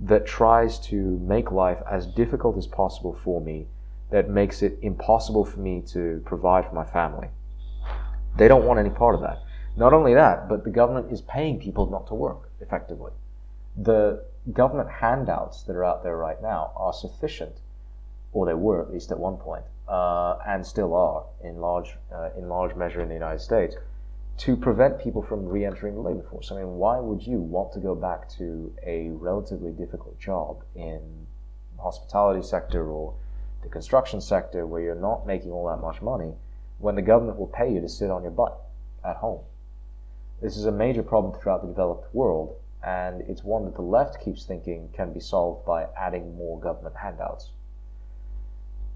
that 0.00 0.26
tries 0.26 0.78
to 0.78 1.18
make 1.18 1.50
life 1.50 1.78
as 1.90 2.06
difficult 2.06 2.56
as 2.56 2.66
possible 2.66 3.12
for 3.12 3.40
me, 3.40 3.66
that 4.10 4.30
makes 4.30 4.62
it 4.62 4.78
impossible 4.80 5.44
for 5.44 5.60
me 5.60 5.82
to 5.82 6.22
provide 6.24 6.66
for 6.66 6.74
my 6.74 6.84
family. 6.84 7.28
They 8.36 8.48
don't 8.48 8.64
want 8.64 8.78
any 8.78 8.90
part 8.90 9.14
of 9.14 9.20
that. 9.22 9.42
Not 9.76 9.92
only 9.92 10.14
that, 10.14 10.48
but 10.48 10.64
the 10.64 10.70
government 10.70 11.12
is 11.12 11.20
paying 11.22 11.58
people 11.60 11.90
not 11.90 12.06
to 12.08 12.14
work 12.14 12.50
effectively. 12.60 13.12
The 13.76 14.24
government 14.52 14.90
handouts 14.90 15.62
that 15.64 15.76
are 15.76 15.84
out 15.84 16.02
there 16.02 16.16
right 16.16 16.40
now 16.40 16.72
are 16.76 16.92
sufficient, 16.92 17.56
or 18.32 18.46
they 18.46 18.54
were 18.54 18.80
at 18.82 18.92
least 18.92 19.10
at 19.10 19.18
one 19.18 19.36
point, 19.36 19.64
uh, 19.88 20.38
and 20.46 20.66
still 20.66 20.94
are 20.94 21.24
in 21.42 21.60
large 21.60 21.96
uh, 22.12 22.30
in 22.36 22.48
large 22.48 22.74
measure 22.74 23.00
in 23.00 23.08
the 23.08 23.14
United 23.14 23.40
States, 23.40 23.76
to 24.38 24.56
prevent 24.56 25.00
people 25.00 25.20
from 25.22 25.44
re-entering 25.44 25.94
the 25.94 26.00
labor 26.00 26.22
force. 26.30 26.52
I 26.52 26.56
mean, 26.56 26.76
why 26.76 27.00
would 27.00 27.26
you 27.26 27.40
want 27.40 27.72
to 27.72 27.80
go 27.80 27.94
back 27.96 28.28
to 28.38 28.72
a 28.86 29.08
relatively 29.08 29.72
difficult 29.72 30.18
job 30.20 30.62
in 30.76 31.00
the 31.76 31.82
hospitality 31.82 32.46
sector 32.46 32.88
or 32.88 33.14
the 33.62 33.68
construction 33.68 34.20
sector 34.20 34.64
where 34.64 34.80
you're 34.80 34.94
not 34.94 35.26
making 35.26 35.50
all 35.50 35.66
that 35.66 35.82
much 35.82 36.00
money 36.00 36.32
when 36.78 36.94
the 36.94 37.02
government 37.02 37.36
will 37.36 37.48
pay 37.48 37.72
you 37.72 37.80
to 37.80 37.88
sit 37.88 38.10
on 38.10 38.22
your 38.22 38.30
butt 38.30 38.60
at 39.04 39.16
home? 39.16 39.40
This 40.40 40.56
is 40.56 40.66
a 40.66 40.72
major 40.72 41.02
problem 41.02 41.34
throughout 41.34 41.62
the 41.62 41.68
developed 41.68 42.14
world, 42.14 42.54
and 42.86 43.22
it's 43.22 43.42
one 43.42 43.64
that 43.64 43.74
the 43.74 43.82
left 43.82 44.24
keeps 44.24 44.44
thinking 44.44 44.88
can 44.92 45.12
be 45.12 45.18
solved 45.18 45.66
by 45.66 45.86
adding 45.96 46.36
more 46.36 46.60
government 46.60 46.94
handouts. 46.94 47.50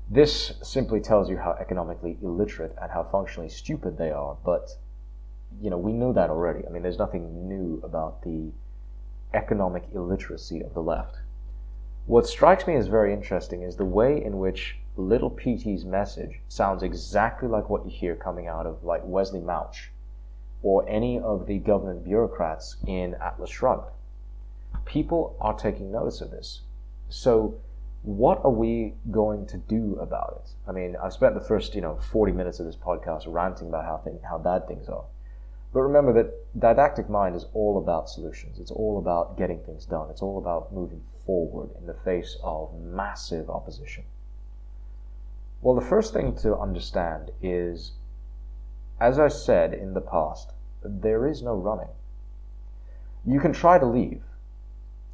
This 0.09 0.53
simply 0.63 1.01
tells 1.01 1.29
you 1.29 1.37
how 1.39 1.57
economically 1.61 2.17
illiterate 2.23 2.77
and 2.81 2.93
how 2.93 3.03
functionally 3.03 3.49
stupid 3.49 3.99
they 3.99 4.13
are, 4.13 4.37
but 4.45 4.77
you 5.61 5.71
know, 5.71 5.79
we 5.79 5.93
know 5.93 6.13
that 6.13 6.31
already. 6.31 6.67
I 6.67 6.71
mean, 6.71 6.83
there's 6.83 6.99
nothing 6.99 7.49
new 7.49 7.81
about 7.85 8.23
the 8.23 8.51
economic 9.35 9.85
illiteracy 9.95 10.61
of 10.61 10.75
the 10.75 10.83
left. 10.83 11.17
What 12.07 12.27
strikes 12.27 12.67
me 12.67 12.75
as 12.75 12.89
very 12.89 13.13
interesting 13.13 13.63
is 13.63 13.77
the 13.77 13.85
way 13.85 14.23
in 14.23 14.39
which 14.39 14.77
Little 14.97 15.31
Petey's 15.31 15.85
message 15.85 16.41
sounds 16.49 16.83
exactly 16.83 17.49
like 17.49 17.71
what 17.71 17.85
you 17.85 17.91
hear 17.91 18.15
coming 18.17 18.47
out 18.47 18.67
of 18.67 18.85
like 18.85 19.03
Wesley 19.05 19.41
Mouch 19.41 19.91
or 20.63 20.89
any 20.89 21.19
of 21.19 21.47
the 21.47 21.59
government 21.59 22.05
bureaucrats 22.05 22.77
in 22.87 23.15
Atlas 23.15 23.51
Shrugged. 23.51 23.91
People 24.85 25.37
are 25.41 25.55
taking 25.55 25.91
notice 25.91 26.21
of 26.21 26.31
this. 26.31 26.63
So 27.09 27.61
what 28.03 28.45
are 28.45 28.51
we 28.51 28.95
going 29.11 29.47
to 29.47 29.57
do 29.57 29.97
about 30.01 30.43
it? 30.45 30.51
I 30.69 30.73
mean, 30.73 30.97
I've 31.03 31.13
spent 31.13 31.35
the 31.35 31.41
first, 31.41 31.75
you 31.75 31.81
know, 31.81 31.99
40 32.11 32.33
minutes 32.33 32.59
of 32.59 32.67
this 32.67 32.77
podcast 32.77 33.25
ranting 33.27 33.69
about 33.69 33.85
how 33.85 33.99
thing, 33.99 34.19
how 34.29 34.39
bad 34.39 34.67
things 34.67 34.89
are. 34.89 35.05
But 35.73 35.81
remember 35.81 36.13
that 36.13 36.59
didactic 36.59 37.09
mind 37.09 37.35
is 37.35 37.47
all 37.55 37.79
about 37.79 38.11
solutions. 38.11 38.59
It's 38.59 38.71
all 38.71 38.99
about 38.99 39.39
getting 39.39 39.61
things 39.61 39.87
done. 39.87 40.11
It's 40.11 40.23
all 40.23 40.39
about 40.39 40.73
moving 40.73 41.03
forward 41.25 41.71
in 41.79 41.87
the 41.87 41.95
face 41.95 42.37
of 42.43 42.75
massive 42.79 43.49
opposition. 43.49 44.05
Well, 45.63 45.75
the 45.75 45.81
first 45.81 46.13
thing 46.13 46.35
to 46.37 46.59
understand 46.59 47.31
is, 47.41 47.93
as 49.01 49.19
I 49.19 49.29
said 49.29 49.73
in 49.73 49.95
the 49.95 50.01
past, 50.01 50.53
there 50.83 51.27
is 51.27 51.43
no 51.43 51.55
running. 51.55 51.89
You 53.25 53.41
can 53.41 53.53
try 53.53 53.79
to 53.79 53.87
leave, 53.87 54.23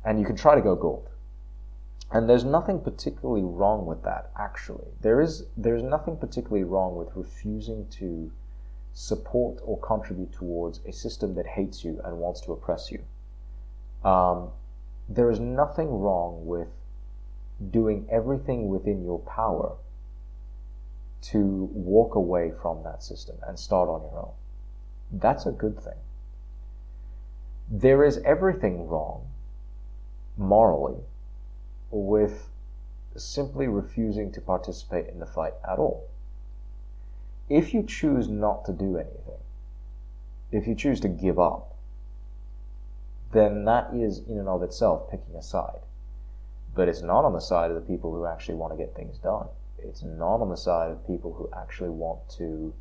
and 0.04 0.18
you 0.18 0.26
can 0.26 0.36
try 0.36 0.54
to 0.54 0.62
go 0.62 0.74
Galt. 0.74 1.09
And 2.11 2.28
there's 2.28 2.44
nothing 2.44 2.80
particularly 2.80 3.44
wrong 3.44 3.84
with 3.84 4.02
that, 4.04 4.30
actually. 4.36 4.88
There 5.02 5.20
is 5.20 5.46
there's 5.56 5.82
nothing 5.82 6.16
particularly 6.16 6.64
wrong 6.64 6.96
with 6.96 7.14
refusing 7.14 7.86
to 7.98 8.32
support 8.99 9.61
or 9.64 9.78
contribute 9.78 10.32
towards 10.32 10.80
a 10.84 10.92
system 10.92 11.36
that 11.36 11.46
hates 11.46 11.84
you 11.84 12.01
and 12.05 12.18
wants 12.18 12.40
to 12.40 12.53
oppress 12.53 12.90
you. 12.90 13.01
Um, 14.05 14.51
there 15.09 15.30
is 15.30 15.38
nothing 15.38 15.88
wrong 15.88 16.44
with 16.46 16.66
doing 17.70 18.09
everything 18.11 18.68
within 18.68 19.05
your 19.05 19.20
power 19.20 19.76
to 21.20 21.70
walk 21.72 22.16
away 22.16 22.51
from 22.61 22.82
that 22.82 23.05
system 23.05 23.36
and 23.46 23.57
start 23.57 23.88
on 23.88 24.03
your 24.03 24.18
own. 24.18 24.32
That's 25.12 25.46
a 25.46 25.53
good 25.53 25.78
thing. 25.78 26.01
There 27.70 28.03
is 28.03 28.18
everything 28.24 28.88
wrong 28.88 29.28
morally 30.36 31.03
with 31.92 32.49
simply 33.14 33.68
refusing 33.68 34.32
to 34.32 34.40
participate 34.40 35.07
in 35.07 35.20
the 35.20 35.26
fight 35.26 35.55
at 35.68 35.78
all. 35.78 36.09
If 37.49 37.72
you 37.72 37.82
choose 37.82 38.28
not 38.28 38.64
to 38.66 38.72
do 38.72 38.96
anything, 38.96 39.40
if 40.51 40.66
you 40.66 40.74
choose 40.74 41.01
to 41.01 41.09
give 41.09 41.38
up, 41.38 41.74
then 43.32 43.64
that 43.64 43.90
is 43.94 44.20
in 44.28 44.38
and 44.38 44.49
of 44.49 44.62
itself 44.62 45.11
picking 45.11 45.34
a 45.36 45.42
side. 45.42 45.80
But 46.74 46.88
it's 46.88 47.03
not 47.03 47.24
on 47.24 47.32
the 47.32 47.40
side 47.40 47.70
of 47.70 47.74
the 47.74 47.82
people 47.82 48.12
who 48.12 48.26
actually 48.26 48.55
want 48.55 48.72
to 48.72 48.76
get 48.76 48.94
things 48.94 49.18
done. 49.18 49.49
It's 49.78 50.03
not 50.03 50.40
on 50.40 50.49
the 50.49 50.57
side 50.57 50.90
of 50.90 51.07
people 51.07 51.32
who 51.34 51.49
actually 51.59 51.90
want 51.90 52.20
to 52.38 52.72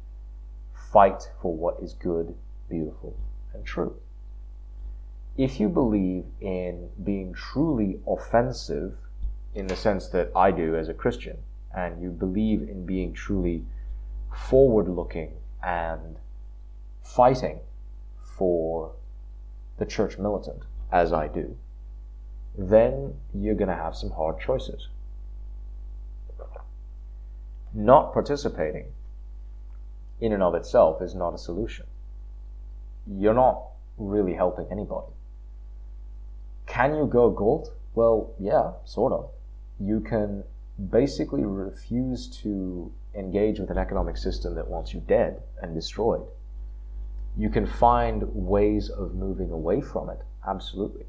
fight 0.92 1.30
for 1.42 1.54
what 1.54 1.78
is 1.82 1.94
good, 1.94 2.36
beautiful, 2.70 3.16
and 3.54 3.66
true. 3.66 3.96
If 5.38 5.60
you 5.60 5.70
believe 5.70 6.26
in 6.42 6.90
being 7.04 7.34
truly 7.34 8.00
offensive, 8.08 8.98
in 9.54 9.68
the 9.68 9.76
sense 9.76 10.08
that 10.10 10.32
I 10.36 10.52
do 10.52 10.76
as 10.76 10.90
a 10.90 10.94
Christian, 10.94 11.38
and 11.76 12.02
you 12.02 12.10
believe 12.10 12.62
in 12.62 12.86
being 12.86 13.14
truly 13.14 13.66
forward 14.34 14.88
looking 14.88 15.34
and 15.64 16.18
fighting 17.04 17.60
for 18.22 18.92
the 19.78 19.86
church 19.86 20.18
militant, 20.18 20.64
as 20.92 21.12
I 21.14 21.28
do, 21.28 21.56
then 22.58 23.16
you're 23.34 23.56
going 23.56 23.70
to 23.70 23.76
have 23.76 23.96
some 23.96 24.12
hard 24.12 24.40
choices. 24.40 24.88
Not 27.74 28.14
participating 28.14 28.86
in 30.20 30.34
and 30.34 30.42
of 30.42 30.56
itself 30.56 31.02
is 31.02 31.14
not 31.14 31.34
a 31.34 31.38
solution. 31.38 31.86
You're 33.06 33.34
not 33.34 33.62
really 33.98 34.34
helping 34.34 34.68
anybody. 34.72 35.14
Can 36.66 36.96
you 36.96 37.06
go 37.06 37.30
Galt? 37.30 37.72
Well, 37.94 38.32
yeah, 38.40 38.72
sort 38.86 39.14
of. 39.14 39.30
You 39.80 40.00
can 40.00 40.44
basically 40.92 41.44
refuse 41.44 42.28
to 42.42 42.92
engage 43.16 43.60
with 43.60 43.72
an 43.72 43.78
economic 43.78 44.18
system 44.18 44.56
that 44.56 44.68
wants 44.68 44.94
you 44.94 45.00
dead 45.08 45.42
and 45.62 45.74
destroyed 45.74 46.26
you 47.38 47.50
can 47.50 47.68
find 47.68 48.24
ways 48.34 48.90
of 48.90 49.14
moving 49.14 49.52
away 49.52 49.80
from 49.80 50.10
it. 50.10 50.20
Absolutely. 50.48 51.06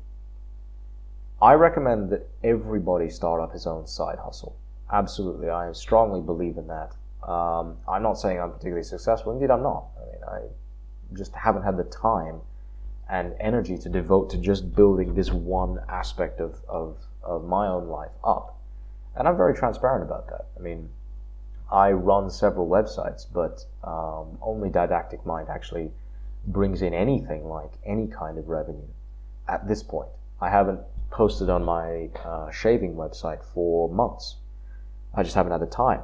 I 1.41 1.55
recommend 1.55 2.11
that 2.11 2.29
everybody 2.45 3.09
start 3.09 3.41
up 3.41 3.53
his 3.53 3.66
own 3.66 3.87
side 3.87 4.19
hustle. 4.19 4.57
Absolutely. 4.93 5.49
I 5.49 5.73
strongly 5.73 6.21
believe 6.21 6.59
in 6.59 6.66
that. 6.66 6.95
Um, 7.27 7.77
I'm 7.89 8.03
not 8.03 8.14
saying 8.14 8.41
I'm 8.41 8.51
particularly 8.51 8.85
successful. 8.85 9.33
Indeed, 9.33 9.51
I'm 9.51 9.62
not. 9.62 9.87
I 9.97 10.05
mean, 10.05 10.25
I 10.29 11.16
just 11.16 11.35
haven't 11.35 11.62
had 11.62 11.77
the 11.77 11.85
time 11.85 12.41
and 13.09 13.35
energy 13.41 13.79
to 13.79 13.89
devote 13.89 14.29
to 14.31 14.39
just 14.39 14.75
building 14.75 15.14
this 15.14 15.33
one 15.33 15.79
aspect 15.89 16.41
of, 16.41 16.61
of, 16.69 16.99
of 17.23 17.47
my 17.47 17.66
own 17.66 17.89
life 17.89 18.11
up. 18.23 18.58
And 19.17 19.27
I'm 19.27 19.37
very 19.37 19.55
transparent 19.55 20.05
about 20.05 20.29
that. 20.29 20.47
I 20.57 20.61
mean, 20.61 20.89
I 21.71 21.93
run 21.93 22.31
several 22.31 22.69
websites, 22.69 23.27
but 23.33 23.65
um, 23.85 24.39
only 24.41 24.71
Didactic 24.71 25.25
Mind 25.27 25.49
actually 25.49 25.91
brings 26.47 26.83
in 26.83 26.95
anything 26.95 27.49
like 27.49 27.73
any 27.85 28.07
kind 28.07 28.39
of 28.39 28.49
revenue 28.49 28.89
at 29.49 29.69
this 29.69 29.83
point. 29.83 30.09
I 30.41 30.51
haven't 30.51 30.81
posted 31.11 31.51
on 31.51 31.65
my 31.65 32.09
uh, 32.25 32.51
shaving 32.51 32.95
website 32.95 33.43
for 33.43 33.89
months. 33.89 34.37
I 35.15 35.23
just 35.23 35.35
haven't 35.35 35.53
had 35.53 35.61
the 35.61 35.67
time 35.67 36.03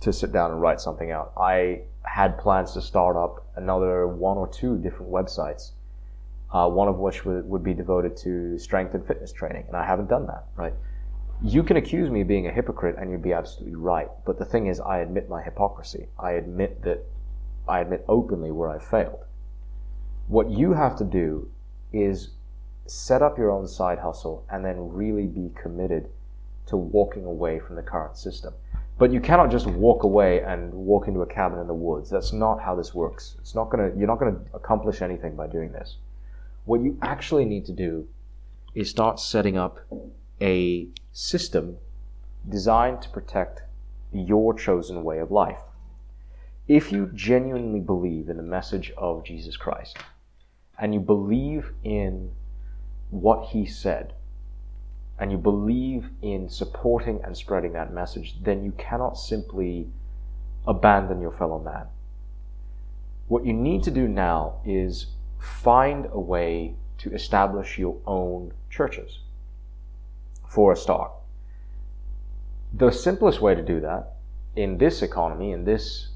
to 0.00 0.12
sit 0.12 0.32
down 0.32 0.50
and 0.52 0.60
write 0.60 0.80
something 0.80 1.10
out. 1.10 1.32
I 1.36 1.82
had 2.02 2.38
plans 2.38 2.72
to 2.72 2.80
start 2.80 3.16
up 3.16 3.44
another 3.56 4.06
one 4.06 4.36
or 4.36 4.48
two 4.48 4.78
different 4.78 5.12
websites, 5.12 5.72
uh, 6.52 6.68
one 6.68 6.88
of 6.88 6.98
which 6.98 7.24
would, 7.24 7.48
would 7.48 7.62
be 7.62 7.74
devoted 7.74 8.16
to 8.18 8.58
strength 8.58 8.94
and 8.94 9.06
fitness 9.06 9.32
training, 9.32 9.64
and 9.68 9.76
I 9.76 9.84
haven't 9.84 10.08
done 10.08 10.26
that, 10.26 10.44
right? 10.56 10.72
You 11.42 11.62
can 11.62 11.76
accuse 11.76 12.10
me 12.10 12.22
of 12.22 12.28
being 12.28 12.48
a 12.48 12.52
hypocrite, 12.52 12.96
and 12.98 13.10
you'd 13.10 13.22
be 13.22 13.32
absolutely 13.32 13.76
right. 13.76 14.08
But 14.24 14.38
the 14.38 14.44
thing 14.44 14.66
is, 14.66 14.80
I 14.80 14.98
admit 14.98 15.28
my 15.28 15.40
hypocrisy. 15.40 16.08
I 16.18 16.32
admit 16.32 16.82
that 16.82 17.04
I 17.68 17.80
admit 17.80 18.04
openly 18.08 18.50
where 18.50 18.70
I 18.70 18.78
failed. 18.78 19.24
What 20.26 20.50
you 20.50 20.72
have 20.72 20.96
to 20.96 21.04
do 21.04 21.48
is 21.92 22.30
set 22.86 23.22
up 23.22 23.38
your 23.38 23.50
own 23.50 23.68
side 23.68 23.98
hustle 23.98 24.44
and 24.50 24.64
then 24.64 24.92
really 24.92 25.26
be 25.26 25.50
committed 25.54 26.08
to 26.66 26.76
walking 26.76 27.24
away 27.24 27.58
from 27.60 27.76
the 27.76 27.82
current 27.82 28.16
system. 28.16 28.54
But 28.98 29.12
you 29.12 29.20
cannot 29.20 29.50
just 29.50 29.66
walk 29.66 30.02
away 30.02 30.42
and 30.42 30.72
walk 30.72 31.06
into 31.06 31.22
a 31.22 31.26
cabin 31.26 31.60
in 31.60 31.66
the 31.66 31.74
woods. 31.74 32.10
That's 32.10 32.32
not 32.32 32.60
how 32.60 32.74
this 32.74 32.94
works. 32.94 33.36
It's 33.38 33.54
not 33.54 33.70
gonna, 33.70 33.92
you're 33.96 34.08
not 34.08 34.18
going 34.18 34.34
to 34.34 34.40
accomplish 34.54 35.02
anything 35.02 35.36
by 35.36 35.46
doing 35.46 35.70
this. 35.70 35.96
What 36.64 36.80
you 36.80 36.98
actually 37.00 37.44
need 37.44 37.64
to 37.66 37.72
do 37.72 38.08
is 38.74 38.90
start 38.90 39.20
setting 39.20 39.56
up 39.56 39.78
a 40.40 40.88
system 41.12 41.76
designed 42.48 43.02
to 43.02 43.08
protect 43.10 43.62
your 44.12 44.54
chosen 44.54 45.02
way 45.02 45.18
of 45.18 45.30
life. 45.30 45.60
If 46.66 46.92
you 46.92 47.10
genuinely 47.14 47.80
believe 47.80 48.28
in 48.28 48.36
the 48.36 48.42
message 48.42 48.92
of 48.96 49.24
Jesus 49.24 49.56
Christ, 49.56 49.98
and 50.78 50.94
you 50.94 51.00
believe 51.00 51.72
in 51.82 52.30
what 53.10 53.48
he 53.48 53.66
said, 53.66 54.14
and 55.18 55.32
you 55.32 55.38
believe 55.38 56.10
in 56.22 56.48
supporting 56.48 57.20
and 57.24 57.36
spreading 57.36 57.72
that 57.72 57.92
message, 57.92 58.36
then 58.42 58.64
you 58.64 58.72
cannot 58.72 59.18
simply 59.18 59.88
abandon 60.66 61.20
your 61.20 61.32
fellow 61.32 61.58
man. 61.58 61.86
What 63.26 63.44
you 63.44 63.52
need 63.52 63.82
to 63.84 63.90
do 63.90 64.06
now 64.06 64.60
is 64.64 65.06
find 65.38 66.06
a 66.12 66.20
way 66.20 66.74
to 66.98 67.12
establish 67.12 67.78
your 67.78 67.96
own 68.06 68.52
churches 68.70 69.18
for 70.48 70.72
a 70.72 70.76
stock. 70.76 71.22
The 72.72 72.90
simplest 72.90 73.40
way 73.40 73.54
to 73.54 73.62
do 73.62 73.80
that 73.80 74.16
in 74.56 74.78
this 74.78 75.02
economy, 75.02 75.52
in 75.52 75.64
this 75.64 76.08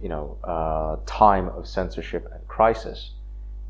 you 0.00 0.08
know 0.08 0.38
uh, 0.44 0.96
time 1.06 1.48
of 1.50 1.66
censorship 1.66 2.28
and 2.32 2.46
crisis, 2.48 3.12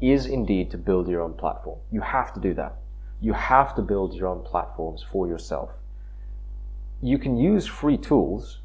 is 0.00 0.26
indeed 0.26 0.70
to 0.70 0.78
build 0.78 1.08
your 1.08 1.22
own 1.22 1.34
platform. 1.34 1.78
You 1.90 2.00
have 2.02 2.32
to 2.34 2.40
do 2.40 2.54
that. 2.54 2.76
You 3.20 3.32
have 3.32 3.74
to 3.76 3.82
build 3.82 4.14
your 4.14 4.28
own 4.28 4.44
platforms 4.44 5.04
for 5.10 5.26
yourself. 5.26 5.70
You 7.02 7.18
can 7.18 7.36
use 7.36 7.66
free 7.66 7.96
tools 7.96 8.60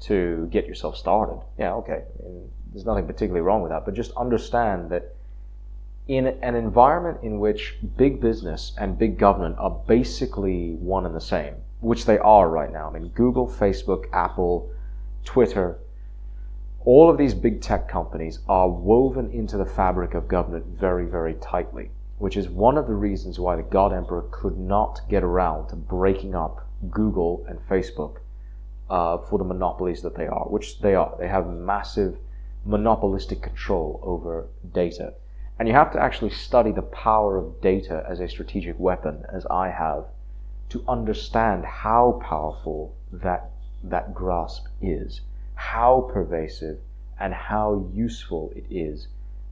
to 0.00 0.48
get 0.50 0.66
yourself 0.66 0.96
started. 0.96 1.40
Yeah, 1.58 1.74
okay. 1.74 2.02
I 2.24 2.28
mean, 2.28 2.50
there's 2.72 2.84
nothing 2.84 3.06
particularly 3.06 3.40
wrong 3.40 3.62
with 3.62 3.70
that, 3.70 3.84
but 3.84 3.94
just 3.94 4.12
understand 4.16 4.90
that 4.90 5.15
in 6.08 6.26
an 6.26 6.54
environment 6.54 7.18
in 7.22 7.40
which 7.40 7.76
big 7.96 8.20
business 8.20 8.72
and 8.78 8.98
big 8.98 9.18
government 9.18 9.56
are 9.58 9.82
basically 9.88 10.74
one 10.74 11.04
and 11.04 11.14
the 11.14 11.20
same, 11.20 11.54
which 11.80 12.06
they 12.06 12.18
are 12.18 12.48
right 12.48 12.72
now. 12.72 12.88
I 12.88 12.92
mean, 12.92 13.08
Google, 13.08 13.48
Facebook, 13.48 14.04
Apple, 14.12 14.70
Twitter, 15.24 15.78
all 16.84 17.10
of 17.10 17.18
these 17.18 17.34
big 17.34 17.60
tech 17.60 17.88
companies 17.88 18.38
are 18.48 18.68
woven 18.68 19.30
into 19.32 19.56
the 19.56 19.66
fabric 19.66 20.14
of 20.14 20.28
government 20.28 20.66
very, 20.78 21.06
very 21.06 21.34
tightly, 21.34 21.90
which 22.18 22.36
is 22.36 22.48
one 22.48 22.78
of 22.78 22.86
the 22.86 22.94
reasons 22.94 23.40
why 23.40 23.56
the 23.56 23.62
God 23.62 23.92
Emperor 23.92 24.24
could 24.30 24.56
not 24.56 25.00
get 25.08 25.24
around 25.24 25.68
to 25.68 25.76
breaking 25.76 26.36
up 26.36 26.68
Google 26.88 27.44
and 27.48 27.58
Facebook 27.68 28.18
uh, 28.88 29.18
for 29.18 29.38
the 29.40 29.44
monopolies 29.44 30.02
that 30.02 30.14
they 30.14 30.28
are, 30.28 30.44
which 30.44 30.78
they 30.78 30.94
are. 30.94 31.16
They 31.18 31.26
have 31.26 31.48
massive 31.48 32.18
monopolistic 32.64 33.42
control 33.42 33.98
over 34.04 34.46
data. 34.72 35.14
And 35.58 35.66
you 35.68 35.74
have 35.74 35.92
to 35.92 36.00
actually 36.00 36.30
study 36.30 36.72
the 36.72 36.82
power 36.82 37.36
of 37.36 37.60
data 37.60 38.04
as 38.08 38.20
a 38.20 38.28
strategic 38.28 38.78
weapon, 38.78 39.24
as 39.32 39.46
I 39.46 39.70
have, 39.70 40.04
to 40.68 40.84
understand 40.86 41.64
how 41.64 42.20
powerful 42.22 42.94
that, 43.12 43.50
that 43.82 44.14
grasp 44.14 44.66
is 44.82 45.22
how 45.56 46.08
pervasive 46.12 46.78
and 47.18 47.32
how 47.32 47.88
useful 47.92 48.52
it 48.54 48.66
is 48.70 49.08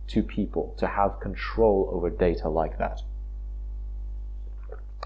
to 0.06 0.22
people 0.22 0.74
to 0.78 0.86
have 0.86 1.18
control 1.18 1.88
over 1.90 2.10
data 2.10 2.48
like 2.48 2.78
that. 2.78 3.00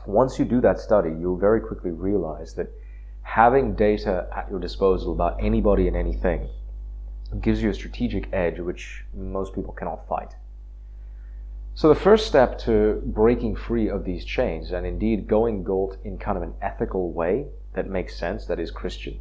Once 0.06 0.38
you 0.38 0.44
do 0.44 0.60
that 0.60 0.80
study, 0.80 1.10
you'll 1.10 1.36
very 1.36 1.60
quickly 1.60 1.92
realize 1.92 2.54
that 2.54 2.68
having 3.22 3.74
data 3.74 4.26
at 4.34 4.50
your 4.50 4.58
disposal 4.58 5.12
about 5.12 5.36
anybody 5.40 5.86
and 5.86 5.96
anything 5.96 6.48
gives 7.40 7.62
you 7.62 7.70
a 7.70 7.74
strategic 7.74 8.28
edge 8.32 8.58
which 8.58 9.04
most 9.14 9.54
people 9.54 9.72
cannot 9.72 10.08
fight. 10.08 10.34
So 11.78 11.88
the 11.88 11.94
first 11.94 12.26
step 12.26 12.58
to 12.62 13.00
breaking 13.06 13.54
free 13.54 13.88
of 13.88 14.04
these 14.04 14.24
chains 14.24 14.72
and 14.72 14.84
indeed 14.84 15.28
going 15.28 15.62
Galt 15.62 15.96
in 16.02 16.18
kind 16.18 16.36
of 16.36 16.42
an 16.42 16.54
ethical 16.60 17.12
way 17.12 17.46
that 17.74 17.88
makes 17.88 18.18
sense, 18.18 18.46
that 18.46 18.58
is 18.58 18.72
Christian, 18.72 19.20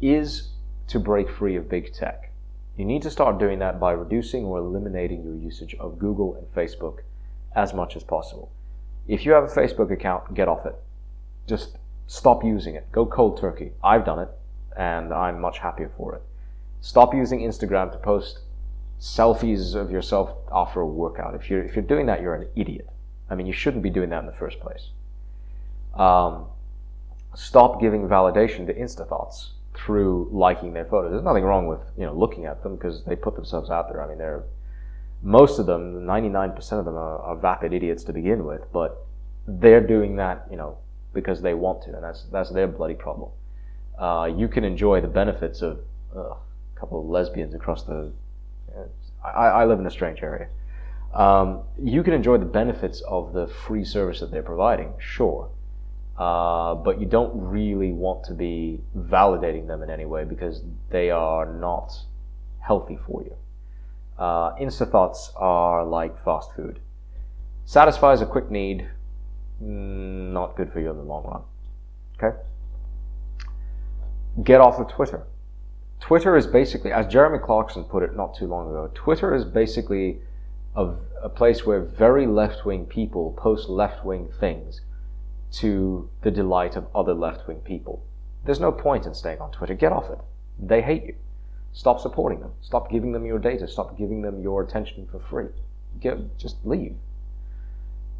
is 0.00 0.52
to 0.86 0.98
break 0.98 1.28
free 1.28 1.54
of 1.54 1.68
big 1.68 1.92
tech. 1.92 2.32
You 2.78 2.86
need 2.86 3.02
to 3.02 3.10
start 3.10 3.38
doing 3.38 3.58
that 3.58 3.78
by 3.78 3.92
reducing 3.92 4.46
or 4.46 4.56
eliminating 4.56 5.22
your 5.22 5.34
usage 5.34 5.74
of 5.74 5.98
Google 5.98 6.34
and 6.34 6.46
Facebook 6.54 7.00
as 7.54 7.74
much 7.74 7.94
as 7.94 8.02
possible. 8.02 8.50
If 9.06 9.26
you 9.26 9.32
have 9.32 9.44
a 9.44 9.54
Facebook 9.54 9.92
account, 9.92 10.32
get 10.32 10.48
off 10.48 10.64
it. 10.64 10.76
Just 11.46 11.76
stop 12.06 12.42
using 12.42 12.74
it. 12.74 12.90
Go 12.90 13.04
cold 13.04 13.38
turkey. 13.38 13.72
I've 13.84 14.06
done 14.06 14.20
it 14.20 14.30
and 14.78 15.12
I'm 15.12 15.38
much 15.42 15.58
happier 15.58 15.90
for 15.98 16.14
it. 16.14 16.22
Stop 16.80 17.12
using 17.12 17.40
Instagram 17.40 17.92
to 17.92 17.98
post 17.98 18.38
selfies 19.02 19.74
of 19.74 19.90
yourself 19.90 20.30
after 20.52 20.80
a 20.80 20.86
workout. 20.86 21.34
If 21.34 21.50
you're 21.50 21.62
if 21.64 21.74
you're 21.74 21.84
doing 21.84 22.06
that, 22.06 22.22
you're 22.22 22.36
an 22.36 22.48
idiot. 22.54 22.88
I 23.28 23.34
mean, 23.34 23.46
you 23.46 23.52
shouldn't 23.52 23.82
be 23.82 23.90
doing 23.90 24.10
that 24.10 24.20
in 24.20 24.26
the 24.26 24.32
first 24.32 24.60
place. 24.60 24.90
Um, 25.94 26.46
stop 27.34 27.80
giving 27.80 28.06
validation 28.06 28.64
to 28.66 28.74
insta 28.74 29.06
thoughts 29.08 29.54
through 29.74 30.28
liking 30.30 30.72
their 30.72 30.84
photos. 30.84 31.10
There's 31.10 31.24
nothing 31.24 31.42
wrong 31.42 31.66
with 31.66 31.80
you 31.98 32.06
know 32.06 32.14
looking 32.14 32.46
at 32.46 32.62
them 32.62 32.76
because 32.76 33.02
they 33.02 33.16
put 33.16 33.34
themselves 33.34 33.70
out 33.70 33.92
there. 33.92 34.00
I 34.00 34.08
mean, 34.08 34.18
they're 34.18 34.44
most 35.24 35.58
of 35.58 35.66
them, 35.66 36.04
99% 36.04 36.56
of 36.72 36.84
them 36.84 36.96
are, 36.96 37.18
are 37.18 37.36
vapid 37.36 37.72
idiots 37.72 38.02
to 38.04 38.12
begin 38.12 38.44
with, 38.44 38.72
but 38.72 39.06
they're 39.46 39.80
doing 39.80 40.16
that 40.16 40.46
you 40.50 40.56
know 40.56 40.78
because 41.12 41.42
they 41.42 41.54
want 41.54 41.82
to, 41.82 41.94
and 41.94 42.04
that's 42.04 42.24
that's 42.30 42.50
their 42.50 42.68
bloody 42.68 42.94
problem. 42.94 43.30
Uh, 43.98 44.30
you 44.36 44.46
can 44.46 44.62
enjoy 44.62 45.00
the 45.00 45.08
benefits 45.08 45.60
of 45.60 45.80
a 46.14 46.34
couple 46.76 47.00
of 47.00 47.06
lesbians 47.06 47.52
across 47.52 47.82
the. 47.82 48.12
I, 49.24 49.48
I, 49.48 49.64
live 49.64 49.78
in 49.78 49.86
a 49.86 49.90
strange 49.90 50.22
area. 50.22 50.48
Um, 51.14 51.62
you 51.82 52.02
can 52.02 52.14
enjoy 52.14 52.38
the 52.38 52.46
benefits 52.46 53.00
of 53.02 53.32
the 53.32 53.46
free 53.46 53.84
service 53.84 54.20
that 54.20 54.30
they're 54.30 54.42
providing, 54.42 54.94
sure, 54.98 55.50
uh, 56.18 56.74
but 56.74 57.00
you 57.00 57.06
don't 57.06 57.32
really 57.34 57.92
want 57.92 58.24
to 58.24 58.34
be 58.34 58.80
validating 58.96 59.66
them 59.66 59.82
in 59.82 59.90
any 59.90 60.06
way 60.06 60.24
because 60.24 60.62
they 60.90 61.10
are 61.10 61.46
not 61.52 61.92
healthy 62.60 62.98
for 63.06 63.22
you. 63.22 63.34
Uh, 64.18 64.54
Insta 64.56 64.90
thoughts 64.90 65.32
are 65.36 65.84
like 65.84 66.22
fast 66.24 66.54
food. 66.54 66.80
Satisfies 67.64 68.20
a 68.20 68.26
quick 68.26 68.50
need, 68.50 68.88
not 69.60 70.56
good 70.56 70.72
for 70.72 70.80
you 70.80 70.90
in 70.90 70.96
the 70.96 71.02
long 71.02 71.24
run. 71.24 71.42
Okay? 72.16 72.36
Get 74.42 74.60
off 74.60 74.78
of 74.78 74.88
Twitter. 74.88 75.26
Twitter 76.02 76.36
is 76.36 76.48
basically, 76.48 76.90
as 76.90 77.06
Jeremy 77.06 77.38
Clarkson 77.38 77.84
put 77.84 78.02
it 78.02 78.16
not 78.16 78.34
too 78.34 78.48
long 78.48 78.68
ago, 78.68 78.90
Twitter 78.92 79.36
is 79.36 79.44
basically 79.44 80.18
a, 80.74 80.90
a 81.22 81.28
place 81.28 81.64
where 81.64 81.80
very 81.80 82.26
left 82.26 82.64
wing 82.64 82.86
people 82.86 83.30
post 83.38 83.68
left 83.68 84.04
wing 84.04 84.28
things 84.40 84.80
to 85.52 86.10
the 86.22 86.30
delight 86.30 86.74
of 86.74 86.88
other 86.92 87.14
left 87.14 87.46
wing 87.46 87.60
people. 87.60 88.02
There's 88.44 88.58
no 88.58 88.72
point 88.72 89.06
in 89.06 89.14
staying 89.14 89.40
on 89.40 89.52
Twitter. 89.52 89.74
Get 89.74 89.92
off 89.92 90.10
it. 90.10 90.18
They 90.58 90.82
hate 90.82 91.04
you. 91.04 91.14
Stop 91.72 92.00
supporting 92.00 92.40
them. 92.40 92.50
Stop 92.62 92.90
giving 92.90 93.12
them 93.12 93.24
your 93.24 93.38
data. 93.38 93.68
Stop 93.68 93.96
giving 93.96 94.22
them 94.22 94.42
your 94.42 94.60
attention 94.60 95.06
for 95.06 95.20
free. 95.20 95.50
Get, 96.00 96.36
just 96.36 96.56
leave. 96.64 96.96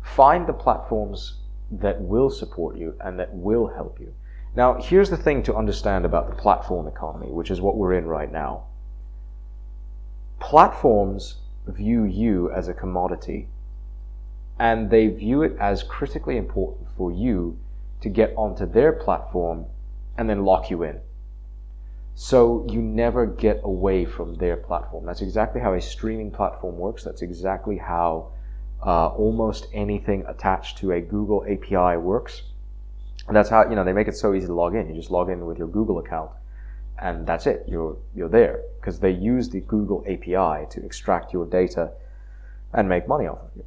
Find 0.05 0.47
the 0.47 0.53
platforms 0.53 1.39
that 1.72 2.01
will 2.01 2.30
support 2.30 2.76
you 2.76 2.95
and 3.01 3.18
that 3.18 3.35
will 3.35 3.66
help 3.66 3.99
you. 3.99 4.14
Now, 4.55 4.74
here's 4.74 5.09
the 5.09 5.16
thing 5.16 5.42
to 5.44 5.57
understand 5.57 6.05
about 6.05 6.28
the 6.28 6.36
platform 6.36 6.86
economy, 6.86 7.30
which 7.30 7.50
is 7.50 7.61
what 7.61 7.76
we're 7.76 7.94
in 7.94 8.07
right 8.07 8.30
now. 8.30 8.64
Platforms 10.40 11.36
view 11.66 12.05
you 12.05 12.50
as 12.50 12.68
a 12.68 12.74
commodity 12.74 13.48
and 14.59 14.90
they 14.90 15.09
view 15.09 15.42
it 15.42 15.57
as 15.59 15.82
critically 15.82 16.36
important 16.36 16.88
for 16.96 17.11
you 17.11 17.57
to 18.00 18.09
get 18.09 18.34
onto 18.36 18.66
their 18.66 18.92
platform 18.92 19.64
and 20.18 20.28
then 20.28 20.44
lock 20.44 20.70
you 20.70 20.82
in. 20.82 21.00
So 22.14 22.66
you 22.68 22.82
never 22.82 23.24
get 23.24 23.61
away 23.64 24.05
from 24.05 24.34
their 24.34 24.57
platform. 24.57 25.07
That's 25.07 25.22
exactly 25.22 25.61
how 25.61 25.72
a 25.72 25.80
streaming 25.80 26.30
platform 26.30 26.76
works. 26.76 27.05
That's 27.05 27.22
exactly 27.22 27.78
how 27.78 28.32
uh, 28.84 29.09
almost 29.09 29.68
anything 29.72 30.24
attached 30.28 30.78
to 30.78 30.92
a 30.92 31.00
Google 31.00 31.44
API 31.44 31.96
works. 31.96 32.42
And 33.26 33.36
that's 33.36 33.50
how 33.50 33.68
you 33.68 33.76
know 33.76 33.84
they 33.84 33.92
make 33.92 34.08
it 34.08 34.16
so 34.16 34.34
easy 34.34 34.46
to 34.46 34.54
log 34.54 34.74
in. 34.74 34.88
You 34.88 34.94
just 34.94 35.10
log 35.10 35.30
in 35.30 35.46
with 35.46 35.58
your 35.58 35.68
Google 35.68 35.98
account, 35.98 36.30
and 37.00 37.26
that's 37.26 37.46
it. 37.46 37.64
You're 37.68 37.96
you're 38.14 38.28
there 38.28 38.62
because 38.80 39.00
they 39.00 39.10
use 39.10 39.48
the 39.48 39.60
Google 39.60 40.04
API 40.08 40.66
to 40.70 40.84
extract 40.84 41.32
your 41.32 41.46
data 41.46 41.92
and 42.72 42.88
make 42.88 43.06
money 43.06 43.26
off 43.26 43.38
of 43.38 43.50
you 43.54 43.64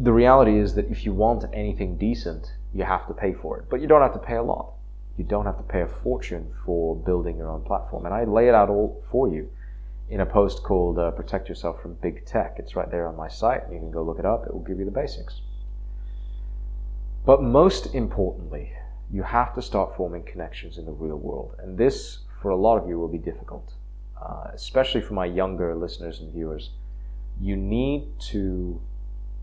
the 0.00 0.12
reality 0.12 0.58
is 0.58 0.74
that 0.74 0.90
if 0.90 1.04
you 1.04 1.12
want 1.12 1.44
anything 1.52 1.96
decent, 1.96 2.54
you 2.72 2.84
have 2.84 3.06
to 3.06 3.12
pay 3.12 3.34
for 3.34 3.58
it. 3.58 3.66
But 3.68 3.82
you 3.82 3.86
don't 3.86 4.00
have 4.00 4.14
to 4.14 4.18
pay 4.18 4.36
a 4.36 4.42
lot. 4.42 4.72
You 5.18 5.24
don't 5.24 5.44
have 5.44 5.58
to 5.58 5.62
pay 5.62 5.82
a 5.82 5.86
fortune 5.86 6.50
for 6.64 6.96
building 6.96 7.36
your 7.36 7.50
own 7.50 7.62
platform. 7.62 8.06
And 8.06 8.14
I 8.14 8.24
lay 8.24 8.48
it 8.48 8.54
out 8.54 8.70
all 8.70 9.02
for 9.10 9.28
you 9.28 9.50
in 10.08 10.20
a 10.20 10.26
post 10.26 10.62
called 10.62 10.98
uh, 10.98 11.10
Protect 11.10 11.50
Yourself 11.50 11.82
from 11.82 11.94
Big 11.94 12.24
Tech. 12.24 12.56
It's 12.58 12.74
right 12.74 12.90
there 12.90 13.06
on 13.08 13.16
my 13.16 13.28
site. 13.28 13.62
You 13.70 13.78
can 13.78 13.90
go 13.90 14.02
look 14.02 14.18
it 14.18 14.24
up, 14.24 14.46
it 14.46 14.54
will 14.54 14.62
give 14.62 14.78
you 14.78 14.86
the 14.86 14.90
basics. 14.90 15.42
But 17.24 17.42
most 17.42 17.94
importantly, 17.94 18.72
you 19.10 19.22
have 19.22 19.54
to 19.54 19.62
start 19.62 19.96
forming 19.96 20.22
connections 20.22 20.78
in 20.78 20.86
the 20.86 20.92
real 20.92 21.18
world. 21.18 21.54
And 21.58 21.76
this, 21.76 22.20
for 22.40 22.50
a 22.50 22.56
lot 22.56 22.78
of 22.78 22.88
you, 22.88 22.98
will 22.98 23.08
be 23.08 23.18
difficult, 23.18 23.74
uh, 24.20 24.48
especially 24.54 25.02
for 25.02 25.14
my 25.14 25.26
younger 25.26 25.74
listeners 25.74 26.20
and 26.20 26.32
viewers. 26.32 26.70
You 27.40 27.56
need 27.56 28.06
to 28.30 28.80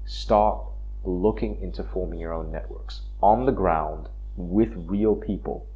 start 0.05 0.59
looking 1.03 1.61
into 1.61 1.83
forming 1.83 2.19
your 2.19 2.33
own 2.33 2.51
networks 2.51 3.01
on 3.21 3.45
the 3.45 3.51
ground 3.51 4.09
with 4.35 4.73
real 4.75 5.15
people. 5.15 5.67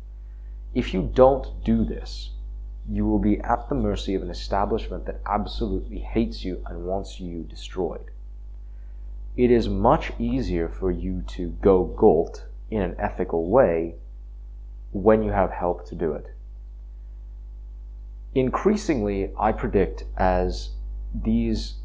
If 0.74 0.94
you 0.94 1.10
don't 1.14 1.64
do 1.64 1.84
this, 1.86 2.32
you 2.90 3.06
will 3.06 3.20
be 3.20 3.40
at 3.42 3.70
the 3.70 3.76
mercy 3.76 4.16
of 4.16 4.24
an 4.24 4.30
establishment 4.30 5.06
that 5.06 5.22
absolutely 5.26 6.00
hates 6.00 6.44
you 6.44 6.64
and 6.66 6.86
wants 6.86 7.20
you 7.20 7.44
destroyed. 7.44 8.12
It 9.38 9.50
is 9.50 9.70
much 9.70 10.12
easier 10.20 10.68
for 10.68 10.92
you 10.92 11.24
to 11.28 11.50
go 11.62 11.86
Galt 11.86 12.46
in 12.70 12.82
an 12.82 12.96
ethical 13.00 13.50
way 13.50 13.96
when 14.92 15.24
you 15.24 15.32
have 15.32 15.52
help 15.52 15.86
to 15.88 15.96
do 15.96 16.14
it. 16.14 16.28
Increasingly, 18.34 19.32
I 19.38 19.52
predict 19.52 20.06
as 20.18 20.72
these 21.14 21.76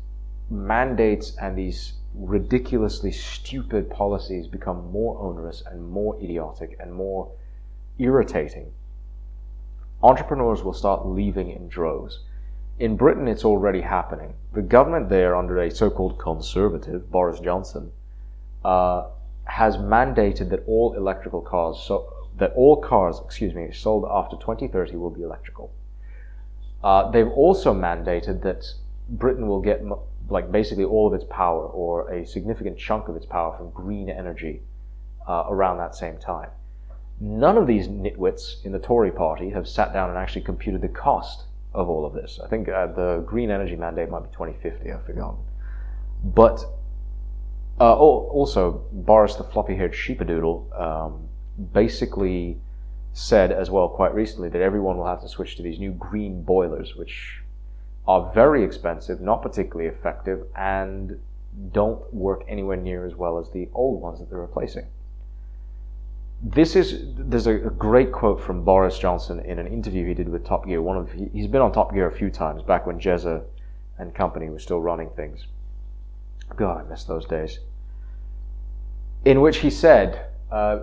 mandates 0.50 1.36
and 1.36 1.56
these 1.56 1.94
ridiculously 2.14 3.12
stupid 3.12 3.90
policies 3.90 4.46
become 4.46 4.90
more 4.90 5.18
onerous 5.18 5.62
and 5.66 5.88
more 5.88 6.18
idiotic 6.22 6.76
and 6.80 6.92
more 6.94 7.30
irritating, 7.98 8.72
entrepreneurs 10.02 10.62
will 10.62 10.72
start 10.72 11.06
leaving 11.06 11.50
in 11.50 11.68
droves. 11.68 12.20
In 12.78 12.96
Britain, 12.96 13.26
it's 13.26 13.44
already 13.44 13.80
happening. 13.80 14.34
The 14.52 14.60
government 14.60 15.08
there, 15.08 15.34
under 15.34 15.58
a 15.58 15.70
so 15.70 15.88
called 15.88 16.18
conservative, 16.18 17.10
Boris 17.10 17.40
Johnson, 17.40 17.90
uh, 18.64 19.08
has 19.44 19.78
mandated 19.78 20.50
that 20.50 20.62
all 20.66 20.92
electrical 20.92 21.40
cars, 21.40 21.82
so 21.82 22.12
that 22.36 22.52
all 22.54 22.76
cars, 22.82 23.18
excuse 23.24 23.54
me, 23.54 23.70
sold 23.72 24.04
after 24.10 24.36
2030 24.36 24.96
will 24.96 25.08
be 25.08 25.22
electrical. 25.22 25.72
Uh, 26.84 27.10
they've 27.10 27.30
also 27.30 27.72
mandated 27.72 28.42
that 28.42 28.66
Britain 29.08 29.48
will 29.48 29.62
get 29.62 29.82
like 30.28 30.52
basically 30.52 30.84
all 30.84 31.06
of 31.06 31.14
its 31.14 31.24
power 31.30 31.66
or 31.66 32.10
a 32.10 32.26
significant 32.26 32.76
chunk 32.76 33.08
of 33.08 33.16
its 33.16 33.24
power 33.24 33.56
from 33.56 33.70
green 33.70 34.10
energy 34.10 34.60
uh, 35.26 35.44
around 35.48 35.78
that 35.78 35.94
same 35.94 36.18
time. 36.18 36.50
None 37.20 37.56
of 37.56 37.66
these 37.66 37.88
nitwits 37.88 38.62
in 38.66 38.72
the 38.72 38.78
Tory 38.78 39.12
party 39.12 39.48
have 39.50 39.66
sat 39.66 39.94
down 39.94 40.10
and 40.10 40.18
actually 40.18 40.42
computed 40.42 40.82
the 40.82 40.88
cost 40.88 41.44
of 41.76 41.90
all 41.90 42.06
of 42.06 42.14
this. 42.14 42.40
I 42.42 42.48
think 42.48 42.68
uh, 42.68 42.86
the 42.86 43.22
green 43.26 43.50
energy 43.50 43.76
mandate 43.76 44.10
might 44.10 44.22
be 44.22 44.30
2050, 44.32 44.90
I've 44.90 45.04
forgotten. 45.04 45.38
But 46.24 46.64
uh, 47.78 47.94
also, 47.94 48.84
Boris 48.90 49.36
the 49.36 49.44
floppy 49.44 49.76
haired 49.76 49.92
sheepadoodle 49.92 50.80
um, 50.80 51.28
basically 51.72 52.58
said 53.12 53.52
as 53.52 53.70
well 53.70 53.88
quite 53.88 54.14
recently 54.14 54.48
that 54.48 54.62
everyone 54.62 54.96
will 54.96 55.06
have 55.06 55.20
to 55.20 55.28
switch 55.28 55.56
to 55.56 55.62
these 55.62 55.78
new 55.78 55.92
green 55.92 56.42
boilers, 56.42 56.96
which 56.96 57.42
are 58.08 58.32
very 58.32 58.64
expensive, 58.64 59.20
not 59.20 59.42
particularly 59.42 59.88
effective, 59.88 60.46
and 60.56 61.18
don't 61.72 62.12
work 62.12 62.44
anywhere 62.48 62.76
near 62.76 63.06
as 63.06 63.14
well 63.14 63.38
as 63.38 63.50
the 63.50 63.68
old 63.74 64.00
ones 64.00 64.18
that 64.18 64.30
they're 64.30 64.40
replacing. 64.40 64.86
This 66.42 66.76
is 66.76 67.02
there's 67.16 67.46
a, 67.46 67.54
a 67.54 67.70
great 67.70 68.12
quote 68.12 68.40
from 68.40 68.62
Boris 68.62 68.98
Johnson 68.98 69.40
in 69.40 69.58
an 69.58 69.66
interview 69.66 70.06
he 70.06 70.14
did 70.14 70.28
with 70.28 70.44
Top 70.44 70.66
Gear. 70.66 70.82
One 70.82 70.96
of 70.96 71.10
he, 71.12 71.40
has 71.40 71.48
been 71.48 71.62
on 71.62 71.72
Top 71.72 71.92
Gear 71.94 72.06
a 72.06 72.12
few 72.12 72.30
times 72.30 72.62
back 72.62 72.86
when 72.86 73.00
Jezza 73.00 73.42
and 73.98 74.14
company 74.14 74.50
was 74.50 74.62
still 74.62 74.80
running 74.80 75.08
things. 75.16 75.46
God, 76.54 76.84
I 76.84 76.88
miss 76.88 77.04
those 77.04 77.26
days. 77.26 77.58
In 79.24 79.40
which 79.40 79.58
he 79.58 79.70
said, 79.70 80.26
uh, 80.52 80.80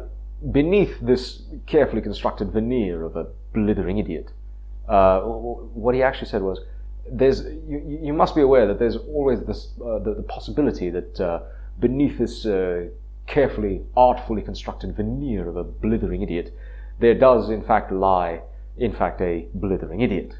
beneath 0.51 0.99
this 0.99 1.43
carefully 1.67 2.01
constructed 2.01 2.51
veneer 2.51 3.05
of 3.05 3.15
a 3.15 3.27
blithering 3.53 3.99
idiot, 3.99 4.31
uh, 4.89 5.21
what 5.21 5.95
he 5.95 6.03
actually 6.03 6.27
said 6.27 6.41
was, 6.41 6.59
"There's 7.09 7.45
you, 7.45 7.99
you 8.01 8.13
must 8.13 8.35
be 8.35 8.41
aware 8.41 8.67
that 8.67 8.79
there's 8.79 8.97
always 8.97 9.41
this 9.41 9.69
uh, 9.79 9.99
the, 9.99 10.15
the, 10.15 10.23
possibility 10.23 10.89
that 10.89 11.21
uh, 11.21 11.39
beneath 11.79 12.17
this 12.17 12.45
uh, 12.45 12.87
carefully, 13.27 13.81
artfully 13.95 14.41
constructed 14.41 14.95
veneer 14.95 15.47
of 15.47 15.57
a 15.57 15.63
blithering 15.63 16.21
idiot, 16.21 16.53
there 16.99 17.15
does 17.15 17.49
in 17.49 17.63
fact 17.63 17.91
lie, 17.91 18.41
in 18.77 18.93
fact, 18.93 19.21
a 19.21 19.47
blithering 19.53 20.01
idiot." 20.01 20.37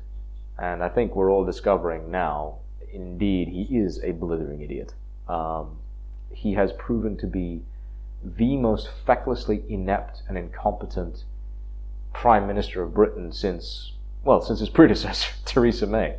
And 0.58 0.84
I 0.84 0.90
think 0.90 1.16
we're 1.16 1.32
all 1.32 1.46
discovering 1.46 2.12
now, 2.12 2.58
indeed, 2.92 3.48
he 3.48 3.78
is 3.78 4.04
a 4.04 4.12
blithering 4.12 4.62
idiot. 4.62 4.94
Um, 5.28 5.78
he 6.32 6.54
has 6.54 6.72
proven 6.74 7.18
to 7.18 7.28
be 7.28 7.62
the 8.24 8.56
most 8.58 8.90
fecklessly 9.06 9.68
inept 9.68 10.24
and 10.28 10.38
incompetent 10.38 11.26
prime 12.14 12.48
minister 12.48 12.84
of 12.84 12.94
Britain 12.94 13.32
since, 13.32 13.94
well, 14.24 14.42
since 14.42 14.60
his 14.60 14.70
predecessor, 14.70 15.32
Theresa 15.46 15.88
May. 15.88 16.16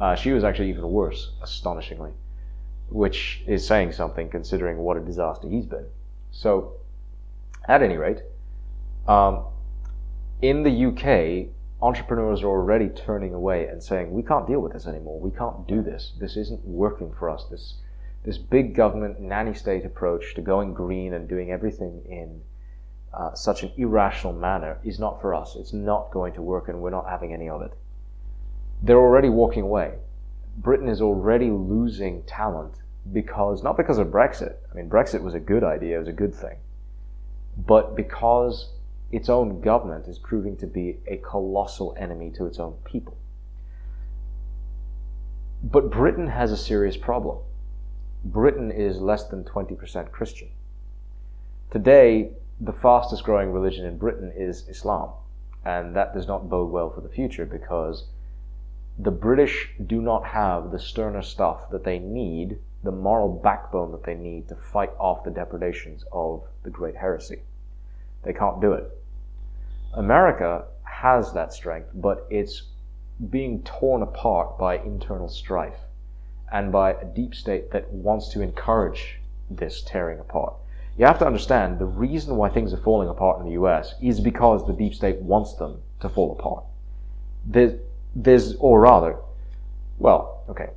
Uh, 0.00 0.14
she 0.14 0.32
was 0.32 0.42
actually 0.42 0.70
even 0.70 0.90
worse, 0.90 1.30
astonishingly, 1.42 2.10
which 2.88 3.42
is 3.46 3.66
saying 3.66 3.92
something 3.92 4.28
considering 4.28 4.78
what 4.78 4.96
a 4.96 5.00
disaster 5.00 5.48
he's 5.48 5.66
been. 5.66 5.86
So, 6.34 6.72
at 7.68 7.80
any 7.80 7.96
rate, 7.96 8.22
um, 9.06 9.44
in 10.42 10.64
the 10.64 10.86
UK, 10.86 11.54
entrepreneurs 11.80 12.42
are 12.42 12.48
already 12.48 12.88
turning 12.88 13.32
away 13.32 13.68
and 13.68 13.80
saying, 13.80 14.12
we 14.12 14.22
can't 14.22 14.46
deal 14.46 14.58
with 14.58 14.72
this 14.72 14.86
anymore. 14.86 15.20
We 15.20 15.30
can't 15.30 15.66
do 15.68 15.80
this. 15.80 16.12
This 16.18 16.36
isn't 16.36 16.64
working 16.64 17.12
for 17.12 17.30
us. 17.30 17.44
This, 17.48 17.74
this 18.24 18.36
big 18.36 18.74
government 18.74 19.20
nanny 19.20 19.54
state 19.54 19.86
approach 19.86 20.34
to 20.34 20.42
going 20.42 20.74
green 20.74 21.14
and 21.14 21.28
doing 21.28 21.52
everything 21.52 22.02
in 22.04 22.42
uh, 23.12 23.34
such 23.34 23.62
an 23.62 23.70
irrational 23.76 24.32
manner 24.32 24.78
is 24.82 24.98
not 24.98 25.20
for 25.20 25.34
us. 25.34 25.54
It's 25.54 25.72
not 25.72 26.10
going 26.10 26.34
to 26.34 26.42
work 26.42 26.68
and 26.68 26.80
we're 26.80 26.90
not 26.90 27.08
having 27.08 27.32
any 27.32 27.48
of 27.48 27.62
it. 27.62 27.74
They're 28.82 28.98
already 28.98 29.28
walking 29.28 29.62
away. 29.62 29.98
Britain 30.56 30.88
is 30.88 31.00
already 31.00 31.50
losing 31.50 32.24
talent 32.24 32.82
because, 33.12 33.62
not 33.62 33.76
because 33.76 33.98
of 33.98 34.08
Brexit. 34.08 34.54
I 34.70 34.74
mean, 34.74 34.88
Brexit 34.88 35.22
was 35.22 35.34
a 35.34 35.40
good 35.40 35.62
idea, 35.62 35.96
it 35.96 36.00
was 36.00 36.08
a 36.08 36.12
good 36.12 36.34
thing. 36.34 36.56
But 37.56 37.94
because 37.94 38.70
its 39.12 39.28
own 39.28 39.60
government 39.60 40.08
is 40.08 40.18
proving 40.18 40.56
to 40.56 40.66
be 40.66 40.98
a 41.06 41.18
colossal 41.18 41.94
enemy 41.98 42.30
to 42.32 42.46
its 42.46 42.58
own 42.58 42.74
people. 42.84 43.16
But 45.62 45.90
Britain 45.90 46.26
has 46.28 46.50
a 46.52 46.56
serious 46.56 46.96
problem. 46.96 47.38
Britain 48.24 48.70
is 48.70 49.00
less 49.00 49.24
than 49.24 49.44
20% 49.44 50.10
Christian. 50.10 50.48
Today, 51.70 52.30
the 52.60 52.72
fastest 52.72 53.24
growing 53.24 53.50
religion 53.50 53.84
in 53.84 53.98
Britain 53.98 54.32
is 54.34 54.68
Islam, 54.68 55.10
and 55.64 55.94
that 55.94 56.14
does 56.14 56.26
not 56.26 56.48
bode 56.48 56.70
well 56.70 56.90
for 56.90 57.00
the 57.00 57.08
future 57.08 57.46
because 57.46 58.04
the 58.98 59.10
British 59.10 59.70
do 59.84 60.00
not 60.00 60.24
have 60.24 60.70
the 60.70 60.78
sterner 60.78 61.22
stuff 61.22 61.70
that 61.70 61.84
they 61.84 61.98
need, 61.98 62.58
the 62.84 62.92
moral 62.92 63.40
backbone 63.42 63.90
that 63.92 64.04
they 64.04 64.14
need 64.14 64.48
to 64.48 64.54
fight 64.54 64.90
off 64.98 65.24
the 65.24 65.30
depredations 65.30 66.04
of 66.12 66.44
the 66.62 66.70
great 66.70 66.94
heresy. 66.94 67.40
They 68.22 68.32
can't 68.32 68.60
do 68.60 68.72
it. 68.72 68.84
America 69.94 70.64
has 70.84 71.32
that 71.32 71.52
strength, 71.52 71.88
but 71.94 72.26
it's 72.30 72.62
being 73.30 73.62
torn 73.62 74.02
apart 74.02 74.58
by 74.58 74.78
internal 74.78 75.28
strife 75.28 75.78
and 76.52 76.70
by 76.70 76.92
a 76.92 77.04
deep 77.04 77.34
state 77.34 77.70
that 77.70 77.90
wants 77.90 78.28
to 78.28 78.42
encourage 78.42 79.20
this 79.50 79.82
tearing 79.82 80.20
apart. 80.20 80.54
You 80.96 81.06
have 81.06 81.18
to 81.20 81.26
understand 81.26 81.78
the 81.78 81.86
reason 81.86 82.36
why 82.36 82.50
things 82.50 82.72
are 82.72 82.78
falling 82.78 83.08
apart 83.08 83.40
in 83.40 83.46
the 83.46 83.52
US 83.52 83.94
is 84.00 84.20
because 84.20 84.66
the 84.66 84.72
deep 84.72 84.94
state 84.94 85.16
wants 85.16 85.54
them 85.54 85.80
to 86.00 86.08
fall 86.08 86.32
apart. 86.38 86.64
There's, 87.46 87.80
there's 88.14 88.56
or 88.56 88.80
rather, 88.80 89.16
well, 89.98 90.44
okay, 90.48 90.70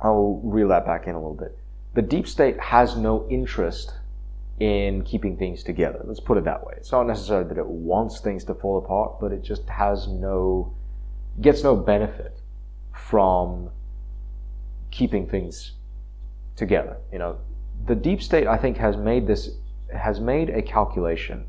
I'll 0.00 0.40
reel 0.44 0.68
that 0.68 0.84
back 0.84 1.06
in 1.06 1.14
a 1.14 1.18
little 1.18 1.34
bit. 1.34 1.58
The 1.94 2.02
deep 2.02 2.28
state 2.28 2.60
has 2.60 2.96
no 2.96 3.26
interest 3.30 3.94
in 4.58 5.02
keeping 5.02 5.36
things 5.36 5.62
together. 5.62 6.00
Let's 6.04 6.20
put 6.20 6.38
it 6.38 6.44
that 6.44 6.66
way. 6.66 6.74
It's 6.76 6.92
not 6.92 7.06
necessarily 7.06 7.48
that 7.48 7.58
it 7.58 7.66
wants 7.66 8.20
things 8.20 8.44
to 8.44 8.54
fall 8.54 8.78
apart, 8.78 9.20
but 9.20 9.32
it 9.32 9.42
just 9.42 9.68
has 9.68 10.08
no, 10.08 10.74
gets 11.40 11.62
no 11.62 11.76
benefit 11.76 12.38
from 12.92 13.70
keeping 14.90 15.26
things 15.26 15.72
together. 16.56 16.96
You 17.12 17.18
know, 17.18 17.38
the 17.86 17.94
deep 17.94 18.22
state, 18.22 18.46
I 18.46 18.56
think, 18.56 18.78
has 18.78 18.96
made 18.96 19.26
this, 19.26 19.50
has 19.94 20.20
made 20.20 20.50
a 20.50 20.62
calculation 20.62 21.44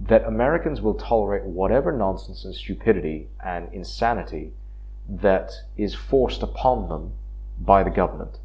that 0.00 0.24
Americans 0.24 0.80
will 0.80 0.94
tolerate 0.94 1.44
whatever 1.44 1.92
nonsense 1.92 2.44
and 2.44 2.54
stupidity 2.54 3.28
and 3.44 3.72
insanity 3.72 4.52
that 5.08 5.52
is 5.76 5.94
forced 5.94 6.42
upon 6.42 6.88
them 6.88 7.12
by 7.60 7.82
the 7.82 7.90
government. 7.90 8.38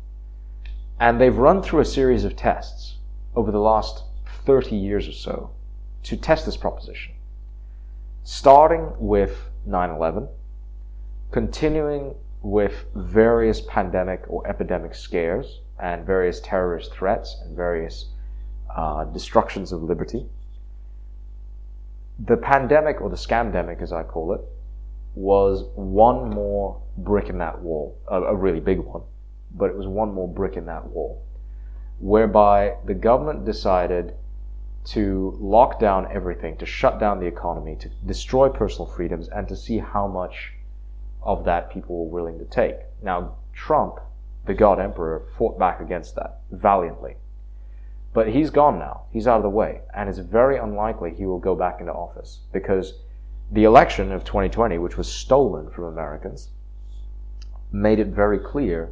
And 0.99 1.19
they've 1.19 1.35
run 1.35 1.61
through 1.61 1.81
a 1.81 1.85
series 1.85 2.23
of 2.23 2.35
tests 2.35 2.97
over 3.35 3.51
the 3.51 3.59
last 3.59 4.03
30 4.45 4.75
years 4.75 5.07
or 5.07 5.13
so 5.13 5.51
to 6.03 6.17
test 6.17 6.45
this 6.45 6.57
proposition. 6.57 7.13
Starting 8.23 8.93
with 8.97 9.49
9 9.65 9.89
11, 9.89 10.27
continuing 11.31 12.15
with 12.41 12.85
various 12.93 13.61
pandemic 13.61 14.23
or 14.27 14.45
epidemic 14.47 14.93
scares 14.93 15.61
and 15.79 16.05
various 16.05 16.39
terrorist 16.41 16.93
threats 16.93 17.37
and 17.43 17.55
various 17.55 18.09
uh, 18.75 19.05
destructions 19.05 19.71
of 19.71 19.81
liberty. 19.81 20.25
The 22.19 22.37
pandemic, 22.37 23.01
or 23.01 23.09
the 23.09 23.15
scamdemic 23.15 23.81
as 23.81 23.91
I 23.91 24.03
call 24.03 24.33
it, 24.33 24.41
was 25.15 25.65
one 25.75 26.29
more 26.29 26.81
brick 26.97 27.29
in 27.29 27.37
that 27.39 27.61
wall, 27.61 27.97
a, 28.07 28.21
a 28.21 28.35
really 28.35 28.59
big 28.59 28.79
one, 28.79 29.01
but 29.55 29.69
it 29.69 29.75
was 29.75 29.87
one 29.87 30.13
more 30.13 30.27
brick 30.27 30.57
in 30.57 30.65
that 30.65 30.85
wall 30.87 31.23
whereby 32.03 32.75
the 32.85 32.93
government 32.93 33.45
decided 33.45 34.13
to 34.83 35.37
lock 35.39 35.79
down 35.79 36.05
everything, 36.11 36.57
to 36.57 36.65
shut 36.65 36.99
down 36.99 37.17
the 37.17 37.25
economy, 37.25 37.77
to 37.77 37.89
destroy 38.05 38.49
personal 38.49 38.85
freedoms, 38.85 39.29
and 39.29 39.47
to 39.47 39.55
see 39.55 39.77
how 39.77 40.05
much 40.05 40.51
of 41.21 41.45
that 41.45 41.71
people 41.71 42.03
were 42.05 42.11
willing 42.11 42.37
to 42.37 42.45
take. 42.45 42.75
Now, 43.01 43.35
Trump, 43.53 43.99
the 44.45 44.53
God 44.53 44.81
Emperor, 44.81 45.23
fought 45.37 45.57
back 45.57 45.79
against 45.79 46.15
that 46.15 46.41
valiantly. 46.51 47.15
But 48.11 48.27
he's 48.27 48.49
gone 48.49 48.77
now. 48.77 49.03
He's 49.11 49.25
out 49.25 49.37
of 49.37 49.43
the 49.43 49.49
way. 49.49 49.81
And 49.95 50.09
it's 50.09 50.19
very 50.19 50.57
unlikely 50.57 51.13
he 51.15 51.25
will 51.25 51.39
go 51.39 51.55
back 51.55 51.79
into 51.79 51.93
office 51.93 52.41
because 52.51 52.93
the 53.51 53.63
election 53.63 54.11
of 54.11 54.23
2020, 54.23 54.77
which 54.77 54.97
was 54.97 55.07
stolen 55.07 55.69
from 55.69 55.85
Americans, 55.85 56.49
made 57.71 57.99
it 57.99 58.07
very 58.07 58.39
clear 58.39 58.89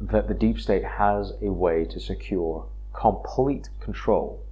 that 0.00 0.28
the 0.28 0.34
deep 0.34 0.60
state 0.60 0.84
has 0.84 1.32
a 1.42 1.50
way 1.50 1.84
to 1.84 1.98
secure 1.98 2.66
complete 2.92 3.68
control 3.80 4.42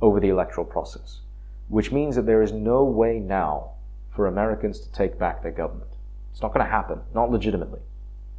over 0.00 0.20
the 0.20 0.28
electoral 0.28 0.66
process, 0.66 1.20
which 1.68 1.92
means 1.92 2.16
that 2.16 2.26
there 2.26 2.42
is 2.42 2.52
no 2.52 2.84
way 2.84 3.18
now 3.18 3.70
for 4.10 4.26
Americans 4.26 4.80
to 4.80 4.92
take 4.92 5.18
back 5.18 5.42
their 5.42 5.52
government. 5.52 5.90
It's 6.32 6.42
not 6.42 6.52
going 6.52 6.64
to 6.64 6.70
happen, 6.70 7.00
not 7.14 7.30
legitimately. 7.30 7.80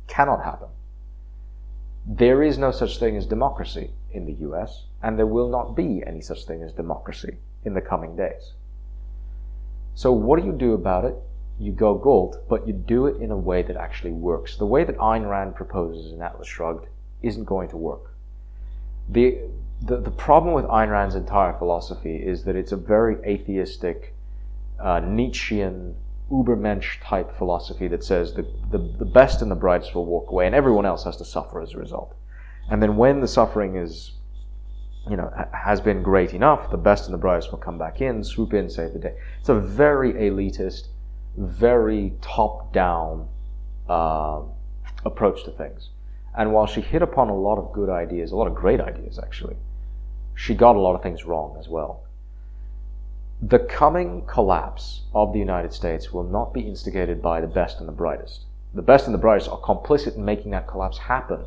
Cannot 0.08 0.44
happen. 0.44 0.68
There 2.06 2.44
is 2.44 2.58
no 2.58 2.72
such 2.72 3.00
thing 3.00 3.18
as 3.18 3.26
democracy 3.26 3.92
in 4.12 4.26
the 4.26 4.34
US, 4.50 4.86
and 5.02 5.18
there 5.18 5.26
will 5.26 5.50
not 5.50 5.76
be 5.76 6.04
any 6.06 6.22
such 6.22 6.46
thing 6.46 6.62
as 6.62 6.72
democracy 6.72 7.38
in 7.64 7.74
the 7.74 7.82
coming 7.82 8.16
days. 8.16 8.54
So, 9.96 10.12
what 10.12 10.40
do 10.40 10.46
you 10.46 10.54
do 10.54 10.74
about 10.74 11.06
it? 11.06 11.16
you 11.60 11.72
go 11.72 11.96
Galt, 11.96 12.48
but 12.50 12.68
you 12.68 12.74
do 12.74 13.08
it 13.08 13.22
in 13.22 13.32
a 13.32 13.38
way 13.38 13.62
that 13.62 13.78
actually 13.78 14.12
works. 14.12 14.58
The 14.58 14.66
way 14.66 14.84
that 14.84 14.98
Ayn 14.98 15.30
Rand 15.30 15.56
proposes 15.56 16.12
in 16.12 16.22
Atlas 16.22 16.48
Shrugged 16.48 16.88
isn't 17.22 17.46
going 17.46 17.70
to 17.70 17.78
work. 17.78 18.14
The, 19.10 19.40
the, 19.82 19.98
the 19.98 20.12
problem 20.12 20.54
with 20.54 20.66
Ayn 20.66 20.92
Rand's 20.92 21.16
entire 21.16 21.54
philosophy 21.54 22.16
is 22.18 22.44
that 22.44 22.56
it's 22.56 22.72
a 22.72 22.78
very 22.78 23.18
atheistic, 23.26 24.14
uh, 24.80 25.00
Nietzschean, 25.00 25.96
Ubermensch 26.30 27.00
type 27.02 27.38
philosophy 27.38 27.88
that 27.88 28.04
says 28.04 28.34
the, 28.34 28.48
the, 28.72 28.80
the 28.80 29.06
best 29.06 29.42
and 29.42 29.52
the 29.52 29.56
brightest 29.56 29.94
will 29.94 30.08
walk 30.08 30.32
away 30.32 30.48
and 30.48 30.56
everyone 30.56 30.86
else 30.86 31.04
has 31.04 31.16
to 31.18 31.26
suffer 31.26 31.62
as 31.62 31.74
a 31.74 31.78
result. 31.78 32.16
And 32.70 32.82
then 32.82 32.98
when 32.98 33.22
the 33.22 33.28
suffering 33.28 33.76
is, 33.76 34.14
you 35.10 35.18
know, 35.18 35.32
has 35.54 35.82
been 35.82 36.02
great 36.02 36.34
enough, 36.34 36.72
the 36.72 36.78
best 36.78 37.06
and 37.06 37.14
the 37.14 37.18
brightest 37.18 37.52
will 37.52 37.60
come 37.60 37.78
back 37.78 38.02
in, 38.02 38.24
swoop 38.24 38.54
in, 38.54 38.70
save 38.70 38.94
the 38.94 39.00
day. 39.00 39.16
It's 39.40 39.50
a 39.50 39.60
very 39.60 40.14
elitist, 40.14 40.88
very 41.38 42.14
top 42.22 42.74
down 42.74 43.28
uh, 43.88 44.42
approach 45.06 45.44
to 45.44 45.52
things. 45.52 45.90
And 46.38 46.54
while 46.54 46.66
she 46.66 46.82
hit 46.82 47.02
upon 47.02 47.30
a 47.30 47.36
lot 47.36 47.58
of 47.58 47.72
good 47.72 47.90
ideas, 47.90 48.32
a 48.32 48.36
lot 48.36 48.48
of 48.48 48.56
great 48.56 48.82
ideas 48.82 49.20
actually, 49.20 49.56
she 50.34 50.54
got 50.56 50.76
a 50.76 50.80
lot 50.80 50.96
of 50.96 51.04
things 51.04 51.24
wrong 51.24 51.56
as 51.60 51.70
well. 51.70 52.04
The 53.42 53.60
coming 53.60 54.26
collapse 54.26 55.04
of 55.14 55.34
the 55.34 55.40
United 55.40 55.72
States 55.72 56.12
will 56.12 56.24
not 56.24 56.54
be 56.54 56.62
instigated 56.62 57.22
by 57.22 57.42
the 57.42 57.48
best 57.48 57.80
and 57.80 57.88
the 57.88 57.94
brightest. 57.94 58.46
the 58.74 58.82
best 58.82 59.06
and 59.06 59.14
the 59.14 59.20
brightest 59.20 59.50
are 59.50 59.60
complicit 59.60 60.16
in 60.16 60.26
making 60.26 60.52
that 60.52 60.68
collapse 60.68 60.98
happen. 60.98 61.46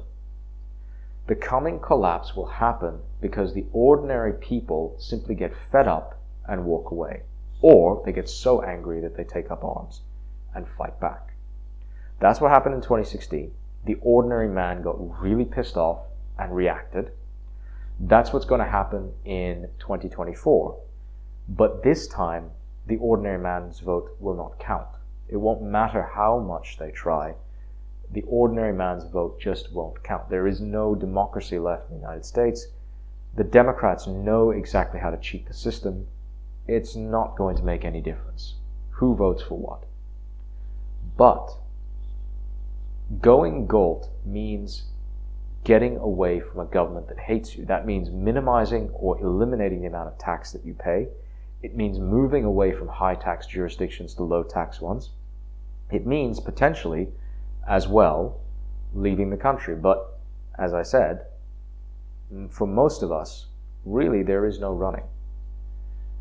The 1.29 1.37
coming 1.37 1.79
collapse 1.79 2.35
will 2.35 2.47
happen 2.47 3.01
because 3.21 3.53
the 3.53 3.67
ordinary 3.75 4.33
people 4.33 4.97
simply 4.99 5.35
get 5.35 5.55
fed 5.55 5.87
up 5.87 6.19
and 6.47 6.65
walk 6.65 6.91
away. 6.91 7.21
Or 7.61 8.03
they 8.03 8.13
get 8.13 8.31
so 8.31 8.63
angry 8.63 9.01
that 9.03 9.15
they 9.15 9.25
take 9.25 9.51
up 9.51 9.63
arms 9.63 10.01
and 10.55 10.67
fight 10.67 10.99
back. 11.01 11.35
That's 12.19 12.41
what 12.41 12.51
happened 12.51 12.77
in 12.77 12.81
2016. 12.81 13.53
The 13.85 13.99
ordinary 14.01 14.49
man 14.49 14.81
got 14.81 15.23
really 15.23 15.45
pissed 15.45 15.77
off 15.77 15.99
and 16.39 16.57
reacted. 16.57 17.11
That's 18.01 18.33
what's 18.33 18.47
going 18.47 18.61
to 18.63 18.67
happen 18.67 19.13
in 19.27 19.69
2024. 19.81 20.81
But 21.47 21.83
this 21.83 22.09
time, 22.09 22.53
the 22.87 22.97
ordinary 22.97 23.39
man's 23.39 23.81
vote 23.81 24.17
will 24.19 24.35
not 24.35 24.59
count. 24.59 24.89
It 25.29 25.37
won't 25.37 25.61
matter 25.61 26.11
how 26.15 26.39
much 26.39 26.79
they 26.79 26.91
try. 26.91 27.35
The 28.13 28.25
ordinary 28.27 28.73
man's 28.73 29.05
vote 29.05 29.39
just 29.41 29.73
won't 29.73 30.03
count. 30.03 30.31
There 30.31 30.47
is 30.47 30.61
no 30.61 30.95
democracy 30.95 31.59
left 31.59 31.91
in 31.91 31.97
the 31.97 32.01
United 32.01 32.25
States. 32.25 32.69
The 33.35 33.45
Democrats 33.45 34.07
know 34.07 34.51
exactly 34.51 35.01
how 35.01 35.11
to 35.11 35.19
cheat 35.19 35.47
the 35.47 35.55
system. 35.55 36.07
It's 36.67 36.97
not 36.97 37.37
going 37.37 37.57
to 37.57 37.63
make 37.63 37.85
any 37.85 38.01
difference 38.01 38.55
who 38.91 39.15
votes 39.15 39.43
for 39.43 39.59
what. 39.59 39.85
But 41.17 41.55
going 43.21 43.67
Galt 43.67 44.11
means 44.25 44.85
getting 45.65 45.97
away 45.99 46.41
from 46.41 46.61
a 46.61 46.65
government 46.65 47.09
that 47.09 47.19
hates 47.19 47.57
you. 47.57 47.65
That 47.65 47.87
means 47.87 48.11
minimizing 48.11 48.91
or 48.95 49.21
eliminating 49.21 49.83
the 49.83 49.87
amount 49.87 50.09
of 50.09 50.19
tax 50.19 50.53
that 50.53 50.65
you 50.65 50.75
pay. 50.75 51.09
It 51.63 51.77
means 51.77 51.99
moving 51.99 52.45
away 52.45 52.73
from 52.73 52.89
high 52.89 53.15
tax 53.15 53.47
jurisdictions 53.47 54.15
to 54.15 54.23
low 54.23 54.43
tax 54.43 54.81
ones. 54.81 55.11
It 55.91 56.07
means 56.07 56.41
potentially, 56.41 57.09
as 57.69 57.87
well, 57.87 58.41
leaving 58.95 59.31
the 59.31 59.37
country. 59.37 59.77
But 59.77 60.19
as 60.59 60.73
I 60.75 60.83
said, 60.83 61.27
for 62.51 62.67
most 62.67 63.03
of 63.03 63.13
us, 63.13 63.47
really 63.85 64.23
there 64.23 64.47
is 64.47 64.59
no 64.59 64.73
running. 64.73 65.05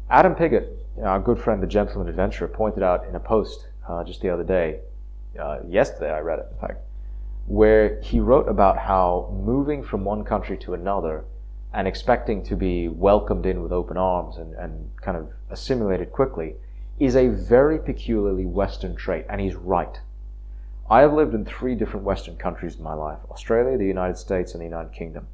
Adam 0.09 0.35
Piggott, 0.35 0.69
our 1.03 1.19
good 1.19 1.39
friend, 1.39 1.61
the 1.61 1.67
gentleman 1.67 2.07
adventurer, 2.07 2.47
pointed 2.47 2.83
out 2.83 3.05
in 3.07 3.15
a 3.15 3.19
post 3.19 3.67
uh, 3.87 4.03
just 4.03 4.21
the 4.21 4.29
other 4.29 4.43
day, 4.43 4.79
uh, 5.39 5.59
yesterday 5.67 6.11
I 6.11 6.19
read 6.19 6.39
it, 6.39 6.47
in 6.51 6.59
fact, 6.59 6.81
where 7.47 7.99
he 8.01 8.19
wrote 8.19 8.47
about 8.47 8.77
how 8.77 9.33
moving 9.43 9.83
from 9.83 10.03
one 10.03 10.23
country 10.23 10.57
to 10.59 10.73
another 10.73 11.25
and 11.73 11.87
expecting 11.87 12.43
to 12.43 12.55
be 12.55 12.87
welcomed 12.87 13.45
in 13.45 13.61
with 13.61 13.71
open 13.71 13.97
arms 13.97 14.37
and, 14.37 14.53
and 14.55 14.89
kind 15.01 15.17
of 15.17 15.29
assimilated 15.49 16.11
quickly 16.11 16.55
is 16.99 17.15
a 17.15 17.27
very 17.27 17.77
peculiarly 17.77 18.45
Western 18.45 18.95
trait, 18.95 19.25
and 19.29 19.39
he's 19.39 19.55
right. 19.55 19.99
I 20.89 21.01
have 21.01 21.13
lived 21.13 21.33
in 21.33 21.43
three 21.43 21.75
different 21.75 22.05
Western 22.05 22.37
countries 22.37 22.77
in 22.77 22.83
my 22.83 22.93
life 22.93 23.19
Australia, 23.29 23.77
the 23.77 23.85
United 23.85 24.17
States, 24.17 24.53
and 24.53 24.61
the 24.61 24.65
United 24.65 24.93
Kingdom. 24.93 25.27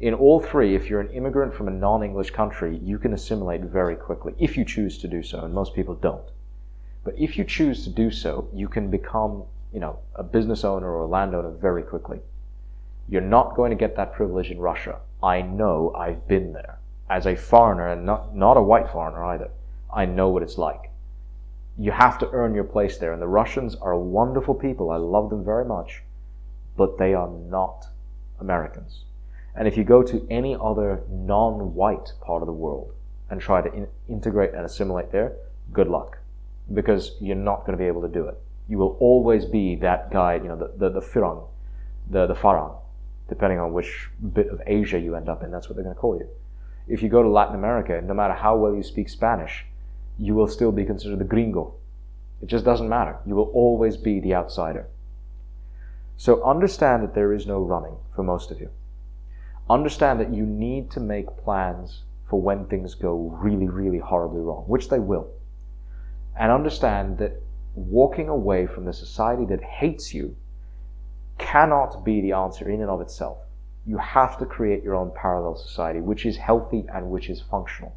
In 0.00 0.12
all 0.12 0.40
three, 0.40 0.74
if 0.74 0.90
you're 0.90 1.00
an 1.00 1.10
immigrant 1.10 1.54
from 1.54 1.68
a 1.68 1.70
non 1.70 2.02
English 2.02 2.32
country, 2.32 2.76
you 2.78 2.98
can 2.98 3.12
assimilate 3.12 3.60
very 3.60 3.94
quickly, 3.94 4.34
if 4.38 4.56
you 4.56 4.64
choose 4.64 4.98
to 4.98 5.08
do 5.08 5.22
so, 5.22 5.44
and 5.44 5.54
most 5.54 5.72
people 5.72 5.94
don't. 5.94 6.32
But 7.04 7.16
if 7.16 7.38
you 7.38 7.44
choose 7.44 7.84
to 7.84 7.90
do 7.90 8.10
so, 8.10 8.48
you 8.52 8.66
can 8.66 8.90
become, 8.90 9.44
you 9.72 9.78
know, 9.78 10.00
a 10.16 10.24
business 10.24 10.64
owner 10.64 10.90
or 10.90 11.04
a 11.04 11.06
landowner 11.06 11.50
very 11.50 11.84
quickly. 11.84 12.18
You're 13.08 13.20
not 13.20 13.54
going 13.54 13.70
to 13.70 13.76
get 13.76 13.94
that 13.94 14.14
privilege 14.14 14.50
in 14.50 14.58
Russia. 14.58 14.98
I 15.22 15.42
know 15.42 15.94
I've 15.94 16.26
been 16.26 16.52
there. 16.52 16.80
As 17.08 17.24
a 17.24 17.36
foreigner, 17.36 17.86
and 17.86 18.04
not, 18.04 18.34
not 18.34 18.56
a 18.56 18.62
white 18.62 18.90
foreigner 18.90 19.24
either. 19.26 19.50
I 19.94 20.06
know 20.06 20.28
what 20.28 20.42
it's 20.42 20.58
like. 20.58 20.90
You 21.78 21.92
have 21.92 22.18
to 22.18 22.30
earn 22.32 22.54
your 22.54 22.64
place 22.64 22.98
there. 22.98 23.12
And 23.12 23.20
the 23.20 23.28
Russians 23.28 23.74
are 23.76 23.98
wonderful 23.98 24.54
people. 24.54 24.90
I 24.90 24.96
love 24.96 25.30
them 25.30 25.44
very 25.44 25.64
much. 25.64 26.02
But 26.76 26.98
they 26.98 27.14
are 27.14 27.28
not 27.28 27.86
Americans. 28.40 29.04
And 29.54 29.66
if 29.66 29.76
you 29.76 29.84
go 29.84 30.02
to 30.02 30.26
any 30.30 30.54
other 30.54 31.02
non 31.10 31.74
white 31.74 32.12
part 32.20 32.42
of 32.42 32.46
the 32.46 32.52
world 32.52 32.92
and 33.30 33.40
try 33.40 33.62
to 33.62 33.72
in- 33.72 33.88
integrate 34.08 34.52
and 34.52 34.64
assimilate 34.64 35.12
there, 35.12 35.32
good 35.72 35.88
luck. 35.88 36.18
Because 36.72 37.12
you're 37.20 37.36
not 37.36 37.60
going 37.60 37.72
to 37.72 37.82
be 37.82 37.88
able 37.88 38.02
to 38.02 38.08
do 38.08 38.26
it. 38.26 38.38
You 38.68 38.78
will 38.78 38.96
always 39.00 39.44
be 39.44 39.76
that 39.76 40.10
guy, 40.10 40.34
you 40.34 40.48
know, 40.48 40.56
the, 40.56 40.72
the, 40.76 41.00
the 41.00 41.00
Firang, 41.00 41.46
the, 42.10 42.26
the 42.26 42.34
Farang, 42.34 42.76
depending 43.28 43.58
on 43.58 43.72
which 43.72 44.08
bit 44.32 44.48
of 44.48 44.60
Asia 44.66 44.98
you 44.98 45.14
end 45.14 45.28
up 45.28 45.42
in, 45.42 45.50
that's 45.50 45.68
what 45.68 45.76
they're 45.76 45.84
going 45.84 45.94
to 45.94 46.00
call 46.00 46.16
you. 46.16 46.28
If 46.88 47.02
you 47.02 47.08
go 47.08 47.22
to 47.22 47.28
Latin 47.28 47.54
America, 47.54 48.00
no 48.00 48.14
matter 48.14 48.34
how 48.34 48.56
well 48.56 48.74
you 48.74 48.82
speak 48.82 49.08
Spanish, 49.08 49.64
you 50.18 50.34
will 50.34 50.48
still 50.48 50.72
be 50.72 50.84
considered 50.84 51.18
the 51.18 51.24
gringo. 51.24 51.74
It 52.42 52.46
just 52.46 52.64
doesn't 52.64 52.88
matter. 52.88 53.18
You 53.26 53.34
will 53.34 53.50
always 53.52 53.96
be 53.96 54.20
the 54.20 54.34
outsider. 54.34 54.86
So 56.16 56.42
understand 56.44 57.02
that 57.02 57.14
there 57.14 57.32
is 57.32 57.46
no 57.46 57.60
running 57.60 57.96
for 58.14 58.22
most 58.22 58.50
of 58.50 58.60
you. 58.60 58.70
Understand 59.68 60.20
that 60.20 60.32
you 60.32 60.46
need 60.46 60.90
to 60.92 61.00
make 61.00 61.36
plans 61.36 62.02
for 62.28 62.40
when 62.40 62.66
things 62.66 62.94
go 62.94 63.14
really, 63.40 63.68
really 63.68 63.98
horribly 63.98 64.40
wrong, 64.40 64.64
which 64.66 64.88
they 64.88 64.98
will. 64.98 65.28
And 66.38 66.50
understand 66.50 67.18
that 67.18 67.42
walking 67.74 68.28
away 68.28 68.66
from 68.66 68.84
the 68.84 68.92
society 68.92 69.44
that 69.46 69.62
hates 69.62 70.14
you 70.14 70.36
cannot 71.38 72.04
be 72.04 72.20
the 72.20 72.32
answer 72.32 72.68
in 72.68 72.80
and 72.80 72.90
of 72.90 73.00
itself. 73.00 73.38
You 73.86 73.98
have 73.98 74.38
to 74.38 74.46
create 74.46 74.82
your 74.82 74.94
own 74.94 75.12
parallel 75.14 75.56
society, 75.56 76.00
which 76.00 76.26
is 76.26 76.36
healthy 76.36 76.86
and 76.92 77.10
which 77.10 77.28
is 77.28 77.40
functional. 77.42 77.94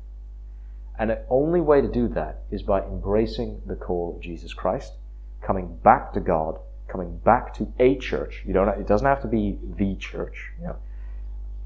And 1.00 1.10
the 1.10 1.22
only 1.30 1.62
way 1.62 1.80
to 1.80 1.88
do 1.88 2.10
that 2.10 2.44
is 2.52 2.62
by 2.62 2.82
embracing 2.82 3.62
the 3.66 3.76
call 3.76 4.14
of 4.14 4.22
Jesus 4.22 4.54
Christ, 4.54 4.96
coming 5.42 5.78
back 5.78 6.12
to 6.14 6.20
God, 6.20 6.60
coming 6.90 7.18
back 7.20 7.54
to 7.54 7.72
a 7.80 7.98
church. 7.98 8.44
You 8.46 8.52
don't. 8.52 8.68
It 8.68 8.86
doesn't 8.86 9.08
have 9.08 9.22
to 9.22 9.28
be 9.30 9.58
the 9.78 9.96
church. 9.96 10.52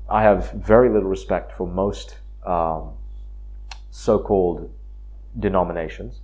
I 0.08 0.22
have 0.22 0.52
very 0.52 0.88
little 0.88 1.10
respect 1.10 1.52
for 1.52 1.66
most 1.66 2.18
um, 2.46 2.92
so-called 3.90 4.72
denominations. 5.40 6.20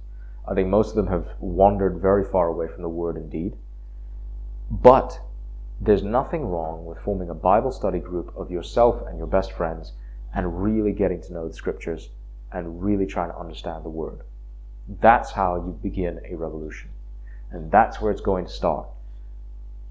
I 0.48 0.54
think 0.54 0.70
most 0.70 0.90
of 0.90 0.96
them 0.96 1.08
have 1.08 1.30
wandered 1.40 2.00
very 2.00 2.24
far 2.24 2.48
away 2.48 2.68
from 2.68 2.84
the 2.84 2.90
word 2.90 3.18
indeed. 3.18 3.56
But 4.70 5.20
there's 5.82 6.04
nothing 6.04 6.46
wrong 6.46 6.86
with 6.86 7.00
forming 7.00 7.32
a 7.32 7.34
Bible 7.34 7.72
study 7.72 8.00
group 8.00 8.32
of 8.36 8.52
yourself 8.52 9.02
and 9.08 9.18
your 9.18 9.28
best 9.28 9.52
friends 9.54 9.94
and 10.36 10.62
really 10.62 10.92
getting 10.92 11.22
to 11.24 11.34
know 11.34 11.48
the 11.48 11.54
scriptures 11.54 12.10
and 12.52 12.84
really 12.84 13.06
trying 13.06 13.30
to 13.32 13.38
understand 13.38 13.84
the 13.84 13.90
word. 13.90 14.22
That's 15.02 15.32
how 15.32 15.56
you 15.56 15.78
begin 15.82 16.20
a 16.28 16.36
revolution. 16.36 16.90
And 17.52 17.72
that's 17.72 18.02
where 18.02 18.12
it's 18.12 18.22
going 18.22 18.46
to 18.46 18.52
start. 18.52 18.88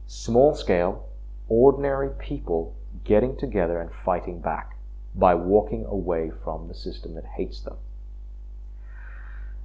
Small 0.07 0.55
scale, 0.55 1.09
ordinary 1.49 2.11
people 2.19 2.75
getting 3.05 3.37
together 3.37 3.81
and 3.81 3.91
fighting 4.05 4.41
back 4.41 4.77
by 5.15 5.35
walking 5.35 5.85
away 5.87 6.31
from 6.45 6.69
the 6.69 6.75
system 6.75 7.15
that 7.15 7.25
hates 7.25 7.61
them. 7.61 7.77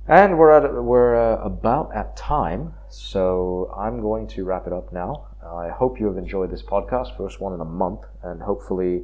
And 0.07 0.37
we're 0.37 0.51
at, 0.51 0.83
we're 0.83 1.15
uh, 1.15 1.41
about 1.43 1.95
at 1.95 2.17
time, 2.17 2.73
so 2.89 3.73
I'm 3.77 4.01
going 4.01 4.27
to 4.27 4.43
wrap 4.43 4.67
it 4.67 4.73
up 4.73 4.91
now. 4.91 5.27
I 5.45 5.69
hope 5.69 5.99
you 5.99 6.07
have 6.07 6.17
enjoyed 6.17 6.51
this 6.51 6.61
podcast, 6.61 7.15
first 7.15 7.39
one 7.39 7.53
in 7.53 7.61
a 7.61 7.65
month, 7.65 8.01
and 8.21 8.41
hopefully 8.41 9.03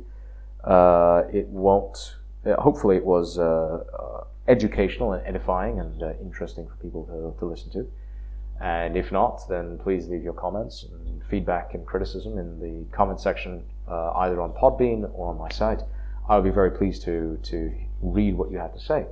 uh, 0.64 1.24
it 1.32 1.48
won't 1.48 2.18
hopefully 2.58 2.98
it 2.98 3.06
was 3.06 3.38
uh, 3.38 3.84
uh, 4.00 4.24
educational 4.48 5.14
and 5.14 5.26
edifying 5.28 5.80
and 5.80 6.02
interesting 6.22 6.68
for 6.68 6.76
people 6.76 7.06
to, 7.06 7.40
to 7.40 7.46
listen 7.46 7.72
to. 7.72 7.88
And 8.62 8.98
if 8.98 9.12
not, 9.12 9.48
then 9.48 9.78
please 9.78 10.08
leave 10.08 10.24
your 10.24 10.34
comments 10.34 10.84
and 10.84 11.24
feedback 11.30 11.74
and 11.76 11.86
criticism 11.86 12.38
in 12.38 12.60
the 12.60 12.86
comment 12.96 13.22
section, 13.22 13.64
uh, 13.88 14.12
either 14.18 14.42
on 14.42 14.52
Podbean 14.52 15.10
or 15.14 15.30
on 15.30 15.38
my 15.38 15.50
site. 15.50 15.82
I 16.28 16.36
would 16.36 16.44
be 16.44 16.50
very 16.50 16.72
pleased 16.72 17.04
to, 17.04 17.40
to 17.44 17.74
read 18.02 18.36
what 18.36 18.52
you 18.52 18.58
had 18.58 18.74
to 18.74 18.80
say. 18.80 19.06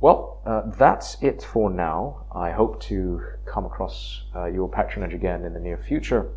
Well, 0.00 0.40
uh, 0.46 0.62
that's 0.78 1.16
it 1.22 1.42
for 1.42 1.68
now. 1.68 2.24
I 2.32 2.50
hope 2.50 2.80
to 2.84 3.20
come 3.44 3.66
across 3.66 4.22
uh, 4.34 4.46
your 4.46 4.68
patronage 4.68 5.12
again 5.12 5.44
in 5.44 5.52
the 5.52 5.60
near 5.60 5.76
future. 5.76 6.30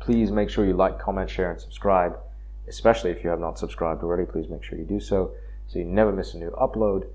Please 0.00 0.30
make 0.30 0.50
sure 0.50 0.66
you 0.66 0.74
like, 0.74 0.98
comment, 0.98 1.30
share, 1.30 1.52
and 1.52 1.60
subscribe 1.60 2.18
especially 2.68 3.10
if 3.10 3.22
you 3.24 3.30
have 3.30 3.40
not 3.40 3.58
subscribed 3.58 4.02
already, 4.02 4.24
please 4.24 4.48
make 4.48 4.62
sure 4.62 4.78
you 4.78 4.84
do 4.84 5.00
so 5.00 5.32
so 5.68 5.78
you 5.78 5.84
never 5.84 6.12
miss 6.12 6.34
a 6.34 6.38
new 6.38 6.50
upload. 6.52 7.06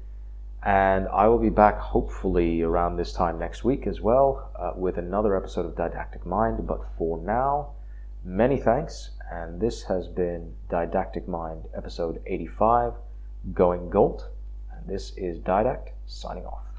And 0.63 1.07
I 1.07 1.27
will 1.27 1.39
be 1.39 1.49
back 1.49 1.79
hopefully 1.79 2.61
around 2.61 2.95
this 2.95 3.13
time 3.13 3.39
next 3.39 3.63
week 3.63 3.87
as 3.87 3.99
well 3.99 4.51
uh, 4.55 4.73
with 4.75 4.97
another 4.97 5.35
episode 5.35 5.65
of 5.65 5.75
Didactic 5.75 6.25
Mind. 6.25 6.67
But 6.67 6.81
for 6.97 7.17
now, 7.17 7.71
many 8.23 8.57
thanks. 8.57 9.11
And 9.31 9.59
this 9.59 9.83
has 9.83 10.07
been 10.07 10.53
Didactic 10.69 11.27
Mind 11.27 11.63
episode 11.75 12.21
85 12.27 12.93
Going 13.53 13.89
Galt. 13.89 14.27
And 14.71 14.87
this 14.87 15.13
is 15.17 15.39
Didact 15.39 15.89
signing 16.05 16.45
off. 16.45 16.70